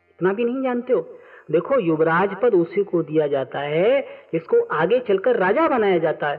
इतना 0.10 0.34
भी 0.34 0.46
नहीं 0.46 0.64
जानते 0.64 0.94
हो? 0.94 1.18
देखो, 1.52 1.80
युवराज 1.80 2.36
पद 2.42 2.54
उसी 2.54 2.84
को 2.84 3.04
दिया 3.04 3.28
जाता 3.28 3.60
है 3.60 4.02
जिसको 4.02 4.62
आगे 4.62 5.00
चलकर 5.00 5.36
राजा 5.36 5.68
बनाया 5.68 5.98
जाता 5.98 6.28
है। 6.28 6.38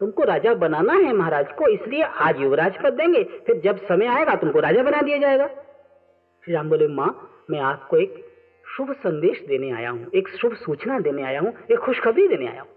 तुमको 0.00 0.22
राजा 0.22 0.54
बनाना 0.54 0.92
है 0.92 1.12
महाराज 1.12 1.52
को, 1.52 1.66
इसलिए 1.66 2.02
आज 2.02 2.40
युवराज 2.40 2.82
पद 2.82 2.92
देंगे। 2.92 3.24
फिर 3.24 3.60
जब 3.60 3.76
समय 3.76 4.06
आएगा, 4.06 4.34
तुमको 4.34 4.60
राजा 4.60 4.82
बना 4.82 5.00
दिया 5.02 5.18
जाएगा। 5.18 5.46
श्री 6.44 6.54
राम 6.54 6.68
बोले, 6.68 6.88
माँ, 6.88 7.44
मैं 7.50 7.60
आपको 7.60 7.96
एक 7.96 8.27
शुभ 8.78 8.92
संदेश 8.92 9.40
देने 9.48 9.70
आया 9.70 9.90
हूँ, 9.90 10.10
एक 10.14 10.28
शुभ 10.28 10.54
सूचना 10.54 10.98
देने 10.98 11.22
आया 11.22 11.40
हूँ, 11.40 11.54
एक 11.72 11.78
खुशखबरी 11.78 12.28
देने 12.28 12.46
आया 12.46 12.60
हूँ। 12.60 12.70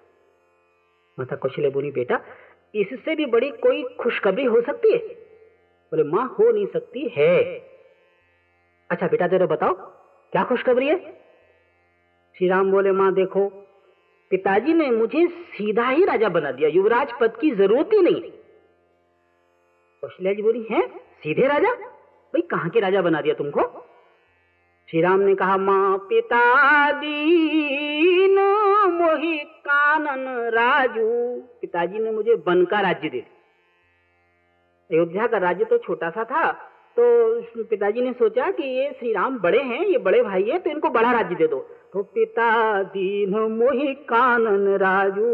माता 1.19 1.35
कौशल्य 1.35 1.69
बोली, 1.69 1.91
बेटा, 1.91 2.21
इससे 2.75 3.15
भी 3.15 3.25
बड़ी 3.25 3.49
कोई 3.49 3.83
खुशखबरी 3.83 4.43
हो 4.43 4.61
सकती 4.61 4.91
है? 4.91 4.97
बोले, 5.91 6.03
माँ, 6.03 6.35
हो 6.39 6.51
नहीं 6.51 6.65
सकती 6.65 7.07
है। 7.07 7.43
अच्छा 8.91 9.07
बेटा, 9.07 9.27
जरा 9.27 9.45
बताओ, 9.45 9.73
क्या 10.31 10.43
खुशखबरी 10.43 10.87
है? 10.87 10.99
श्री 12.37 12.47
राम 12.47 12.71
बोले, 12.71 12.91
माँ, 12.91 13.13
देखो, 13.13 13.49
पिताजी 14.29 14.73
ने 14.73 14.89
मुझे 14.91 15.27
सीधा 15.27 15.89
ही 15.89 16.05
राजा 16.05 16.29
बना 16.29 16.51
दिया, 16.51 16.69
युवराज 16.69 17.07
पद 17.21 17.37
की 17.41 17.51
ज़रूरत 17.51 17.89
ही 17.93 18.01
नहीं 18.01 18.21
कौशल्या 20.01 20.33
जी 20.33 20.41
बोली, 20.41 20.67
है, 20.71 20.87
सीधे 20.97 21.47
राजा? 21.47 21.73
भाई, 21.73 22.41
कहाँ 22.41 22.69
के 22.69 22.79
राजा 22.79 23.01
बना 23.01 23.21
दिया 23.21 23.33
तुमको? 23.33 23.87
श्री 24.91 25.01
राम 25.01 25.19
ने 25.19 25.33
कहा, 25.35 25.55
माँ 25.57 25.97
पिता 26.09 26.39
दीन 26.91 28.39
मोहि 28.91 29.37
कानन 29.37 30.25
राजू। 30.51 31.05
पिताजी 31.61 31.99
ने 31.99 32.11
मुझे 32.11 32.33
वन 32.47 32.63
का 32.65 32.79
राज्य 32.79 33.09
दे 33.09 33.19
अयोध्या 34.89 35.27
का 35.27 35.37
राज्य 35.37 35.65
तो 35.65 35.77
छोटा 35.77 36.09
सा 36.09 36.23
था 36.23 36.51
तो 36.97 37.03
पिताजी 37.63 38.01
ने 38.01 38.11
सोचा 38.13 38.49
कि 38.51 38.63
ये 38.63 38.89
श्री 38.91 39.13
राम 39.13 39.37
बड़े 39.39 39.61
हैं, 39.61 39.85
ये 39.85 39.97
बड़े 39.97 40.21
भाई 40.23 40.43
है 40.43 40.59
तो 40.59 40.69
इनको 40.69 40.89
बड़ा 40.89 41.11
राज्य 41.11 41.35
दे 41.35 41.47
दो। 41.47 41.59
तो 41.93 42.03
पिता 42.03 42.83
दीन 42.83 43.37
मोहि 43.51 43.93
कानन 44.09 44.67
राजू। 44.77 45.29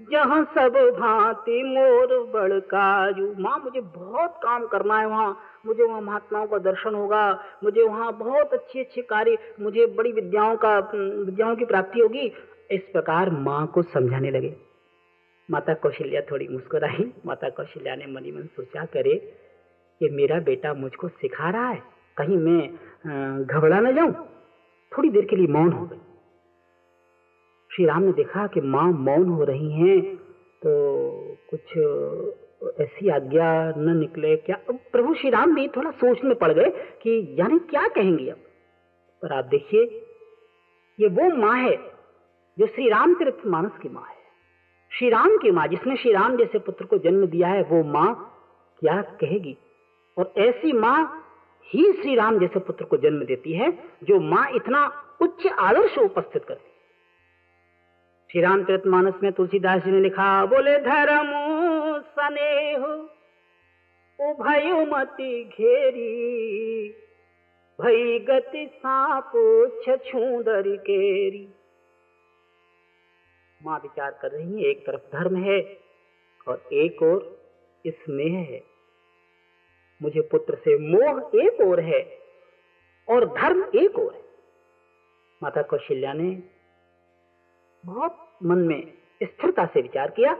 जहाँ 0.00 0.42
सब 0.54 0.74
भांति 0.98 1.62
मोर 1.64 2.08
बड़काजू 2.32 3.26
माँ, 3.38 3.58
मुझे 3.64 3.80
बहुत 3.80 4.40
काम 4.42 4.66
करना 4.66 4.98
है 4.98 5.06
वहाँ। 5.06 5.36
मुझे 5.66 5.82
वहाँ 5.82 6.00
महात्माओं 6.00 6.46
का 6.46 6.58
दर्शन 6.58 6.94
होगा। 6.94 7.22
मुझे 7.64 7.82
वहाँ 7.82 8.12
बहुत 8.12 8.52
अच्छे 8.52 8.80
अच्छे 8.80 9.02
कार्य, 9.02 9.36
मुझे 9.60 9.86
बड़ी 9.86 10.12
विद्याओं 10.12 10.56
का 10.56 10.78
विद्याओं 11.24 11.56
की 11.56 11.64
प्राप्ति 11.64 12.00
होगी। 12.00 12.32
इस 12.70 12.82
प्रकार 12.92 13.30
माँ 13.30 13.66
को 13.66 13.82
समझाने 13.82 14.30
लगे। 14.30 14.54
माता 15.48 15.74
कौशल्या 15.74 16.20
थोड़ी 16.20 16.48
मुस्कुराई। 16.48 17.12
माता 17.26 17.48
कौशल्या 17.48 17.94
ने 17.96 18.06
मनी 18.06 18.32
मन 18.32 18.46
सोचा, 18.46 18.84
करे 18.84 19.14
कि 20.00 20.08
मेरा 20.10 20.38
बेटा 20.40 20.74
मुझको 20.74 21.08
सिखा 21.08 21.50
रहा 21.50 21.68
है। 21.68 21.82
कहीं 22.16 22.36
मैं 22.36 23.44
घबरा 23.44 23.80
न 23.80 23.94
जाऊँ। 23.94 24.12
थोड़ी 24.92 25.10
देर 25.10 25.24
के 25.24 25.36
लिए 25.36 25.46
मौन 25.46 25.72
हो 25.72 25.86
गई। 25.86 26.00
श्री 27.74 27.84
राम 27.86 28.02
ने 28.02 28.12
देखा 28.12 28.46
कि 28.46 28.60
माँ 28.60 28.86
मौन 28.92 29.28
हो 29.28 29.44
रही 29.44 29.70
हैं 29.72 30.00
तो 30.62 30.72
कुछ 31.50 32.80
ऐसी 32.80 33.08
आज्ञा 33.08 33.46
न 33.76 33.96
निकले। 33.98 34.36
क्या 34.36 34.56
प्रभु 34.70 35.14
श्री 35.14 35.30
राम 35.30 35.54
भी 35.54 35.66
थोड़ा 35.68 35.90
सोच 35.90 36.20
में 36.24 36.34
पड़ 36.34 36.52
गए 36.52 36.70
कि 37.02 37.36
यानी 37.38 37.58
क्या 37.58 37.86
कहेंगे 37.88 38.28
अब? 38.30 38.36
पर 39.22 39.32
आप 39.32 39.44
देखिए, 39.44 39.82
ये 41.00 41.08
वो 41.08 41.28
माँ 41.36 41.56
है 41.58 41.76
जो 42.58 42.66
श्री 42.66 42.88
राम 42.88 43.14
तीर्थ 43.14 43.46
मानस 43.46 43.78
की 43.82 43.88
माँ 43.88 44.02
है। 44.02 44.16
श्री 44.92 45.08
राम 45.08 45.36
की 45.36 45.50
माँ, 45.50 45.66
जिसने 45.68 45.96
श्री 45.96 46.12
राम 46.12 46.36
जैसे 46.36 46.58
पुत्र 46.58 46.84
को 46.84 46.98
जन्म 46.98 47.26
दिया 47.26 47.48
है, 47.48 47.62
वो 47.62 47.82
माँ 47.84 48.14
क्या 48.80 49.00
कहेगी? 49.02 49.56
और 50.18 50.32
ऐसी 50.38 50.72
माँ 50.72 51.22
ही 51.68 51.92
श्री 51.92 52.14
राम 52.14 52.38
जैसे 52.38 52.60
पुत्र 52.60 52.84
को 52.84 52.96
जन्म 52.96 53.24
देती 53.24 53.52
है, 53.52 53.72
जो 54.04 54.20
माँ 54.20 54.46
इतना 54.54 54.86
उच्च 55.22 55.46
आदर्श 55.46 55.98
उपस्थित 55.98 56.44
करती 56.44 56.73
श्री 58.34 58.42
राम 58.42 58.66
मानस 58.86 59.14
में 59.22 59.32
तुलसीदास 59.32 59.82
जी 59.82 59.90
ने 59.90 60.00
लिखा, 60.00 60.46
बोले, 60.46 60.78
धर्म 60.78 61.28
स्नेह, 62.00 62.84
उभय 64.20 64.86
मति 64.86 65.44
घेरी, 65.44 66.88
भई 67.80 68.18
गति 68.18 68.70
साप 68.74 69.32
छूदर 69.88 70.76
केरी। 70.76 71.48
माँ 73.62 73.78
विचार 73.78 74.18
कर 74.22 74.30
रही 74.30 74.62
है, 74.62 74.70
एक 74.70 74.86
तरफ़ 74.86 75.16
धर्म 75.16 75.36
है 75.36 75.78
और 76.48 76.68
एक 76.72 77.02
और 77.02 77.38
स्नेह 77.86 78.38
है। 78.38 78.62
मुझे 80.02 80.20
पुत्र 80.20 80.54
से 80.54 80.78
मोह 80.78 81.30
एक 81.34 81.60
और 81.60 81.80
है 81.80 82.18
और 83.08 83.24
धर्म 83.26 83.64
एक 83.74 83.98
और 83.98 84.14
है। 84.14 84.24
माता 85.42 85.62
कौशल्या 85.62 86.12
ने 86.12 86.53
बहुत 87.84 88.16
मन 88.44 88.58
में 88.58 88.92
स्थिरता 89.22 89.64
से 89.66 89.80
विचार 89.82 90.10
किया। 90.10 90.32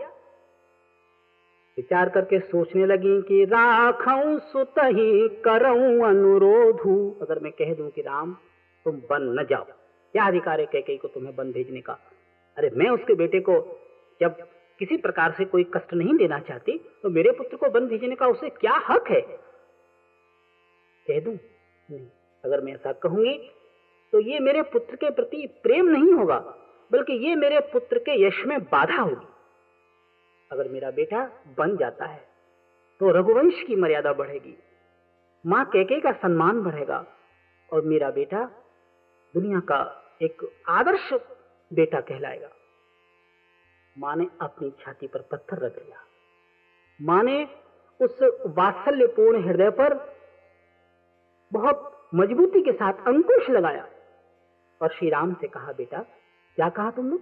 विचार 1.78 2.08
करके 2.08 2.38
सोचने 2.40 2.86
लगी 2.86 3.20
कि 3.22 3.44
राखऊ, 3.44 4.38
सुत 4.38 4.74
ही 4.78 5.28
करऊ 5.44 6.02
अनुरोधू। 6.04 6.96
अगर 7.22 7.38
मैं 7.38 7.52
कह 7.52 7.74
दूँ 7.74 7.90
कि 7.90 8.00
राम, 8.00 8.32
तुम 8.86 9.00
बन 9.10 9.28
न 9.40 9.46
जाओ। 9.50 9.64
क्या 10.14 10.26
अधिकार 10.26 10.60
है 10.60 10.66
कह 10.66 10.96
को 10.96 11.08
तुम्हें 11.08 11.34
बन 11.36 11.52
भेजने 11.52 11.80
का? 11.80 11.98
अरे 12.56 12.70
मैं 12.70 12.90
उसके 12.90 13.14
बेटे 13.14 13.40
को 13.40 13.54
जब 14.20 14.36
किसी 14.80 14.96
प्रकार 14.96 15.32
से 15.32 15.44
कोई 15.44 15.64
कष्ट 15.74 15.94
नहीं 15.94 16.14
देना 16.16 16.38
चाहती 16.38 16.78
तो 17.02 17.10
मेरे 17.10 17.30
पुत्र 17.30 17.56
को 17.56 17.70
बन 17.70 17.86
भेजने 17.86 18.14
का 18.14 18.26
उसे 18.26 18.48
क्या 18.50 18.74
हक 18.88 19.10
है? 19.10 19.20
कह 21.06 21.20
दूँ, 21.20 21.34
नहीं, 21.88 22.06
अगर 22.44 22.60
मैं 22.60 22.72
ऐसा 22.74 22.92
कहूँगी 22.92 23.38
तो 24.12 24.20
ये 24.20 24.38
मेरे 24.40 24.62
पुत्र 24.62 24.96
के 24.96 25.10
प्रति 25.10 25.46
प्रेम 25.62 25.86
नहीं 25.86 26.12
होगा। 26.12 26.38
बल्कि 26.94 27.12
ये 27.26 27.34
मेरे 27.36 27.60
पुत्र 27.72 27.98
के 28.00 28.20
यश 28.22 28.42
में 28.46 28.58
बाधा 28.64 28.96
होगी। 28.96 29.26
अगर 30.50 30.68
मेरा 30.68 30.90
बेटा 30.92 31.24
बन 31.58 31.76
जाता 31.76 32.06
है 32.06 32.22
तो 33.00 33.10
रघुवंश 33.10 33.62
की 33.66 33.76
मर्यादा 33.76 34.12
बढ़ेगी। 34.14 34.56
माँ 35.44 35.64
कैके 35.66 36.00
का 36.00 36.12
सम्मान 36.18 36.62
बढ़ेगा 36.62 37.04
और 37.70 37.84
मेरा 37.84 38.10
बेटा 38.12 38.44
दुनिया 39.34 39.60
का 39.62 39.80
एक 40.22 40.44
आदर्श 40.70 41.12
बेटा 41.70 42.00
कहलाएगा। 42.02 42.50
माँ 43.96 44.14
ने 44.16 44.26
अपनी 44.42 44.70
छाती 44.80 45.06
पर 45.06 45.22
पत्थर 45.32 45.58
रख 45.58 45.78
लिया 45.78 46.04
माँ 47.00 47.22
ने 47.22 47.42
उस 48.00 48.18
वात्सल्यपूर्ण 48.56 49.42
हृदय 49.44 49.70
पर 49.70 49.94
बहुत 51.52 51.90
मजबूती 52.14 52.62
के 52.62 52.72
साथ 52.72 53.06
अंकुश 53.08 53.50
लगाया 53.50 53.86
और 54.80 54.92
श्री 54.92 55.10
राम 55.10 55.34
से 55.34 55.48
कहा, 55.48 55.72
बेटा 55.72 56.04
क्या 56.56 56.68
कहा 56.68 56.90
तुमने? 56.90 57.16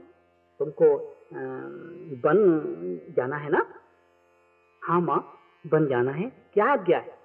तुमको 0.60 0.88
बन 2.24 2.36
जाना 3.16 3.36
है 3.36 3.50
ना? 3.50 3.62
हाँ 4.82 5.00
माँ, 5.00 5.20
बन 5.66 5.86
जाना 5.86 6.12
है। 6.12 6.26
क्या 6.54 6.66
आज्ञा 6.72 6.98
है? 6.98 7.18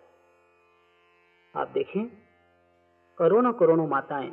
आप 1.55 1.67
देखें, 1.67 2.05
करोड़ों 3.17 3.53
करोड़ों 3.53 3.87
माताएँ 3.87 4.31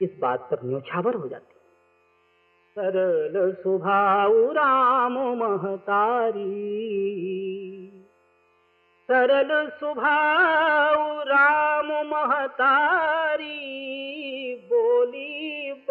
इस 0.00 0.16
बात 0.20 0.48
पर 0.50 0.62
न्योछावर 0.64 1.14
हो 1.14 1.28
जाती। 1.28 1.52
सरल 2.76 3.52
स्वभाव 3.52 4.32
राम 4.52 5.18
महतारी। 5.38 6.50
सरल 9.08 9.68
स्वभाव 9.70 11.22
राम 11.28 11.88
महतारी। 12.08 13.60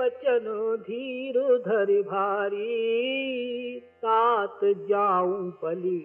बचन 0.03 0.75
धीर 0.81 1.37
धर 1.59 2.01
भारी 2.01 3.79
तात 3.79 4.59
जाऊँ 4.63 5.51
पली। 5.51 5.99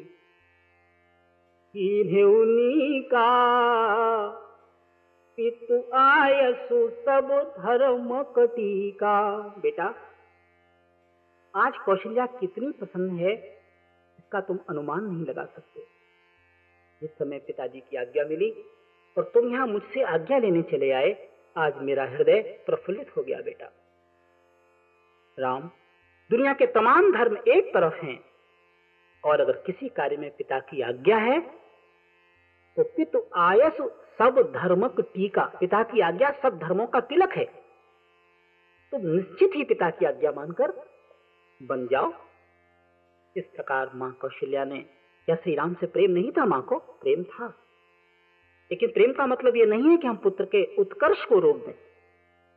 इन्हें 1.75 3.03
का 3.03 3.31
पितु 5.39 5.83
आयसु 5.95 6.89
सब 6.89 7.55
धर्म 7.59 8.23
कटी 8.23 8.91
का 8.91 9.39
बेटा, 9.39 9.95
आज 11.57 11.73
कौशल्या 11.77 12.27
कितनी 12.27 12.71
प्रसन्न 12.71 13.19
है, 13.19 13.33
इसका 14.19 14.41
तुम 14.41 14.59
अनुमान 14.69 15.05
नहीं 15.05 15.27
लगा 15.27 15.45
सकते। 15.45 15.81
जिस 17.03 17.11
समय 17.11 17.39
पिताजी 17.39 17.81
की 17.81 17.97
आज्ञा 17.97 18.25
मिली 18.25 18.51
और 19.17 19.31
तुम 19.35 19.53
यहाँ 19.53 19.67
मुझसे 19.67 20.03
आज्ञा 20.03 20.39
लेने 20.39 20.63
चले 20.63 20.91
आए। 20.91 21.29
आज 21.57 21.83
मेरा 21.83 22.05
हृदय 22.05 22.63
प्रफुल्लित 22.67 23.17
हो 23.17 23.23
गया, 23.23 23.39
बेटा। 23.39 23.78
राम, 25.39 25.71
दुनिया 26.31 26.53
के 26.53 26.67
तमाम 26.67 27.13
धर्म 27.13 27.37
एक 27.49 27.75
तरफ़ 27.75 27.95
हैं। 27.95 28.25
और 29.25 29.41
अगर 29.41 29.53
किसी 29.53 29.89
कार्य 29.89 30.17
में 30.17 30.31
पिता 30.31 30.59
की 30.59 30.81
आज्ञा 30.81 31.17
है 31.17 31.41
तो 32.77 32.85
पितु 32.85 33.27
आयस 33.37 33.77
सब 34.19 34.53
धर्मक 34.57 35.01
टीका, 35.01 35.45
पिता 35.61 35.83
की 35.83 36.01
आज्ञा 36.01 36.31
सब 36.43 36.59
धर्मों 36.59 36.87
का 36.87 37.01
तिलक 37.01 37.33
है। 37.33 37.45
तो 38.93 39.15
निश्चित 39.15 39.51
ही 39.55 39.65
पिता 39.65 39.91
की 39.91 40.07
आज्ञा 40.07 40.33
मानकर 40.33 40.71
बन 41.63 41.87
जाओ। 41.87 42.13
इस 43.37 43.45
प्रकार 43.45 43.91
माँ 43.95 44.13
कौशल्या 44.13 44.65
ने 44.65 44.79
क्या 45.27 45.37
श्री 45.37 45.55
राम 45.55 45.75
से 45.75 45.87
प्रेम 45.87 46.11
नहीं 46.11 46.33
था 46.33 46.45
माँ 46.45 46.63
को, 46.63 46.79
प्रेम 46.79 47.25
था। 47.25 47.47
लेकिन 48.71 48.89
प्रेम 48.89 49.13
का 49.13 49.27
मतलब 49.27 49.57
यह 49.57 49.67
नहीं 49.67 49.91
है 49.91 49.97
कि 49.97 50.07
हम 50.07 50.17
पुत्र 50.17 50.45
के 50.45 50.77
उत्कर्ष 50.77 51.25
को 51.25 51.39
रोक 51.39 51.57
दें। 51.57 51.88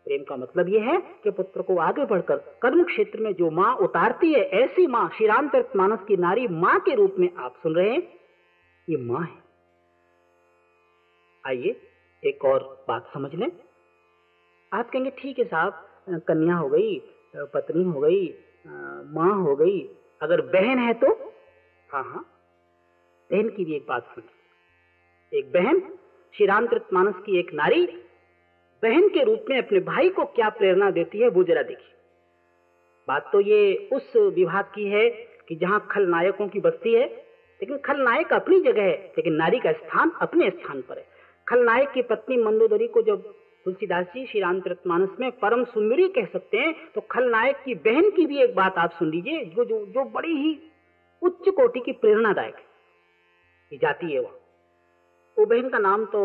प्रेम 0.08 0.24
का 0.24 0.36
मतलब 0.36 0.70
यह 0.70 0.84
है 0.84 0.98
कि 1.24 1.32
पुत्र 1.32 1.62
को 1.62 1.78
आगे 1.80 2.06
बढ़कर 2.06 2.38
कर्म 2.62 2.84
क्षेत्र 2.84 3.20
में 3.20 3.34
जो 3.34 3.50
माँ 3.52 3.76
उतारती 3.78 4.32
है, 4.34 4.42
ऐसी 4.60 4.86
माँ 4.88 5.10
श्री 5.10 5.28
रामचरित 5.28 5.76
मानस 5.76 6.00
की 6.08 6.18
नारी 6.18 6.48
माँ 6.58 6.80
के 6.80 6.96
रूप 6.96 7.16
में 7.20 7.30
आप 7.36 7.60
सुन 7.64 7.76
रहे 7.76 7.90
हैं, 7.90 8.02
ये 8.88 8.98
माँ 9.04 9.22
है। 9.22 9.40
आइए 11.44 11.76
एक 12.24 12.46
और 12.46 12.64
बात 12.88 13.10
समझ 13.14 13.34
लें। 13.36 13.50
आप 14.72 14.90
कहेंगे, 14.90 15.12
ठीक 15.12 15.40
है 15.40 15.46
साहब, 15.46 15.86
कन्या 16.28 16.56
हो 16.56 16.68
गई, 16.70 17.00
पत्नी 17.36 17.84
हो 17.84 18.00
गई, 18.00 18.28
माँ 19.14 19.34
हो 19.38 19.56
गई, 19.56 19.80
अगर 20.22 20.42
बहन 20.48 20.80
है 20.80 20.94
तो? 20.96 21.14
हाँ 21.90 22.04
हाँ। 22.04 22.26
बहन 23.30 23.50
की 23.50 23.66
भी 23.66 23.76
एक 23.76 23.86
बात 23.90 24.14
सुन 24.16 24.24
एक 25.32 25.52
बहन, 25.52 25.80
श्री 26.34 26.46
रामचरित 26.46 26.94
मानस 26.94 27.16
की 27.26 27.40
एक 27.40 27.54
नारी 27.54 27.86
बहन 28.84 29.08
के 29.08 29.24
रूप 29.24 29.46
में 29.50 29.58
अपने 29.58 29.80
भाई 29.80 30.10
को 30.10 30.26
क्या 30.26 30.50
प्रेरणा 30.50 30.92
देती 30.92 31.18
है, 31.18 31.28
वो 31.28 31.44
जरा 31.44 31.62
देखिए। 31.62 31.88
बात 33.08 33.30
तो 33.34 33.40
ये 33.42 33.90
उस 33.94 34.16
विभाग 34.16 34.66
की 34.76 34.86
है 34.86 35.10
कि 35.48 35.56
जहाँ 35.56 35.88
खलनायकों 35.92 36.48
की 36.48 36.60
बस्ती 36.60 36.94
है, 36.94 37.06
लेकिन 37.62 37.78
खलनायक 37.78 38.34
अपनी 38.34 38.60
जगह 38.60 38.84
है, 38.84 39.14
लेकिन 39.18 39.34
नारी 39.34 39.60
का 39.60 39.72
स्थान 39.72 40.12
अपने 40.22 40.50
स्थान 40.50 40.82
पर 40.82 40.98
है। 40.98 41.06
खलनायक 41.48 41.92
की 41.92 42.02
पत्नी 42.02 42.38
मंदोदरी 42.38 42.88
को 42.88 43.02
जब 43.02 43.34
तुलसीदास 43.66 44.06
जी 44.06 44.26
श्री 44.26 44.40
रामचरित 44.42 44.88
मानस 44.88 45.10
में 45.20 45.32
परम 45.32 45.64
सुंदरी 45.64 46.08
कह 46.08 46.26
सकते 46.26 46.58
हैं 46.58 46.74
तो 46.96 47.02
खलनायक 47.02 47.58
की 47.66 47.76
बहन 47.76 48.10
की 48.10 48.26
भी 48.26 48.38
एक 48.38 48.56
बात 48.56 48.78
आप 48.78 48.92
सुन 48.92 49.10
लीजिए, 49.12 49.46
जो 49.46 49.66
जो 49.66 49.86
जो 49.86 50.04
बड़ी 50.04 50.36
ही 50.36 50.58
उच्च 51.22 51.50
कोटि 51.50 51.80
की 51.80 51.92
प्रेरणादायक 51.92 52.56
है। 52.56 53.78
जाती 53.78 54.12
है 54.14 54.20
वह। 54.20 54.32
वो 55.38 55.46
बहन 55.46 55.70
का 55.70 55.80
नाम 55.80 56.06
तो 56.06 56.22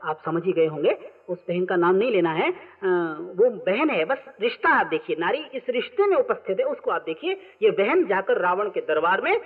आप 0.00 0.20
समझ 0.24 0.42
ही 0.44 0.52
गए 0.52 0.66
होंगे, 0.66 0.92
उस 1.28 1.38
बहन 1.48 1.64
का 1.66 1.76
नाम 1.76 1.94
नहीं 1.94 2.10
लेना 2.10 2.32
है। 2.32 2.48
वो 2.50 3.50
बहन 3.50 3.90
है, 3.90 4.04
बस 4.04 4.24
रिश्ता 4.40 4.68
आप 4.70 4.86
देखिए। 4.86 5.16
नारी 5.16 5.38
इस 5.54 5.62
रिश्ते 5.68 6.06
में 6.06 6.16
उपस्थित 6.16 6.60
है, 6.60 6.66
उसको 6.66 6.90
आप 6.90 7.02
देखिए। 7.02 7.32
ये 7.62 7.70
बहन 7.72 8.04
जाकर 8.06 8.38
रावण 8.38 8.70
के 8.70 8.80
दरबार 8.80 9.20
में 9.20 9.40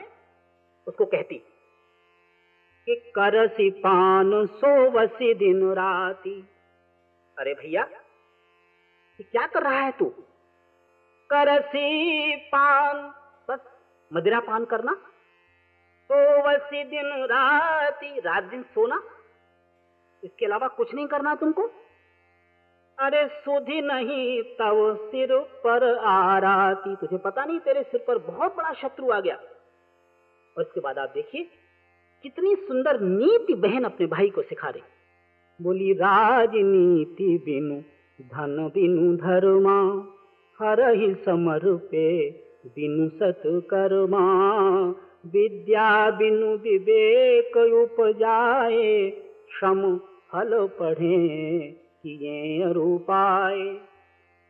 उसको 0.87 1.05
कहती, 1.05 1.35
कि 2.87 2.95
करसी 3.15 3.71
पान 3.71 4.47
सोवसी 4.47 5.33
दिन 5.35 5.63
राती। 5.73 6.35
अरे 7.37 7.55
भैया 7.55 7.87
क्या 9.21 9.47
कर 9.47 9.63
रहा 9.63 9.79
है 9.79 9.91
तू? 9.93 10.05
करसी 11.31 12.37
पान 12.47 12.97
बस 13.49 13.61
मदिरा 14.13 14.41
पान 14.41 14.65
करना। 14.65 14.93
सोवसी 16.11 16.83
दिन 16.85 17.13
राती, 17.25 18.19
रात 18.21 18.45
दिन 18.45 18.63
सोना। 18.65 19.03
इसके 20.25 20.47
अलावा 20.47 20.69
कुछ 20.69 20.95
नहीं 20.95 21.07
करना 21.07 21.35
तुमको? 21.35 21.71
अरे 22.99 23.27
सुधी 23.27 23.81
नहीं, 23.81 24.43
तब 24.43 24.99
सिर 25.01 25.29
पर 25.37 25.99
आ 25.99 26.39
रहा 26.39 26.75
थी 26.75 26.97
तुझे 26.97 27.17
पता 27.17 27.45
नहीं, 27.45 27.59
तेरे 27.59 27.83
सिर 27.83 28.05
पर 28.09 28.19
बहुत 28.19 28.57
बड़ा 28.57 28.73
शत्रु 28.73 29.11
आ 29.11 29.21
गया। 29.21 29.35
और 30.57 30.63
इसके 30.63 30.81
बाद 30.81 30.99
आप 30.99 31.13
देखिए, 31.15 31.47
कितनी 32.23 32.55
सुंदर 32.55 33.01
नीति 33.01 33.55
बहन 33.55 33.85
अपने 33.85 34.07
भाई 34.07 34.31
को 34.31 34.43
सिखा 34.43 34.69
रही। 34.69 34.83
बोली, 35.63 35.93
राजनीति 35.93 37.43
बिनु, 37.45 37.81
धन 38.27 38.71
बिनु 38.75 39.17
धर्मा, 39.17 40.09
हर 40.59 40.91
ही 40.91 41.15
समर 41.15 41.77
पे 41.77 42.31
बिनु 42.67 43.09
सत 43.09 43.43
कर्मा 43.47 44.25
विद्या 45.27 46.11
बिनु 46.11 46.57
विवेक 46.57 47.57
उपजाए 47.57 49.11
श्रम 49.59 50.01
फल 50.33 50.67
पढ़े, 50.67 51.69
किए 52.03 52.73
रूपाए 52.73 53.81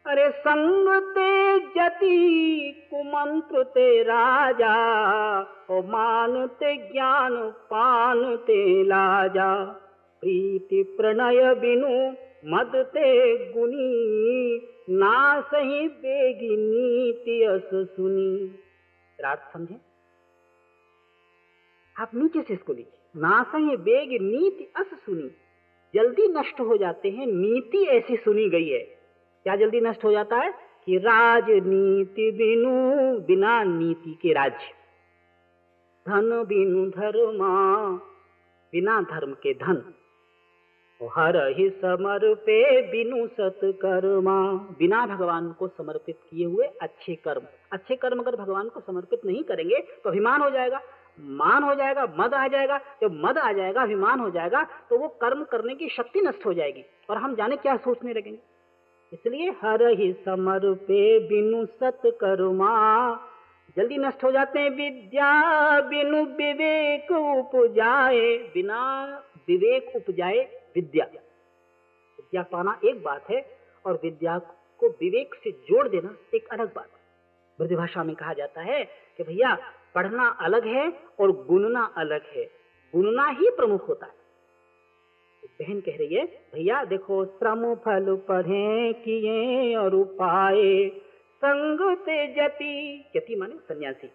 अरे 0.06 0.30
संग 0.30 1.02
ते 1.02 1.58
जति, 1.60 2.74
कुमंत्र 2.90 3.62
ते 3.62 4.02
राजा, 4.02 4.74
ओ 5.70 5.82
मानते 5.82 6.76
ज्ञान, 6.76 7.50
पान 7.50 8.36
ते 8.36 8.84
लाजा। 8.84 9.64
प्रीति 10.20 10.82
प्रणय 10.82 11.54
बिनु, 11.54 12.10
मद 12.46 12.72
ते 12.76 13.36
गुनी 13.52 14.60
ना 14.90 15.40
सही 15.40 15.88
बेगी 15.88 16.56
नीति 16.56 17.42
अस 17.42 17.70
सुनी। 17.74 18.54
रात 19.20 19.50
समझे? 19.52 19.76
आप 21.98 22.10
नीचे 22.14 22.42
से 22.42 22.54
इसको 22.54 22.72
लिखिए 22.72 23.20
ना 23.20 23.42
सही 23.42 23.76
बेग 23.76 24.22
नीति 24.22 24.72
अस 24.76 24.86
सुनी। 24.86 25.30
जल्दी 25.95 26.28
नष्ट 26.28 26.61
हो 26.61 26.76
जाते 26.76 27.11
हैं। 27.11 27.26
नीति 27.26 27.84
ऐसी 27.84 28.16
सुनी 28.16 28.49
गई 28.49 28.68
है। 28.68 28.78
क्या 29.43 29.57
जल्दी 29.57 29.80
नष्ट 29.80 30.05
हो 30.05 30.12
जाता 30.12 30.36
है? 30.36 30.55
कि 30.86 30.99
राजनीति 30.99 32.30
बिनु, 32.30 33.18
बिना 33.20 33.62
नीति 33.62 34.18
के 34.22 34.32
राज्य। 34.32 34.82
धन 36.09 36.45
बिनु 36.45 36.90
धर्मा, 36.90 37.86
बिना 38.72 39.01
धर्म 39.01 39.32
के 39.32 39.55
धन। 39.55 39.95
हर 41.16 41.36
ही 41.36 41.70
समर्पे 41.70 42.82
बिनु 42.82 43.26
सत 43.26 43.61
कर्मा 43.64 44.53
बिना 44.53 45.07
भगवान 45.07 45.53
को 45.53 45.68
समर्पित 45.68 46.16
किए 46.30 46.47
हुए 46.47 46.66
अच्छे 46.82 47.14
कर्म। 47.14 47.43
अच्छे 47.72 47.97
कर्म 47.97 48.18
अगर 48.18 48.36
भगवान 48.36 48.68
को 48.68 48.80
समर्पित 48.80 49.20
नहीं 49.24 49.43
करेंगे 49.43 49.78
तो 50.05 50.11
अभिमान 50.11 50.40
हो 50.40 50.51
जाएगा। 50.51 50.80
मान 51.18 51.62
हो 51.62 51.74
जाएगा, 51.74 52.06
मद 52.18 52.34
आ 52.34 52.46
जाएगा, 52.48 52.78
जब 53.02 53.20
मद 53.24 53.38
आ 53.38 53.52
जाएगा, 53.52 53.82
अभिमान 53.82 54.20
हो 54.20 54.30
जाएगा 54.30 54.62
तो 54.90 54.98
वो 54.98 55.08
कर्म 55.20 55.44
करने 55.44 55.74
की 55.74 55.88
शक्ति 55.88 56.20
नष्ट 56.20 56.46
हो 56.46 56.54
जाएगी 56.54 56.84
और 57.10 57.16
हम 57.16 57.34
जाने 57.34 57.56
क्या 57.56 57.76
सोचने 57.78 58.12
लगेंगे। 58.12 58.38
इसलिए 59.12 59.50
हर 59.62 59.82
ही 59.90 60.12
समर्पे 60.24 61.18
बिनु 61.28 61.64
सत 61.66 62.02
कर्मा 62.20 62.72
जल्दी 63.76 63.96
नष्ट 63.98 64.24
हो 64.24 64.30
जाते 64.32 64.60
हैं 64.60 64.70
विद्या, 64.70 65.80
बिनु 65.80 66.22
विवेक 66.36 67.10
उपजाए, 67.12 68.36
बिना 68.54 68.80
विवेक 69.48 69.92
उपजाए 69.96 70.40
विद्या। 70.74 71.04
विद्या 71.04 72.42
पाना 72.42 72.78
एक 72.84 73.02
बात 73.02 73.30
है 73.30 73.44
और 73.84 74.00
विद्या 74.02 74.38
को 74.80 74.88
विवेक 75.00 75.34
से 75.34 75.50
जोड़ 75.68 75.86
देना 75.88 76.14
एक 76.34 76.48
अलग 76.52 76.74
बात 76.74 76.86
है। 76.86 77.00
ब्रज 77.58 77.72
भाषा 77.74 78.04
में 78.04 78.14
कहा 78.16 78.32
जाता 78.32 78.60
है 78.62 78.82
कि 79.16 79.22
भैया 79.22 79.56
पढ़ना 79.95 80.28
अलग 80.28 80.66
है 80.66 80.93
और 81.20 81.32
गुनना 81.32 81.95
अलग 81.97 82.22
है। 82.36 82.45
गुनना 82.95 83.26
ही 83.26 83.51
प्रमुख 83.51 83.88
होता 83.88 84.07
है। 84.07 84.22
बहन 85.45 85.80
कह 85.80 85.97
रही 85.97 86.14
है, 86.14 86.26
भैया, 86.55 86.84
देखो, 86.84 87.24
श्रम 87.24 87.74
फल 87.74 88.16
पढ़े, 88.16 88.93
किए 88.93 89.74
और 89.76 89.95
उपाय 89.95 90.88
संग 91.36 91.97
ते 91.97 92.26
जति 92.34 93.05
जति 93.14 93.36
माने 93.36 93.55
सन्यासी। 93.55 94.11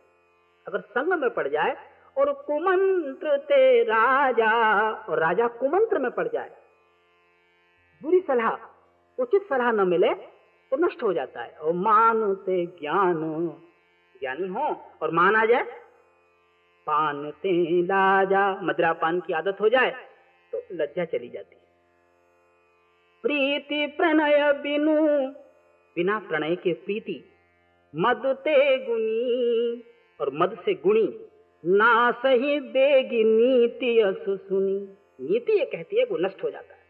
अगर 0.68 0.80
संग 0.80 1.14
में 1.14 1.30
पड़ 1.30 1.48
जाए 1.48 1.76
और 2.18 2.34
कुमंत्र 2.34 3.38
ते 3.38 3.84
राजा, 3.84 4.92
और 4.92 5.20
राजा 5.20 5.48
कुमंत्र 5.48 6.00
में 6.00 6.12
पड़ 6.12 6.28
जाए, 6.28 6.52
बुरी 8.04 8.20
सलाह, 8.20 8.56
उचित 9.20 9.42
सलाह 9.44 9.72
न 9.72 9.88
मिले 9.88 10.14
तो 10.72 10.78
नष्ट 10.78 11.04
हो 11.04 11.14
जाता 11.14 11.42
है। 11.42 11.52
और 11.52 11.74
मानते 11.74 12.66
ज्ञान 12.66 13.24
ज्ञानी 14.20 14.48
हो 14.48 14.66
और 15.02 15.12
मान 15.12 15.36
आ 15.36 15.46
जाए। 15.46 15.64
पान 16.88 17.30
ते 17.32 17.82
लाजा, 17.82 18.60
मदरा 18.62 18.94
पान 18.94 19.20
की 19.20 19.34
आदत 19.34 19.58
हो 19.62 19.70
जाए 19.70 19.92
तो 20.54 20.62
लज्जा 20.72 21.06
चली 21.06 21.30
जाती 21.30 21.56
प्रीति 23.24 23.86
प्रणय 23.88 24.54
बिनु, 24.54 24.96
बिना 25.96 26.18
प्रणय 26.20 26.56
के 26.56 26.74
प्रीति, 26.74 27.16
मद 27.96 28.22
ते 28.26 28.78
गुनी, 28.86 29.84
और 30.20 30.32
मद 30.34 30.58
से 30.66 30.74
गुणी, 30.74 31.08
ना 31.64 32.12
सही 32.12 32.60
देगी 32.60 33.24
नीति 33.24 34.00
अस 34.00 34.24
सुनी। 34.30 34.78
नीति 35.22 35.54
ये 35.60 35.66
कहती 35.66 36.00
है, 36.00 36.04
वो 36.04 36.18
नष्ट 36.18 36.44
हो 36.44 36.50
जाता 36.50 36.74
है। 36.74 36.82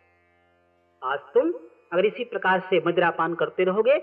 आज 1.03 1.19
तुम 1.34 1.51
अगर 1.93 2.05
इसी 2.05 2.23
प्रकार 2.23 2.59
से 2.59 2.82
मदिरापान 2.88 3.36
करते 3.36 3.63
रहोगे 3.63 3.99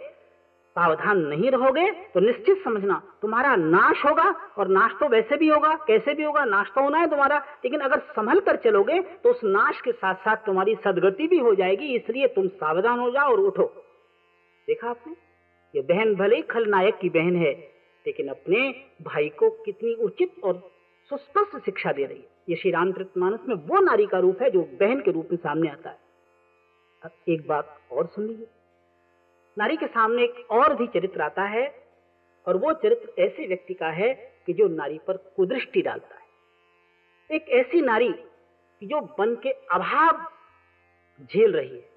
सावधान 0.76 1.18
नहीं 1.24 1.50
रहोगे 1.50 1.90
तो 2.14 2.20
निश्चित 2.20 2.62
समझना, 2.64 2.94
तुम्हारा 3.22 3.54
नाश 3.56 4.04
होगा, 4.04 4.24
और 4.58 4.68
नाश 4.68 4.92
तो 5.00 5.08
वैसे 5.08 5.36
भी 5.36 5.48
होगा, 5.48 5.74
कैसे 5.86 6.14
भी 6.14 6.22
होगा, 6.22 6.44
नाश 6.44 6.70
तो 6.74 6.82
होना 6.82 6.98
है 6.98 7.10
तुम्हारा, 7.10 7.38
लेकिन 7.64 7.80
अगर 7.80 7.98
संभल 8.10 8.40
कर 8.40 8.56
चलोगे 8.64 9.00
तो 9.00 9.30
उस 9.30 9.40
नाश 9.44 9.80
के 9.80 9.92
साथ 9.92 10.14
साथ 10.24 10.44
तुम्हारी 10.46 10.74
सदगति 10.84 11.26
भी 11.26 11.38
हो 11.38 11.54
जाएगी, 11.54 11.94
इसलिए 11.96 12.26
तुम 12.28 12.48
सावधान 12.48 12.98
हो 12.98 13.10
जाओ 13.10 13.32
और 13.32 13.40
उठो। 13.40 13.66
देखा 14.68 14.88
आपने? 14.90 15.14
ये 15.74 15.82
बहन 15.84 16.14
भले 16.14 16.36
ही 16.36 16.42
खलनायक 16.50 16.98
की 16.98 17.08
बहन 17.10 17.36
है, 17.36 17.52
लेकिन 18.06 18.28
अपने 18.28 18.68
भाई 19.02 19.28
को 19.28 19.50
कितनी 19.64 19.94
उचित 20.04 20.34
और 20.44 20.60
सुस्पष्ट 21.10 21.64
शिक्षा 21.64 21.92
दे 21.92 22.04
रही 22.04 22.18
है। 22.18 22.32
ये 22.48 22.56
श्री 22.56 22.70
रामचरित 22.70 23.18
मानस 23.18 23.40
में 23.48 23.54
वो 23.68 23.80
नारी 23.80 24.06
का 24.06 24.18
रूप 24.18 24.42
है 24.42 24.50
जो 24.50 24.62
बहन 24.80 25.00
के 25.00 25.10
रूप 25.10 25.28
में 25.32 25.38
सामने 25.38 25.68
आता 25.70 25.90
है। 25.90 25.98
अब 27.02 27.10
एक 27.28 27.46
बात 27.48 27.76
और 27.92 28.06
सुन 28.06 28.26
लीजिए। 28.26 28.46
नारी 29.56 29.76
के 29.76 29.86
सामने 29.86 30.22
एक 30.22 30.46
और 30.50 30.74
भी 30.76 30.86
चरित्र 30.86 31.22
आता 31.22 31.42
है 31.48 31.66
और 32.46 32.56
वो 32.56 32.72
चरित्र 32.74 33.22
ऐसे 33.22 33.46
व्यक्ति 33.46 33.74
का 33.74 33.88
है 33.92 34.12
कि 34.46 34.52
जो 34.52 34.68
नारी 34.68 34.98
पर 34.98 35.16
कुदृष्टि 35.36 35.82
डालता 35.82 36.14
है। 36.14 36.22
एक 37.30 37.48
ऐसी 37.58 37.80
नारी 37.80 38.10
कि 38.12 38.86
जो 38.86 39.00
बन 39.18 39.34
के 39.36 39.50
अभाव 39.50 40.26
झेल 41.24 41.52
रही 41.52 41.68
है, 41.68 41.88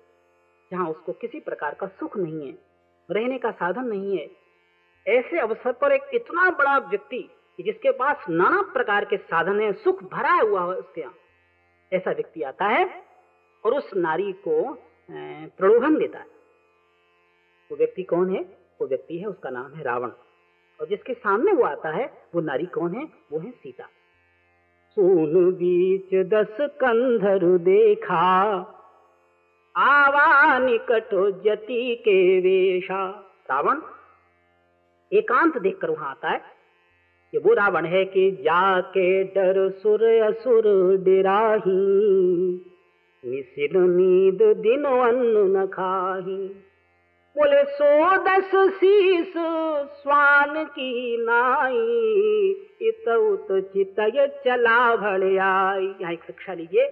जहाँ 0.72 0.88
उसको 0.90 1.14
किसी 1.14 1.40
प्रकार 1.40 1.74
का 1.74 1.88
सुख 1.90 2.18
नहीं 2.18 2.48
है, 2.48 2.54
रहने 3.10 3.38
का 3.38 3.52
साधन 3.54 3.86
नहीं 3.86 4.18
है। 4.18 4.30
ऐसे 5.06 5.40
अवसर 5.40 5.72
पर 5.72 5.92
एक 5.92 6.10
इतना 6.14 6.50
बड़ा 6.52 6.78
व्यक्ति 6.80 7.28
जिसके 7.60 7.92
पास 7.92 8.26
नाना 8.30 8.62
प्रकार 8.74 9.06
के 9.06 9.18
साधन 9.18 9.60
है, 9.60 9.72
सुख 9.74 10.04
भरा 10.04 10.34
हुआ 10.34 10.62
है 10.64 10.80
उसके 10.80 11.02
यहाँ, 11.02 11.14
ऐसा 11.92 12.12
व्यक्ति 12.12 12.42
आता 12.44 12.66
है 12.68 12.86
और 13.64 13.74
उस 13.74 13.92
नारी 13.96 14.32
को 14.48 14.74
प्रलोभन 15.10 15.98
देता 15.98 16.20
है। 16.20 16.37
वो 17.72 17.78
व्यक्ति 17.78 18.04
कौन 18.04 18.36
है? 18.36 18.42
वो 18.82 18.88
व्यक्ति 18.88 19.18
है 19.18 19.26
उसका 19.26 19.50
नाम 19.50 19.74
है 19.74 19.84
रावण। 19.84 20.10
और 20.80 20.88
जिसके 20.88 21.14
सामने 21.14 21.52
वो 21.52 21.64
आता 21.64 21.90
है 21.90 22.12
वो 22.36 22.42
नारी 22.42 22.66
कौन 22.66 22.94
है? 22.94 23.04
वो 23.32 23.40
है 23.40 23.52
सीता। 23.52 23.84
सुन 24.96 25.52
बीच 25.52 26.28
दस 26.30 26.58
कंधर 26.62 27.58
देखा 27.58 28.24
आवा 29.78 30.60
निकट 30.60 31.10
जति 31.46 31.96
के 31.96 32.40
वेशा। 32.40 33.10
रावण? 33.52 33.82
एकांत 35.14 35.58
देखकर 35.58 35.90
वहाँ 35.90 36.10
आता 36.10 36.30
है। 36.30 36.42
ये 37.34 37.40
वो 37.40 37.54
रावण 37.54 37.86
है 37.86 38.06
कि 38.06 38.32
जाके 38.32 39.24
डर 39.24 39.70
सुर 39.72 40.04
असुर 40.04 40.64
डिराही 40.98 41.72
निसिल 43.26 43.78
नींद 43.78 44.58
दिन 44.58 44.84
अन्न 44.84 45.58
न 45.58 45.66
खाही। 45.66 46.64
बोले, 47.38 47.64
सो 47.64 48.18
दस 48.18 48.52
शीस 48.76 49.34
स्वान 49.94 50.64
की 50.66 51.18
नाई, 51.20 52.52
इत 52.82 53.08
उत 53.10 53.48
चित 53.74 54.00
चला 54.46 54.96
भड़े 54.96 55.38
आई। 55.38 55.86
यहाँ 56.02 56.14
एक 56.14 56.24
शिक्षा 56.24 56.54
लीजिए, 56.54 56.86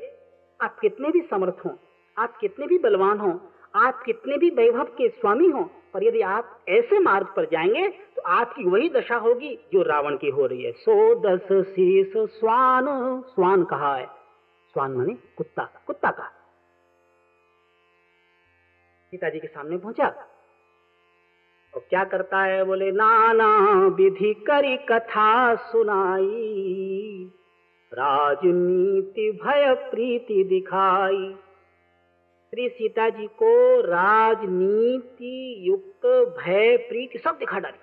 आप 0.59 0.77
कितने 0.79 1.11
भी 1.11 1.21
समर्थ 1.21 1.65
हो, 1.65 1.71
आप 2.17 2.37
कितने 2.37 2.67
भी 2.67 2.77
बलवान 2.77 3.19
हो, 3.19 3.31
आप 3.75 4.03
कितने 4.05 4.37
भी 4.37 4.49
वैभव 4.49 4.83
के 4.97 5.07
स्वामी 5.09 5.49
हो, 5.49 5.63
पर 5.93 6.03
यदि 6.03 6.21
आप 6.21 6.65
ऐसे 6.69 6.99
मार्ग 6.99 7.27
पर 7.27 7.45
जाएँगे 7.45 7.87
तो 8.15 8.21
आपकी 8.21 8.63
वही 8.63 8.89
दशा 8.89 9.15
होगी 9.15 9.55
जो 9.73 9.81
रावण 9.81 10.17
की 10.17 10.29
हो 10.29 10.45
रही 10.45 10.63
है। 10.63 10.71
सो 10.71 11.15
दस 11.21 11.51
शीस 11.65 12.13
स्वान 12.17 12.85
स्वान 13.27 13.63
कहा 13.63 13.95
है? 13.95 14.05
स्वान 14.73 14.91
माने 14.91 15.13
कुत्ता 15.37 15.69
कुत्ता 15.87 16.11
का 16.11 16.31
पिताजी 19.13 19.39
के 19.39 19.47
सामने 19.47 19.77
पहुँचा। 19.77 20.13
और 21.75 21.85
क्या 21.89 22.03
करता 22.03 22.41
है 22.43 22.63
बोले, 22.63 22.91
नाना 22.91 23.87
विधि 23.87 24.33
करी 24.33 24.77
कथा 24.77 25.55
सुनाई, 25.55 27.31
राजनीति 27.93 29.31
भय 29.31 29.73
प्रीति 29.91 30.43
दिखाई। 30.43 31.35
श्री 32.53 32.69
सीता 32.69 33.09
जी 33.09 33.27
को 33.27 33.81
राजनीति, 33.81 35.55
युक्त, 35.59 36.05
भय, 36.39 36.77
प्रीति 36.77 37.17
सब 37.17 37.37
दिखा 37.39 37.59
डाली। 37.59 37.77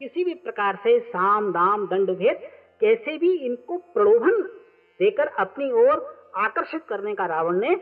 किसी 0.00 0.24
भी 0.24 0.34
प्रकार 0.34 0.76
से 0.76 1.00
साम, 1.00 1.52
दाम, 1.52 1.86
दंड 1.86 2.10
भेद, 2.10 2.40
कैसे 2.80 3.18
भी 3.18 3.32
इनको 3.36 3.76
प्रलोभन 3.76 4.42
देकर 5.00 5.26
अपनी 5.26 5.70
ओर 5.72 6.30
आकर्षित 6.36 6.84
करने 6.88 7.14
का 7.14 7.26
रावण 7.26 7.60
ने 7.60 7.74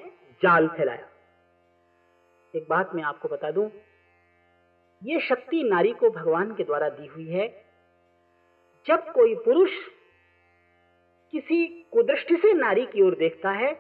जाल 0.43 0.69
फैलाया। 0.69 1.09
एक 2.55 2.67
बात 2.71 2.95
मैं 2.95 3.03
आपको 3.03 3.29
बता 3.29 3.51
दूँ 3.51 3.71
ये 5.03 5.21
शक्ति 5.21 5.63
नारी 5.63 5.93
को 5.93 6.11
भगवान 6.11 6.55
के 6.55 6.65
द्वारा 6.65 6.89
दी 6.89 7.07
हुई 7.07 7.29
है। 7.29 7.65
जब 8.87 9.13
कोई 9.13 9.35
पुरुष 9.35 9.71
किसी 11.33 11.67
कुदृष्टि 11.93 12.37
से 12.37 12.53
नारी 12.53 12.87
की 12.87 13.03
ओर 13.03 13.15
देखता 13.15 13.51
है, 13.51 13.75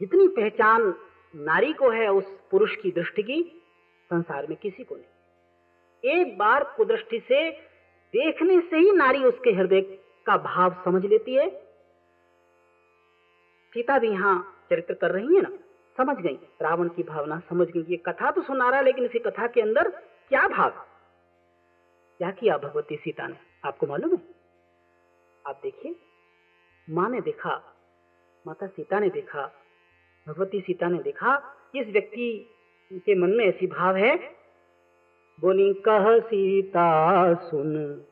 जितनी 0.00 0.28
पहचान 0.28 0.94
नारी 1.36 1.72
को 1.72 1.90
है 1.90 2.08
उस 2.08 2.24
पुरुष 2.50 2.76
की 2.76 2.90
दृष्टि 2.90 3.22
की, 3.22 3.62
संसार 4.10 4.46
में 4.46 4.56
किसी 4.56 4.84
को 4.84 4.96
नहीं। 4.96 6.20
एक 6.20 6.38
बार 6.38 6.74
कुदृष्टि 6.76 7.20
से 7.28 7.50
देखने 8.14 8.60
से 8.60 8.76
ही 8.76 8.92
नारी 8.92 9.24
उसके 9.24 9.50
हृदय 9.50 9.80
का 10.26 10.36
भाव 10.36 10.82
समझ 10.84 11.04
लेती 11.04 11.34
है। 11.34 11.48
सीता 13.72 13.98
भी 13.98 14.08
यहाँ 14.08 14.66
चरित्र 14.70 14.94
कर 14.94 15.10
रही 15.10 15.34
है 15.36 15.40
ना। 15.40 15.58
समझ 15.96 16.16
गई। 16.16 16.38
रावण 16.62 16.88
की 16.88 17.02
भावना 17.02 17.40
समझ 17.48 17.68
गई। 17.68 17.84
ये 17.88 17.96
कथा 17.96 18.30
तो 18.30 18.42
सुना 18.42 18.68
रहा 18.68 18.78
है 18.78 18.84
लेकिन 18.84 19.04
इसी 19.04 19.18
कथा 19.18 19.46
के 19.46 19.60
अंदर 19.60 19.88
क्या 20.28 20.48
भाव 20.48 20.70
क्या 22.18 22.30
किया 22.30 22.58
भगवती 22.58 22.96
सीता 22.96 23.26
ने? 23.26 23.36
आपको 23.64 23.86
मालूम 23.86 24.10
है? 24.10 24.18
आप 25.46 25.60
देखिए। 25.62 25.96
माँ 26.90 27.08
ने 27.10 27.20
देखा, 27.20 27.62
माता 28.46 28.66
सीता 28.66 28.98
ने 29.00 29.10
देखा, 29.10 29.52
भगवती 30.28 30.60
सीता 30.60 30.88
ने 30.88 30.98
देखा, 30.98 31.54
इस 31.74 31.88
व्यक्ति 31.88 32.50
के 32.92 33.14
मन 33.14 33.30
में 33.30 33.44
ऐसी 33.44 33.66
भाव 33.66 33.96
है, 33.96 34.16
बोली, 35.40 35.74
कह 35.74 36.18
सीता 36.18 37.34
सुन 37.34 38.04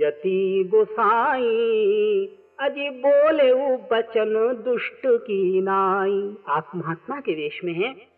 जति 0.00 0.68
गोसाई 0.70 2.26
अजी 2.62 2.90
बोले 2.90 3.52
वो 3.52 3.88
बचन 3.92 4.62
दुष्ट 4.64 5.02
की 5.06 5.60
नाई। 5.62 6.36
आप 6.48 6.70
महात्मा 6.76 7.20
के 7.20 7.32
वेश 7.32 7.60
में 7.64 7.72
हैं। 7.72 8.08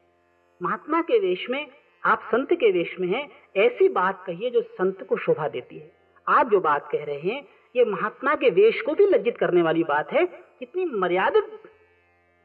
महात्मा 0.63 1.03
के 1.03 1.19
वेश 1.19 1.47
में, 1.51 1.67
आप 2.05 2.21
संत 2.23 2.53
के 2.53 2.73
वेश 2.73 2.97
में 3.01 3.09
हैं। 3.09 3.31
ऐसी 3.57 3.89
बात 3.89 4.25
कहिए 4.27 4.51
जो 4.51 4.63
संत 4.63 5.07
को 5.09 5.17
शोभा 5.17 5.49
देती 5.49 5.79
है। 5.79 5.93
आप 6.29 6.51
जो 6.51 6.61
बात 6.61 6.89
कह 6.93 7.05
रहे 7.05 7.19
हैं, 7.19 7.49
ये 7.77 7.85
महात्मा 7.85 8.35
के 8.35 8.51
वेश 8.51 8.81
को 8.81 8.95
भी 8.95 9.07
लज्जित 9.07 9.39
करने 9.39 9.63
वाली 9.63 9.85
बात 9.85 10.13
है। 10.13 10.27
कितनी 10.59 10.85
मर्यादित 10.85 11.47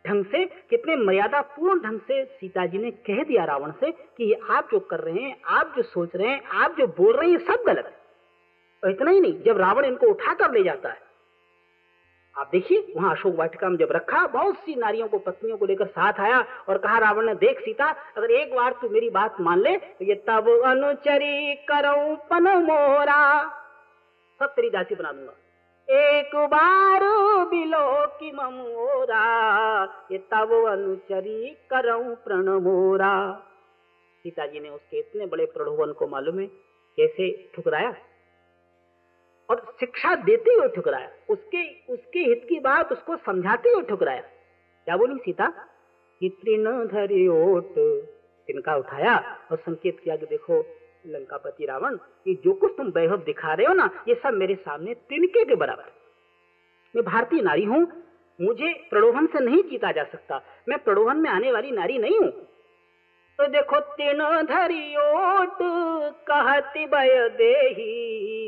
ढंग 0.08 0.26
से, 0.26 0.46
कितने 0.46 0.96
मर्यादा 0.96 1.42
पूर्ण 1.42 1.80
ढंग 1.80 2.00
से 2.00 2.26
सीता 2.26 2.66
जी 2.66 2.78
ने 2.78 2.92
कह 2.92 3.24
दिया 3.24 3.44
रावण 3.44 3.72
से 3.72 3.92
कि 3.92 4.24
ये 4.24 4.40
आप 4.50 4.70
जो 4.72 4.80
कर 4.80 5.00
रहे 5.00 5.24
हैं, 5.24 5.42
आप 5.46 5.74
जो 5.78 5.84
सोच 5.84 6.16
रहे 6.16 6.28
हैं, 6.28 6.44
आप 6.44 6.76
जो 6.78 6.88
बोल 6.88 7.16
रहे 7.16 7.30
हैं, 7.30 7.40
ये 7.40 7.46
सब 7.46 7.64
गलत 7.68 7.86
है। 7.86 8.00
और 8.84 8.92
इतना 8.92 9.12
ही 9.12 9.20
नहीं, 9.20 9.44
जब 9.44 9.58
रावण 9.58 9.86
इनको 9.86 10.08
उठा 10.08 10.34
कर 10.34 10.52
ले 10.52 10.64
जाता 10.64 10.90
है 10.90 11.09
आप 12.40 12.50
देखिए, 12.52 12.94
वहाँ 12.98 13.12
अशोक 13.12 13.36
वाटिका 13.36 13.70
में 13.70 13.78
जब 13.78 13.92
रखा, 13.92 14.28
बहुत 14.28 14.56
सी 14.56 14.76
नारियों 14.76 15.08
को, 15.08 15.18
पत्नियों 15.18 15.58
को 15.58 15.66
लेकर 15.66 15.86
साथ 15.86 16.20
आया 16.20 16.46
और 16.70 16.78
कहा, 16.78 16.98
रावण 17.00 17.26
ने, 17.26 17.34
देख 17.36 17.60
सीता, 17.60 17.90
अगर 18.18 18.32
एक 18.32 18.56
बार 18.56 18.76
तू 18.82 18.90
मेरी 18.90 19.10
बात 19.10 19.42
मान 19.42 19.60
ले 19.60 19.76
तो 19.78 20.06
ये 20.06 20.16
तब 20.28 20.48
अनुचरी 20.66 21.56
करो 21.56 22.16
पन 22.16 22.48
मोरा। 22.64 23.44
सब 24.40 24.46
तेरी 24.46 24.70
दासी 24.70 24.96
बना 24.96 25.12
दूँगा। 25.12 25.34
एक 25.90 26.36
बार 26.36 27.04
बिलो 27.46 28.06
की 28.08 28.32
ममोरा, 28.32 29.26
ये 30.12 30.18
तब 30.18 30.52
अनुचरी 30.70 31.50
करऊ 31.70 32.16
प्रणमोरा 32.16 33.14
सीताजी 34.24 34.60
ने 34.60 34.70
उसके 34.70 34.98
इतने 34.98 35.26
बड़े 35.26 35.46
प्रलोभन 35.46 35.92
को 35.92 36.08
मालूम 36.08 36.40
है, 36.40 36.46
कैसे 36.98 37.52
ठुकराया। 37.56 37.94
और 39.50 39.76
शिक्षा 39.80 40.16
देते 40.16 40.54
हुए 40.54 40.68
ठुकराया। 40.68 41.10
उसके 41.30 41.94
उसके 41.94 42.20
हित 42.20 42.46
की 42.50 42.60
बात 42.60 42.92
उसको 42.92 43.16
समझाते 43.16 43.70
हुए 43.70 43.82
ठुकराया। 43.82 44.22
क्या 44.86 44.98
बोली 44.98 45.16
सीता? 45.16 45.66
तृण 46.24 46.88
धरी 46.88 47.28
ओट। 47.28 47.74
तिनका 48.48 48.76
उठाया 48.76 49.38
और 49.52 49.58
संकेत 49.58 50.00
किया 50.04 50.16
कि 50.16 50.26
देखो, 50.26 50.66
लंकापति 51.08 51.66
रावण, 51.66 51.98
ये 52.28 52.34
जो 52.34 52.54
कुछ 52.54 52.74
तुम 52.78 52.88
वैभव 52.88 53.18
दिखा 53.18 53.54
रहे 53.54 53.66
हो 53.66 53.74
ना, 53.74 54.06
ये 54.08 54.16
सब 54.16 54.34
मेरे 54.34 54.56
सामने 54.56 54.94
तिनके 54.94 55.46
के 55.46 55.56
बराबर। 55.56 55.92
मैं 56.96 57.06
भारतीय 57.06 57.42
नारी 57.42 57.64
हूँ, 57.64 58.04
मुझे 58.42 58.74
प्रलोभन 58.90 59.26
से 59.26 59.40
नहीं 59.40 59.64
जीता 59.64 59.92
जा 59.92 60.04
सकता। 60.04 60.42
मैं 60.70 60.80
प्रलोभन 60.84 61.18
में 61.18 61.30
आने 61.30 61.52
वाली 61.52 61.72
नारी 61.72 61.98
नहीं 61.98 62.20
हूँ। 62.20 62.32
तो 63.40 63.48
देखो, 63.48 63.80
तीन 63.80 64.18
धरी 64.44 64.96
ओट, 64.96 65.58
कहती 66.28 66.86
बय 66.86 67.30
देही। 67.30 68.39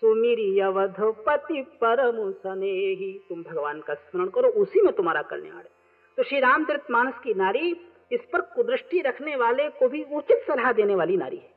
सुमिरी 0.00 0.60
अवधपति 0.60 1.62
परम 1.62 2.32
सनेही 2.32 3.20
तुम 3.28 3.42
भगवान 3.42 3.80
का 3.80 3.94
स्मरण 3.94 4.26
करो, 4.26 4.48
उसी 4.48 4.80
में 4.80 4.92
तुम्हारा 4.94 5.22
कल्याण 5.22 5.56
है। 5.56 5.70
तो 6.16 6.22
श्री 6.22 6.40
रामचरित 6.40 6.90
मानस 6.90 7.14
की 7.24 7.34
नारी, 7.34 7.76
इस 8.12 8.20
पर 8.32 8.40
कुदृष्टि 8.40 9.00
रखने 9.00 9.36
वाले 9.36 9.68
को 9.68 9.88
भी 9.88 10.02
उचित 10.02 10.38
सलाह 10.38 10.72
देने 10.72 10.94
वाली 10.94 11.16
नारी 11.16 11.36
है। 11.36 11.50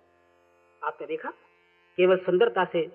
आपने 0.84 1.08
देखा? 1.08 1.30
केवल 1.98 2.18
सुंदरता 2.18 2.66
से 2.66 2.90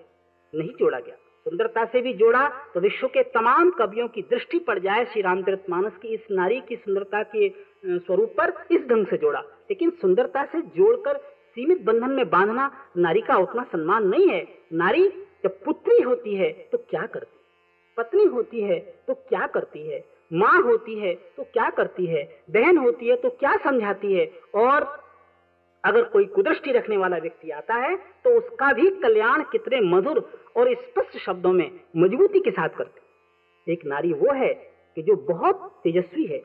नहीं 0.54 0.70
जोड़ा 0.70 1.00
गया। 1.00 1.14
सुंदरता 1.14 1.84
से 1.84 2.02
भी 2.02 2.14
जोड़ा 2.14 2.48
तो 2.74 2.80
विश्व 2.80 3.06
के 3.06 3.22
तमाम 3.22 3.70
कवियों 3.70 4.08
की 4.08 4.22
दृष्टि 4.22 4.58
पड़ 4.58 4.78
जाए, 4.78 5.04
श्री 5.04 5.22
रामचरित 5.22 5.70
मानस 5.70 5.92
की 6.02 6.08
इस 6.08 6.20
नारी 6.30 6.60
की 6.60 6.76
सुंदरता 6.76 7.22
के 7.22 7.52
स्वरूप 7.86 8.34
पर 8.40 8.52
इस 8.70 8.86
ढंग 8.86 9.06
से 9.06 9.16
जोड़ा। 9.16 9.40
लेकिन 9.40 9.90
सुंदरता 9.90 10.44
से 10.44 10.62
जोड़कर 10.62 11.16
सीमित 11.54 11.82
बंधन 11.82 12.10
में 12.10 12.30
बांधना, 12.30 12.72
नारी 12.96 13.20
का 13.20 13.36
उतना 13.36 13.62
सम्मान 13.62 14.08
नहीं 14.08 14.28
है। 14.28 14.48
नारी 14.72 15.12
जब 15.44 15.62
पुत्री 15.64 16.00
होती 16.02 16.34
है 16.34 16.50
तो 16.72 16.78
क्या 16.80 17.06
करती? 17.06 17.38
पत्नी 17.96 18.24
होती 18.24 18.60
है 18.60 18.78
तो 19.08 19.14
क्या 19.14 19.46
करती 19.46 19.86
है? 19.88 20.04
माँ 20.32 20.60
होती 20.62 20.98
है 20.98 21.14
तो 21.36 21.44
क्या 21.44 21.68
करती 21.70 22.06
है? 22.06 22.22
बहन 22.50 22.78
होती 22.78 23.08
है 23.08 23.16
तो 23.16 23.30
क्या 23.30 23.56
समझाती 23.64 24.12
है? 24.14 24.30
और 24.54 24.86
अगर 25.84 26.02
कोई 26.04 26.24
कुदृष्टि 26.26 26.72
रखने 26.72 26.96
वाला 26.96 27.16
व्यक्ति 27.16 27.50
आता 27.50 27.74
है 27.76 27.94
तो 28.24 28.30
उसका 28.38 28.72
भी 28.72 28.90
कल्याण 29.00 29.42
कितने 29.42 29.80
मधुर 29.80 30.18
और 30.56 30.74
स्पष्ट 30.74 31.18
शब्दों 31.18 31.52
में 31.52 31.70
मजबूती 31.96 32.40
के 32.40 32.50
साथ 32.50 32.68
करते। 32.68 33.72
एक 33.72 33.84
नारी 33.86 34.12
वो 34.12 34.32
है 34.34 34.52
कि 34.96 35.02
जो 35.02 35.16
बहुत 35.28 35.70
तेजस्वी 35.84 36.24
है। 36.26 36.42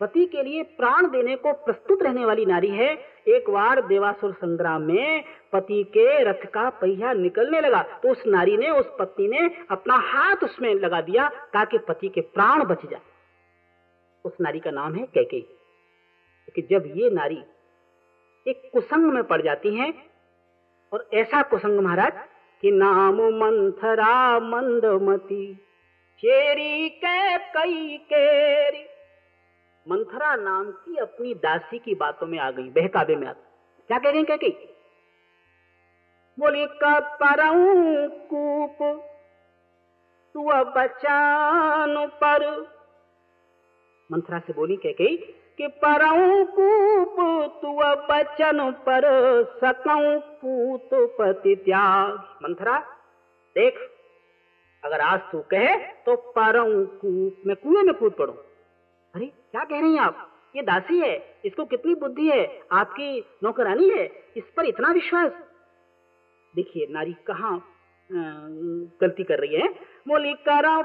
पति 0.00 0.24
के 0.26 0.42
लिए 0.42 0.62
प्राण 0.78 1.06
देने 1.06 1.36
को 1.36 1.52
प्रस्तुत 1.64 2.02
रहने 2.02 2.24
वाली 2.24 2.46
नारी 2.46 2.68
है 2.68 2.94
एक 3.26 3.48
बार 3.50 3.80
देवासुर 3.86 4.32
संग्राम 4.32 4.82
में 4.82 5.24
पति 5.52 5.82
के 5.88 6.22
रथ 6.24 6.44
का 6.46 6.68
पहिया 6.70 7.12
निकलने 7.12 7.60
लगा 7.60 7.82
तो 8.02 8.10
उस 8.10 8.22
नारी 8.26 8.56
ने, 8.56 8.70
उस 8.70 8.90
पत्नी 8.98 9.28
ने 9.28 9.50
अपना 9.70 9.96
हाथ 10.04 10.44
उसमें 10.44 10.74
लगा 10.74 11.00
दिया 11.00 11.28
ताकि 11.52 11.78
पति 11.78 12.08
के 12.08 12.20
प्राण 12.20 12.64
बच 12.64 12.84
जाए। 12.90 13.00
उस 14.24 14.36
नारी 14.40 14.60
का 14.60 14.70
नाम 14.70 14.94
है 14.94 15.06
कैके 15.14 15.40
कि 16.54 16.62
जब 16.70 16.92
ये 16.96 17.10
नारी 17.10 17.42
एक 18.46 18.70
कुसंग 18.72 19.12
में 19.12 19.22
पड़ 19.24 19.40
जाती 19.42 19.74
हैं, 19.74 19.92
और 20.92 21.08
ऐसा 21.14 21.42
कुसंग 21.42 21.80
महाराज 21.80 22.12
कि 22.62 22.70
नाम 22.70 23.22
मंथरा 23.38 24.38
मंदमती, 24.40 25.54
चेरी 26.22 26.88
के 26.88 27.38
कई 27.38 27.96
केरी 28.02 28.84
मंथरा 29.88 30.36
नाम 30.36 30.70
की 30.70 30.96
अपनी 30.96 31.34
दासी 31.34 31.78
की 31.78 31.94
बातों 31.94 32.26
में 32.26 32.38
आ 32.38 32.50
गई, 32.50 32.62
बहकावे 32.62 33.16
में 33.16 33.26
आ 33.26 33.32
गई। 33.32 33.42
क्या 33.86 33.98
कह 33.98 34.10
गई 34.12 34.24
कही 34.24 34.50
बोली 36.38 36.66
कूप 38.30 38.78
तू 40.34 40.44
बचान 40.64 42.06
पर। 42.06 42.60
मंथरा 44.12 44.38
से 44.38 44.52
बोली 44.52 44.76
कह? 44.76 44.92
गई 44.92 45.16
कि 45.58 45.66
परऊ 45.66 46.44
कूप 46.44 47.16
तू 47.62 47.72
बचन 48.08 48.70
पर 48.70 49.02
सकऊ 49.44 50.18
पूत 50.20 50.88
पति 50.92 51.56
त्याग। 51.56 52.12
मंथरा, 52.42 52.78
देख, 53.54 53.90
अगर 54.84 55.00
आज 55.00 55.20
तू 55.20 55.38
कहे 55.40 55.76
तो 55.76 56.16
परऊ 56.16 56.84
कूप 56.86 57.42
मैं 57.46 57.56
कुएँ 57.56 57.82
में 57.82 57.94
कूद 57.94 58.12
पड़ू। 58.12 58.34
अरे, 59.14 59.26
क्या 59.26 59.64
कह 59.64 59.80
रही 59.80 59.92
हैं 59.92 60.00
आप? 60.00 60.30
ये 60.56 60.62
दासी 60.62 60.98
है, 61.00 61.40
इसको 61.44 61.64
कितनी 61.64 61.94
बुद्धि 61.94 62.28
है, 62.30 62.60
आपकी 62.72 63.24
नौकरानी 63.44 63.88
है, 63.90 64.04
इस 64.36 64.44
पर 64.56 64.64
इतना 64.64 64.90
विश्वास। 64.90 65.32
देखिए, 66.54 66.86
नारी 66.90 67.12
कहाँ 67.26 67.70
गलती 69.00 69.24
कर 69.24 69.38
रही 69.38 69.54
है? 69.54 69.68
बोली, 70.08 70.32
करा 70.34 70.82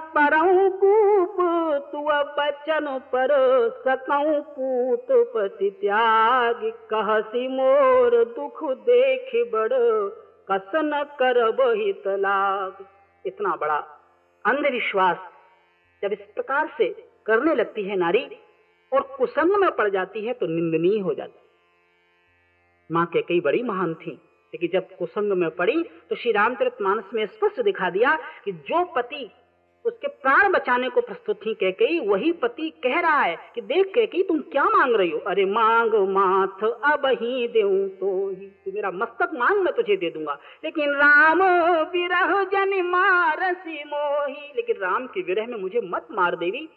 बचन 2.38 3.00
पर 3.00 3.30
सकऊ 3.70 4.40
पूत, 4.42 5.08
पति 5.12 5.70
त्याग, 5.82 6.62
कहसी 6.94 7.48
मोर, 7.48 8.24
दुख 8.26 8.64
देख 8.64 9.52
बड़, 9.52 9.74
कसन 10.52 11.04
कर 11.20 11.52
बहित 11.52 12.04
लाग। 12.08 12.86
इतना 13.26 13.56
बड़ा 13.56 13.78
अंधविश्वास 14.46 15.18
जब 16.04 16.12
इस 16.12 16.20
प्रकार 16.36 16.74
से 16.78 17.09
करने 17.30 17.56
लगती 17.56 17.84
है 17.84 17.96
नारी 17.96 18.26
और 18.92 19.02
कुसंग 19.18 19.52
में 19.56 19.70
पड़ 19.72 19.90
जाती 19.90 20.26
है 20.26 20.34
तो 20.34 20.48
निंदनीय 20.48 21.00
हो 21.00 21.14
जाती 21.14 21.40
माँ 22.90 23.06
के 23.06 23.22
कई 23.22 23.40
बड़ी 23.40 23.64
महान 23.64 23.94
थी, 23.94 24.12
लेकिन 24.54 24.70
जब 24.74 24.96
कुसंग 24.98 25.34
में 25.34 25.50
पड़ी 25.52 25.84
तो 26.10 26.16
श्री 26.16 26.32
रामचरित 26.32 26.82
मानस 26.82 27.04
में 27.14 27.26
स्पष्ट 27.26 27.62
दिखा 27.62 27.90
दिया 27.90 28.16
कि 28.46 28.52
जो 28.52 28.84
पति 28.96 29.30
उसके 29.86 30.08
प्राण 30.08 30.52
बचाने 30.52 30.90
को 30.90 31.02
प्रस्तुत 31.02 31.40
थी, 31.46 31.54
कह 31.54 31.72
कही 31.72 32.00
वही 32.00 32.32
पति 32.32 32.70
कह 32.84 33.00
रहा 33.00 33.22
है 33.22 33.36
कि 33.56 33.62
देख, 33.62 33.92
कह 33.96 34.06
कही 34.06 34.24
तुम 34.24 34.40
क्या 34.42 34.64
मांग 34.66 34.96
रही 34.96 35.10
हो? 35.10 35.20
अरे 35.20 35.46
मांग 35.46 35.94
माथ 36.10 36.64
अब 36.64 37.06
ही 37.22 37.48
दे 37.48 37.62
तो 37.90 38.10
ही। 38.30 38.48
तू 38.66 38.72
मेरा 38.72 38.92
मस्तक 38.92 39.32
मांग, 39.34 39.62
मैं 39.62 39.74
तुझे 39.74 39.96
दे 39.98 40.10
दूँगा। 40.10 40.38
लेकिन 40.64 40.94
राम 40.94 41.44
विरह 41.92 42.44
जन 42.46 42.82
मारसी 42.86 43.84
मोही। 43.84 44.52
लेकिन 44.56 44.76
राम 44.76 45.08
के 45.08 45.22
विरह 45.22 45.48
में 45.48 45.58
मुझे 45.58 45.82
मत 45.84 46.08
मार 46.12 46.36
देवी। 46.36 46.68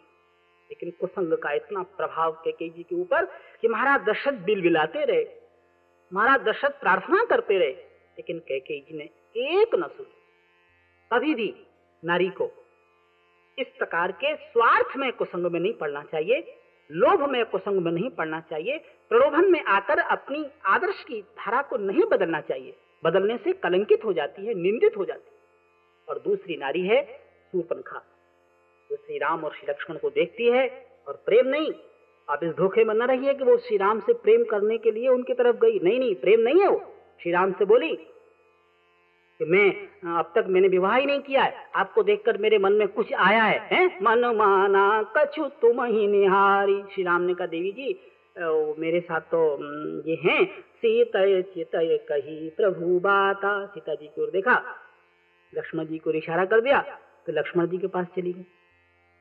लेकिन 0.73 0.91
कुसंग 0.91 1.33
का 1.33 1.51
इतना 1.51 1.81
प्रभाव 1.83 2.31
कैके 2.31 2.69
जी 2.69 2.83
के 2.83 2.95
ऊपर 2.95 3.25
कि 3.61 3.67
महाराज 3.67 4.01
दशरथ 4.01 4.33
बिल 4.33 4.61
बिलाते 4.61 5.03
रहे। 5.05 5.25
महाराज 6.13 6.41
दशरथ 6.41 6.69
प्रार्थना 6.69 7.23
करते 7.23 7.57
रहे, 7.57 7.71
लेकिन 8.17 8.39
कैके 8.39 8.79
जी 8.79 8.97
ने 8.97 9.03
एक 9.35 9.75
न 9.75 9.87
सुनी। 9.87 10.15
कभी 11.11 11.35
भी 11.35 11.53
नारी 12.03 12.29
को 12.29 12.51
इस 13.57 13.67
प्रकार 13.77 14.11
के 14.11 14.35
स्वार्थ 14.35 14.97
में 14.97 15.11
कुसंग 15.11 15.45
में 15.45 15.59
नहीं 15.59 15.73
पड़ना 15.73 16.03
चाहिए, 16.03 16.55
लोभ 16.91 17.29
में 17.29 17.45
कुसंग 17.45 17.81
में 17.81 17.91
नहीं 17.91 18.09
पड़ना 18.09 18.39
चाहिए, 18.39 18.77
प्रलोभन 19.09 19.51
में 19.51 19.63
आकर 19.63 19.99
अपनी 19.99 20.45
आदर्श 20.65 21.03
की 21.03 21.21
धारा 21.21 21.61
को 21.61 21.77
नहीं 21.77 22.05
बदलना 22.05 22.41
चाहिए। 22.41 22.75
बदलने 23.03 23.37
से 23.37 23.53
कलंकित 23.53 24.05
हो 24.05 24.13
जाती 24.13 24.45
है, 24.45 24.53
निंदित 24.53 24.97
हो 24.97 25.05
जाती 25.05 25.31
है। 25.31 25.41
और 26.09 26.19
दूसरी 26.19 26.57
नारी 26.57 26.87
है 26.87 27.03
सूर्पनखा 27.51 28.03
जो 28.89 28.95
श्री 28.95 29.17
राम 29.17 29.43
और 29.43 29.51
श्री 29.51 29.71
लक्ष्मण 29.71 29.97
को 29.97 30.09
देखती 30.09 30.49
है 30.51 30.67
और 31.07 31.21
प्रेम 31.25 31.47
नहीं 31.47 31.71
आप 32.27 32.43
इस 32.43 32.51
धोखे 32.51 32.83
में 32.83 32.93
न 32.95 33.03
रहिए 33.03 33.33
कि 33.33 33.43
वो 33.43 33.57
श्री 33.57 33.77
राम 33.77 33.99
से 33.99 34.13
प्रेम 34.13 34.43
करने 34.43 34.77
के 34.77 34.91
लिए 34.91 35.07
उनकी 35.07 35.33
तरफ़ 35.33 35.55
गई। 35.55 35.79
नहीं 35.79 35.99
नहीं 35.99 36.15
प्रेम 36.15 36.39
नहीं 36.39 36.61
है 36.61 36.67
वो। 36.67 36.81
श्री 37.21 37.31
राम 37.31 37.51
से 37.51 37.65
बोली 37.65 37.95
कि 39.39 39.45
मैं 39.45 39.69
अब 40.17 40.31
तक 40.35 40.45
मैंने 40.47 40.67
विवाह 40.67 40.95
ही 40.95 41.05
नहीं 41.05 41.19
किया 41.19 41.43
है। 41.43 41.69
आपको 41.75 42.03
देखकर 42.03 42.37
मेरे 42.37 42.57
मन 42.57 42.73
में 42.73 42.87
कुछ 42.87 43.13
आया 43.13 43.43
है, 43.43 43.59
है? 43.71 43.85
मन 44.03 44.25
माना 44.35 44.85
कछु 45.17 45.45
तुम 45.61 45.83
ही 45.83 46.07
निहारी। 46.07 46.81
श्री 46.93 47.03
राम 47.03 47.21
ने 47.21 47.33
कहा 47.33 47.47
देवी 47.47 47.71
जी 47.71 47.99
मेरे 48.79 48.99
साथ 48.99 49.21
तो 49.33 49.41
ये 50.09 50.17
हैं। 50.23 50.45
सीता 50.75 51.25
चित 51.43 51.71
कही 51.75 52.49
प्रभु 52.49 52.99
बाता। 52.99 53.65
सीता 53.65 53.95
जी 53.95 54.07
की 54.07 54.21
ओर 54.21 54.29
देखा 54.31 54.61
लक्ष्मण 55.53 55.85
जी 55.85 55.97
को 55.97 56.11
इशारा 56.13 56.45
कर 56.45 56.61
दिया 56.61 56.81
तो 57.27 57.33
लक्ष्मण 57.33 57.67
जी 57.67 57.77
के 57.77 57.87
पास 57.87 58.07
चली 58.15 58.33
गई। 58.33 58.45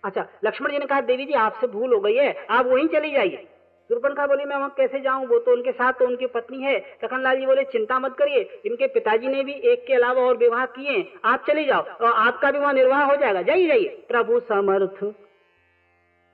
अच्छा 0.04 0.26
लक्ष्मण 0.44 0.70
जी 0.70 0.78
ने 0.78 0.86
कहा, 0.86 1.00
देवी 1.00 1.24
जी, 1.24 1.32
आपसे 1.32 1.66
भूल 1.66 1.92
हो 1.94 2.00
गई 2.00 2.14
है, 2.14 2.46
आप 2.50 2.66
वहीं 2.66 2.86
चली 2.88 3.10
जाइए। 3.10 3.48
सुरपनखा 3.90 4.26
बोली, 4.26 4.44
मैं 4.44 4.56
वहाँ 4.56 4.74
कैसे 4.76 5.00
जाऊँ? 5.00 5.26
वो 5.26 5.38
तो 5.38 5.52
उनके 5.52 5.72
साथ 5.72 5.92
तो 5.92 6.06
उनकी 6.06 6.26
पत्नी 6.26 6.62
है। 6.62 6.76
लखनलाल 7.04 7.38
जी 7.38 7.46
बोले, 7.46 7.64
चिंता 7.64 7.98
मत 7.98 8.14
करिए, 8.18 8.60
इनके 8.66 8.86
पिताजी 8.86 9.28
ने 9.28 9.42
भी 9.44 9.52
एक 9.64 9.84
के 9.86 9.94
अलावा 9.94 10.22
और 10.22 10.36
विवाह 10.36 10.64
किए 10.66 11.12
आप 11.24 11.44
चले 11.46 11.64
जाओ, 11.64 11.82
और 11.82 12.12
आपका 12.12 12.50
भी 12.50 12.58
वहाँ 12.58 12.72
निर्वाह 12.72 13.04
हो 13.04 13.16
जाएगा। 13.16 13.42
जाइए 13.42 13.66
जाइए। 13.66 13.88
प्रभु 14.08 14.40
समर्थ। 14.40 15.04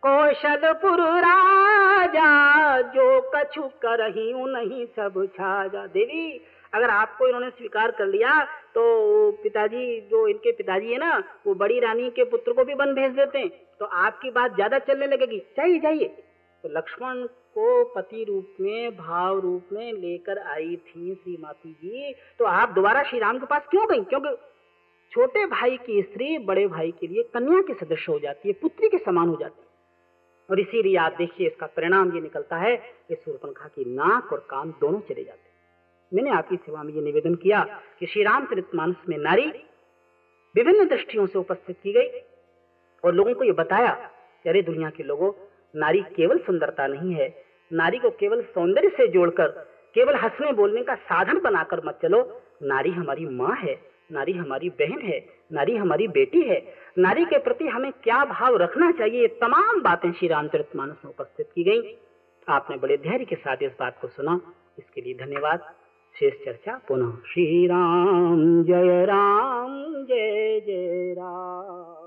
कौशलपुर 0.02 1.00
राजा, 1.18 2.28
जो 2.80 3.20
कछु 3.34 3.62
कर 3.62 4.06
ही 4.10 4.32
नहीं 4.34 4.86
सब 4.86 5.26
छाजा। 5.34 5.86
देवी 5.86 6.40
अगर 6.72 6.90
आपको 6.90 7.26
इन्होंने 7.26 7.50
स्वीकार 7.50 7.90
कर 7.90 8.06
लिया 8.06 8.42
तो 8.74 9.30
पिताजी 9.42 10.00
जो 10.10 10.26
इनके 10.28 10.52
पिताजी 10.52 10.92
है 10.92 10.98
ना, 10.98 11.22
वो 11.46 11.54
बड़ी 11.54 11.78
रानी 11.80 12.10
के 12.10 12.24
पुत्र 12.26 12.52
को 12.52 12.64
भी 12.64 12.74
बन 12.74 12.94
भेज 12.94 13.12
देते 13.12 13.38
हैं। 13.38 13.48
तो 13.80 13.84
आपकी 13.84 14.30
बात 14.30 14.54
ज़्यादा 14.54 14.78
चलने 14.80 15.06
लगेगी। 15.06 15.38
चाहिए 15.56 15.78
जाइए। 15.78 16.06
तो 16.64 16.68
लक्ष्मण 16.68 17.24
को 17.54 17.84
पति 17.94 18.24
रूप 18.24 18.56
में, 18.60 18.96
भाव 18.96 19.38
रूप 19.40 19.68
में 19.72 19.92
लेकर 19.92 20.38
आई 20.38 20.76
थी 20.78 21.14
श्री 21.14 21.36
माती 21.40 21.72
जी। 21.74 22.14
तो 22.38 22.44
आप 22.44 22.72
दोबारा 22.72 23.02
श्री 23.02 23.18
राम 23.18 23.38
के 23.38 23.46
पास 23.46 23.66
क्यों 23.70 23.86
गई? 23.88 24.02
क्योंकि 24.04 24.36
छोटे 25.12 25.46
भाई 25.46 25.76
की 25.76 26.02
स्त्री 26.02 26.38
बड़े 26.38 26.66
भाई 26.68 26.90
के 27.00 27.06
लिए 27.06 27.22
कन्या 27.34 27.60
के 27.62 27.74
सदस्य 27.76 28.12
हो 28.12 28.18
जाती 28.18 28.48
है, 28.48 28.54
पुत्री 28.54 28.88
के 28.88 28.98
समान 28.98 29.28
हो 29.28 29.36
जाती 29.36 29.60
है। 29.60 29.66
और 30.48 30.60
इसीलिए 30.60 30.96
आप 30.96 31.14
देखिए, 31.18 31.46
इसका 31.46 31.66
परिणाम 31.66 32.14
ये 32.14 32.20
निकलता 32.20 32.56
है 32.56 32.76
कि 32.76 33.14
सूर्पनखा 33.14 33.68
की 33.68 33.84
नाक 33.94 34.32
और 34.32 34.46
कान 34.50 34.74
दोनों 34.80 35.00
चले 35.00 35.24
जाते 35.24 35.47
मैंने 36.14 36.30
आपकी 36.30 36.56
सेवा 36.56 36.82
में 36.82 36.92
ये 36.92 37.00
निवेदन 37.00 37.34
किया 37.34 37.80
कि 38.00 38.06
श्री 38.06 38.22
रामचरित 38.22 38.66
मानस 38.74 38.96
में 39.08 39.18
नारी 39.18 39.46
विभिन्न 40.54 40.88
दृष्टियों 40.88 41.26
से 41.26 41.38
उपस्थित 41.38 41.76
की 41.82 41.92
गई 41.92 42.08
और 43.04 43.14
लोगों 43.14 43.34
को 43.34 43.44
ये 43.44 43.52
बताया 43.52 43.94
कि 44.42 44.48
अरे 44.48 44.62
दुनिया 44.62 44.90
के 44.90 45.02
लोगों, 45.02 45.32
नारी 45.76 46.02
केवल 46.02 46.38
सुंदरता 46.38 46.86
नहीं 46.86 47.14
है। 47.14 47.44
नारी 47.72 47.98
को 47.98 48.10
केवल 48.10 48.42
सौंदर्य 48.42 48.88
से 48.88 49.08
जोड़कर, 49.08 49.48
केवल 49.94 50.14
हंसने 50.14 50.52
बोलने 50.52 50.82
का 50.82 50.94
साधन 50.94 51.40
बनाकर 51.40 51.80
मत 51.86 51.98
चलो। 52.02 52.42
नारी 52.62 52.90
हमारी 52.90 53.26
माँ 53.26 53.56
है, 53.56 53.80
नारी 54.12 54.32
हमारी 54.32 54.68
बहन 54.68 55.00
है, 55.00 55.26
नारी 55.52 55.76
हमारी 55.76 56.08
बेटी 56.08 56.40
है। 56.40 56.74
नारी 56.98 57.24
के 57.24 57.38
प्रति 57.38 57.66
हमें 57.66 57.92
क्या 57.92 58.24
भाव 58.24 58.56
रखना 58.56 58.92
चाहिए? 58.92 59.20
ये 59.20 59.28
तमाम 59.28 59.80
बातें 59.80 60.12
श्री 60.12 60.28
रामचरित 60.28 60.76
मानस 60.76 60.96
में 61.04 61.12
उपस्थित 61.12 61.46
की 61.54 61.64
गई। 61.64 61.96
आपने 62.48 62.76
बड़े 62.76 62.96
धैर्य 62.96 63.24
के 63.24 63.36
साथ 63.36 63.56
इस 63.62 63.72
बात 63.80 63.98
को 64.00 64.08
सुना। 64.08 64.40
इसके 64.78 65.00
लिए 65.00 65.14
धन्यवाद। 65.14 65.74
शेष 66.18 66.34
चर्चा 66.44 66.80
पुनः। 66.88 67.10
श्री 67.10 67.66
राम 67.66 68.64
जय 68.64 69.04
राम 69.04 69.84
जय 70.04 70.62
जय 70.66 71.14
राम। 71.18 71.97